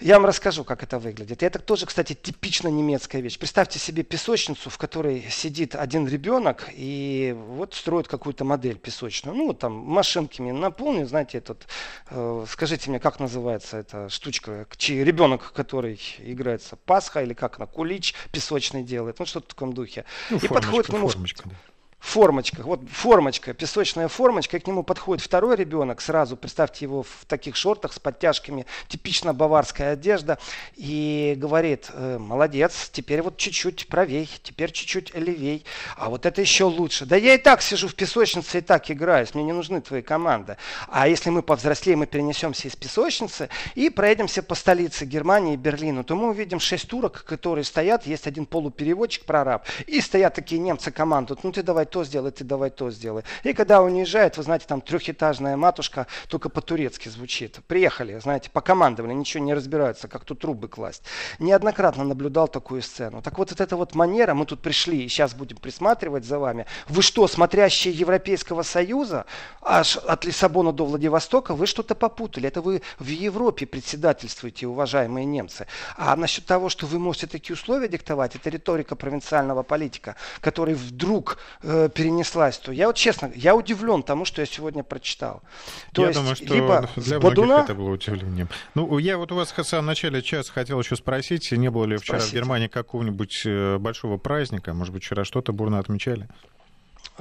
я 0.00 0.16
вам 0.16 0.26
расскажу, 0.26 0.64
как 0.64 0.82
это 0.82 0.98
выглядит. 0.98 1.42
И 1.42 1.46
это 1.46 1.58
тоже, 1.58 1.86
кстати, 1.86 2.14
типично 2.14 2.68
немецкая 2.68 3.20
вещь. 3.20 3.38
Представьте 3.38 3.78
себе 3.78 4.02
песочницу, 4.02 4.70
в 4.70 4.78
которой 4.78 5.24
сидит 5.30 5.74
один 5.74 6.08
ребенок 6.08 6.68
и 6.72 7.36
вот 7.36 7.74
строит 7.74 8.08
какую-то 8.08 8.44
модель 8.44 8.78
песочную. 8.78 9.36
Ну, 9.36 9.52
там 9.52 9.72
машинками 9.72 10.50
наполнен, 10.50 11.06
знаете, 11.06 11.38
этот, 11.38 11.66
э, 12.10 12.44
скажите 12.48 12.90
мне, 12.90 12.98
как 12.98 13.20
называется 13.20 13.78
эта 13.78 14.08
штучка, 14.08 14.66
чей 14.76 15.04
ребенок, 15.04 15.52
который 15.52 16.00
играется, 16.18 16.76
Пасха 16.76 17.22
или 17.22 17.34
как 17.34 17.58
она, 17.58 17.66
кулич 17.66 18.14
песочный 18.32 18.82
делает, 18.82 19.18
ну, 19.18 19.26
что-то 19.26 19.46
в 19.46 19.54
таком 19.54 19.72
духе. 19.72 20.04
Ну, 20.30 20.38
и 20.38 20.48
подходит 20.48 20.86
к 20.86 20.92
нему... 20.92 21.08
Формочка, 21.08 21.48
да 21.48 21.56
формочка, 22.00 22.62
вот 22.62 22.80
формочка, 22.90 23.52
песочная 23.52 24.08
формочка, 24.08 24.56
и 24.56 24.60
к 24.60 24.66
нему 24.66 24.82
подходит 24.82 25.22
второй 25.22 25.54
ребенок, 25.54 26.00
сразу 26.00 26.36
представьте 26.36 26.86
его 26.86 27.02
в 27.02 27.24
таких 27.28 27.56
шортах 27.56 27.92
с 27.92 27.98
подтяжками, 27.98 28.66
типично 28.88 29.34
баварская 29.34 29.92
одежда, 29.92 30.38
и 30.76 31.34
говорит, 31.36 31.90
э, 31.92 32.18
молодец, 32.18 32.88
теперь 32.90 33.22
вот 33.22 33.36
чуть-чуть 33.36 33.86
правей, 33.86 34.28
теперь 34.42 34.72
чуть-чуть 34.72 35.14
левей, 35.14 35.64
а 35.96 36.08
вот 36.08 36.26
это 36.26 36.40
еще 36.40 36.64
лучше. 36.64 37.04
Да 37.04 37.16
я 37.16 37.34
и 37.34 37.38
так 37.38 37.60
сижу 37.60 37.86
в 37.86 37.94
песочнице 37.94 38.58
и 38.58 38.60
так 38.62 38.90
играюсь, 38.90 39.34
мне 39.34 39.44
не 39.44 39.52
нужны 39.52 39.80
твои 39.80 40.02
команды. 40.02 40.56
А 40.88 41.06
если 41.06 41.28
мы 41.30 41.42
повзрослеем 41.42 42.02
и 42.02 42.06
перенесемся 42.06 42.66
из 42.66 42.76
песочницы 42.76 43.50
и 43.74 43.90
проедемся 43.90 44.42
по 44.42 44.54
столице 44.54 45.04
Германии 45.04 45.56
Берлину, 45.56 46.02
то 46.02 46.16
мы 46.16 46.30
увидим 46.30 46.60
шесть 46.60 46.88
турок, 46.88 47.24
которые 47.24 47.64
стоят, 47.64 48.06
есть 48.06 48.26
один 48.26 48.46
полупереводчик, 48.46 49.24
прораб, 49.24 49.64
и 49.86 50.00
стоят 50.00 50.34
такие 50.34 50.60
немцы 50.60 50.90
командуют, 50.90 51.44
ну 51.44 51.52
ты 51.52 51.62
давай 51.62 51.86
то 51.90 52.04
сделай, 52.04 52.30
ты 52.30 52.44
давай 52.44 52.70
то 52.70 52.90
сделай. 52.90 53.24
И 53.42 53.52
когда 53.52 53.82
уезжает, 53.82 54.36
вы 54.36 54.42
знаете, 54.42 54.64
там 54.66 54.80
трехэтажная 54.80 55.56
матушка 55.56 56.06
только 56.28 56.48
по-турецки 56.48 57.08
звучит. 57.08 57.60
Приехали, 57.66 58.18
знаете, 58.18 58.50
покомандовали, 58.50 59.12
ничего 59.12 59.44
не 59.44 59.54
разбираются, 59.54 60.08
как 60.08 60.24
тут 60.24 60.40
трубы 60.40 60.68
класть. 60.68 61.02
Неоднократно 61.38 62.04
наблюдал 62.04 62.48
такую 62.48 62.82
сцену. 62.82 63.22
Так 63.22 63.38
вот, 63.38 63.50
вот 63.50 63.60
эта 63.60 63.76
вот 63.76 63.94
манера, 63.94 64.34
мы 64.34 64.46
тут 64.46 64.60
пришли 64.60 65.04
и 65.04 65.08
сейчас 65.08 65.34
будем 65.34 65.56
присматривать 65.56 66.24
за 66.24 66.38
вами. 66.38 66.66
Вы 66.88 67.02
что, 67.02 67.26
смотрящие 67.26 67.92
Европейского 67.92 68.62
Союза, 68.62 69.26
аж 69.60 69.96
от 69.96 70.24
Лиссабона 70.24 70.72
до 70.72 70.86
Владивостока, 70.86 71.54
вы 71.54 71.66
что-то 71.66 71.94
попутали. 71.94 72.48
Это 72.48 72.62
вы 72.62 72.82
в 72.98 73.08
Европе 73.08 73.66
председательствуете, 73.66 74.66
уважаемые 74.66 75.24
немцы. 75.24 75.66
А 75.96 76.16
насчет 76.16 76.46
того, 76.46 76.68
что 76.68 76.86
вы 76.86 76.98
можете 76.98 77.26
такие 77.26 77.54
условия 77.54 77.88
диктовать, 77.88 78.36
это 78.36 78.50
риторика 78.50 78.96
провинциального 78.96 79.62
политика, 79.62 80.16
который 80.40 80.74
вдруг 80.74 81.38
э, 81.62 81.79
э, 81.84 81.88
перенеслась, 81.88 82.58
то 82.58 82.72
я 82.72 82.86
вот 82.86 82.96
честно, 82.96 83.30
я 83.34 83.54
удивлен 83.54 84.02
тому, 84.02 84.24
что 84.24 84.42
я 84.42 84.46
сегодня 84.46 84.82
прочитал. 84.82 85.42
То 85.92 86.02
я 86.02 86.08
есть, 86.08 86.20
думаю, 86.20 86.36
что 86.36 86.54
либо 86.54 86.88
для 86.96 87.20
Бодуна... 87.20 87.62
это 87.64 87.74
было 87.74 87.90
удивлением. 87.90 88.48
Ну, 88.74 88.98
я 88.98 89.18
вот 89.18 89.32
у 89.32 89.36
вас 89.36 89.52
в 89.52 89.64
самом 89.64 89.86
начале 89.86 90.22
часа 90.22 90.52
хотел 90.52 90.80
еще 90.80 90.96
спросить, 90.96 91.50
не 91.52 91.70
было 91.70 91.84
ли 91.84 91.96
вчера 91.96 92.18
Спросите. 92.18 92.38
в 92.38 92.40
Германии 92.40 92.68
какого-нибудь 92.68 93.42
э, 93.44 93.78
большого 93.78 94.16
праздника? 94.18 94.72
Может 94.74 94.92
быть, 94.94 95.04
вчера 95.04 95.24
что-то 95.24 95.52
бурно 95.52 95.78
отмечали? 95.78 96.28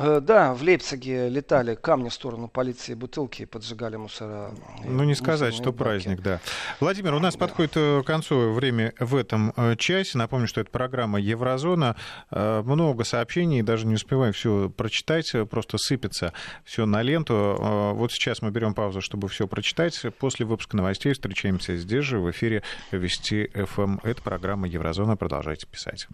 Э, 0.02 0.22
да, 0.22 0.54
в 0.54 0.62
Лейпциге 0.62 1.28
летали 1.28 1.76
камни 1.76 2.08
в 2.08 2.14
сторону 2.14 2.48
полиции, 2.48 2.94
бутылки, 2.94 3.44
поджигали 3.44 3.98
мусора. 3.98 4.52
Ну, 4.86 5.04
не 5.04 5.14
сказать, 5.14 5.54
что 5.54 5.74
баки. 5.74 5.78
праздник, 5.78 6.22
да. 6.22 6.40
Владимир, 6.80 7.14
у 7.14 7.20
нас 7.20 7.34
да. 7.36 7.40
подходит 7.40 7.74
э, 7.76 8.02
к 8.02 8.06
концу 8.06 8.54
время 8.54 8.94
в 8.98 9.14
этом 9.14 9.52
э, 9.58 9.76
часе. 9.76 10.18
Напомню, 10.18 10.48
что 10.48 10.62
это 10.62 10.72
программа 10.72 11.20
«Еврозона». 11.20 11.98
Много 12.32 13.04
сообщений, 13.04 13.62
даже 13.62 13.86
не 13.86 13.96
успеваем 13.96 14.34
все 14.34 14.70
прочитать, 14.70 15.32
просто 15.50 15.78
сыпется 15.78 16.34
все 16.64 16.86
на 16.86 17.02
ленту. 17.02 17.58
Вот 17.96 18.12
сейчас 18.12 18.42
мы 18.42 18.52
берем 18.52 18.74
паузу, 18.74 19.02
чтобы 19.02 19.28
все 19.28 19.48
прочитать. 19.48 20.00
После 20.20 20.46
выпуска 20.46 20.78
новостей 20.78 21.14
встречаемся 21.14 21.76
здесь 21.76 22.06
же, 22.06 22.20
в 22.20 22.30
эфире 22.32 22.64
Вести 22.92 23.50
ФМ. 23.54 23.98
Это 24.04 24.22
программа 24.22 24.68
«Еврозона». 24.68 25.18
Продолжайте 25.18 25.68
писать. 25.68 26.08